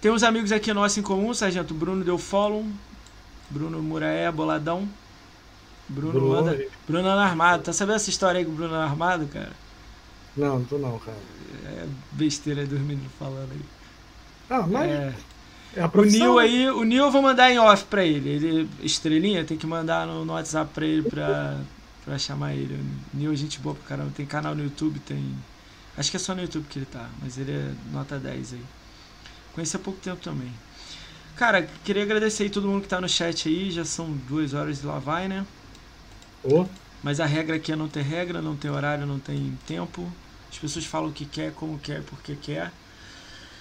[0.00, 1.74] Tem uns amigos aqui nossos em comum, Sargento.
[1.74, 2.64] Bruno deu follow.
[3.50, 4.88] Bruno Muraé, boladão.
[5.88, 6.66] Bruno, Bruno anda.
[6.86, 7.62] Bruno armado.
[7.62, 9.52] Tá sabendo essa história aí com o Bruno armado, cara?
[10.36, 11.16] Não, não tô não, cara.
[11.64, 13.60] É besteira dormindo falando aí.
[14.50, 14.90] Ah, mas.
[14.90, 15.14] É,
[15.76, 18.28] é o Nil aí, o Nil eu vou mandar em off pra ele.
[18.28, 21.60] Ele, estrelinha, tem que mandar no, no WhatsApp pra ele pra,
[22.04, 22.74] pra chamar ele.
[22.74, 24.12] O Nil é gente boa pra caramba.
[24.14, 25.34] Tem canal no YouTube, tem.
[25.96, 28.62] Acho que é só no YouTube que ele tá, mas ele é nota 10 aí.
[29.54, 30.52] Conheci há pouco tempo também.
[31.36, 33.70] Cara, queria agradecer aí todo mundo que tá no chat aí.
[33.70, 35.46] Já são duas horas e lá vai, né?
[36.50, 36.66] Oh.
[37.02, 40.10] Mas a regra aqui é não ter regra, não tem horário, não tem tempo.
[40.50, 42.72] As pessoas falam o que quer, como quer, porque quer.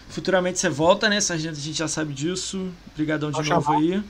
[0.09, 1.57] Futuramente você volta, né, Sargento?
[1.57, 2.71] A gente já sabe disso.
[2.91, 4.03] Obrigadão de novo aí.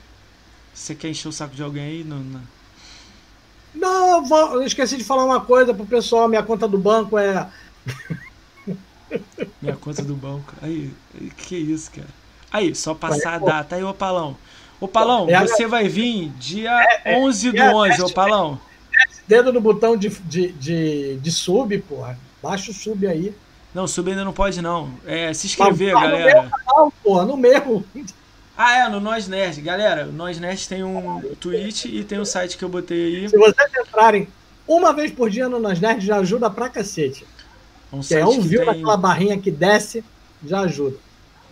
[0.72, 2.04] Você quer encher o saco de alguém aí?
[2.04, 2.42] Não, não.
[3.74, 6.28] não eu esqueci de falar uma coisa pro pessoal.
[6.28, 7.48] Minha conta do banco é.
[9.60, 10.52] Minha conta do banco.
[10.62, 10.92] Aí,
[11.36, 12.08] que isso, cara.
[12.52, 13.76] Aí, só passar a data.
[13.76, 14.36] Aí, ô Palão.
[14.80, 18.60] Ô Palão, é, você vai vir dia é, é, 11 do é, 11, ô Palão.
[19.26, 22.18] Dedo no botão de, de, de, de sub, porra.
[22.42, 23.34] Baixa o sub aí.
[23.74, 24.90] Não, sub ainda não pode, não.
[25.06, 26.34] É se inscrever, tá, galera.
[26.34, 27.84] No meu canal, porra, no meu.
[28.56, 29.60] Ah, é, no Nós Nerd.
[29.60, 33.28] Galera, o Nós Nerd tem um tweet e tem um site que eu botei aí.
[33.28, 34.28] Se vocês entrarem
[34.66, 37.26] uma vez por dia no Nós Nerd, já ajuda pra cacete.
[37.92, 38.66] Um que é um viu tem...
[38.66, 40.02] naquela barrinha que desce,
[40.44, 40.96] já ajuda.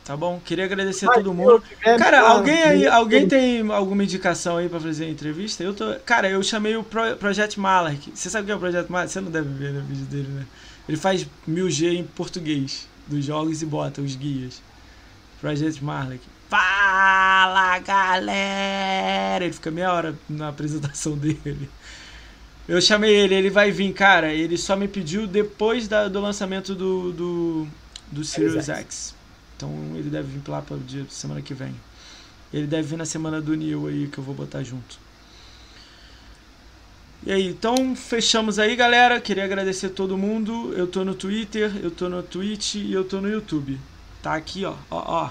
[0.05, 0.39] Tá bom?
[0.45, 1.63] Queria agradecer a todo mundo.
[1.99, 5.65] Cara, alguém aí, alguém tem alguma indicação aí para fazer a entrevista?
[5.65, 8.13] Eu tô, cara, eu chamei o Pro, Project Malak.
[8.15, 9.11] Você sabe o que é o Project Malak?
[9.11, 10.47] Você não deve ver no vídeo dele, né?
[10.87, 14.61] Ele faz 1000G em português dos jogos e bota os guias.
[15.41, 16.21] Project Malak.
[16.51, 19.43] Fala, galera!
[19.43, 21.71] Ele fica meia hora na apresentação dele.
[22.69, 24.35] Eu chamei ele, ele vai vir, cara.
[24.35, 27.69] Ele só me pediu depois da, do lançamento do, do,
[28.13, 29.15] do Sirius X.
[29.57, 31.75] Então ele deve vir lá para o dia semana que vem.
[32.53, 34.99] Ele deve vir na semana do Neil aí que eu vou botar junto.
[37.27, 39.21] E aí, então fechamos aí, galera.
[39.21, 40.75] Queria agradecer todo mundo.
[40.77, 43.81] Eu tô no Twitter, eu tô no Twitch e eu tô no YouTube.
[44.23, 45.31] Tá aqui, ó, ó, ó.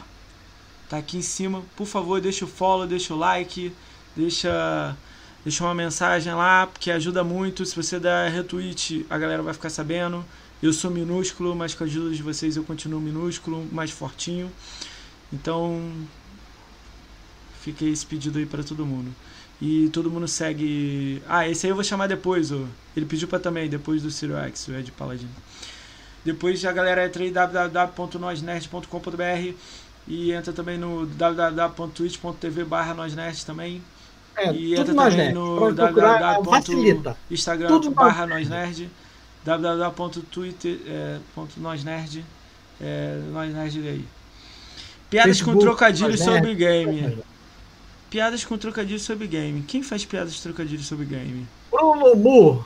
[0.90, 1.64] Tá aqui em cima.
[1.76, 3.72] Por favor, deixa o follow, deixa o like,
[4.16, 4.98] deixa
[5.44, 7.66] deixa uma mensagem lá, porque ajuda muito.
[7.66, 10.26] Se você der retweet, a galera vai ficar sabendo.
[10.64, 14.50] Eu sou minúsculo, mas com a ajuda de vocês eu continuo minúsculo, mais fortinho.
[15.34, 15.92] Então,
[17.60, 19.14] fica esse pedido aí para todo mundo.
[19.62, 21.22] E todo mundo segue.
[21.28, 22.64] Ah, esse aí eu vou chamar depois, ó.
[22.96, 25.30] Ele pediu para também, depois do Ciro X, o Ed Paladino.
[26.24, 29.54] Depois a galera entra em www.nosnerd.com.br
[30.08, 32.96] e entra também no www.twitch.tv barra
[33.46, 33.84] também.
[34.38, 38.90] É, e entra também no www.instagram barra nosnerd
[39.44, 42.24] www.twitter.nosnerd
[42.82, 44.06] é, nosnerd é, aí.
[45.10, 47.18] Piadas Facebook, com trocadilhos sobre game.
[48.10, 49.62] Piadas com trocadilhos sobre game.
[49.64, 51.46] Quem faz piadas de trocadilhos sobre game?
[51.72, 52.66] Bruno Mu.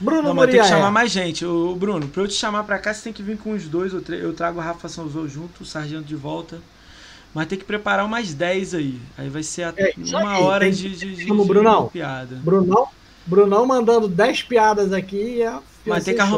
[0.00, 1.44] Bruno Não, mas tem que chamar mais gente.
[1.44, 3.94] O Bruno, pra eu te chamar pra cá, você tem que vir com os dois
[3.94, 4.22] ou três.
[4.22, 6.58] Eu trago o Rafa Sanzou junto, o Sargento de volta.
[7.32, 9.00] Mas tem que preparar umas 10 aí.
[9.18, 11.88] Aí vai ser é, uma aí, hora de, de, de, de, Brunão.
[11.88, 12.36] piada.
[12.36, 12.88] Brunão,
[13.26, 15.52] Brunão mandando 10 piadas aqui e é,
[15.86, 16.32] Mas tem que arrumar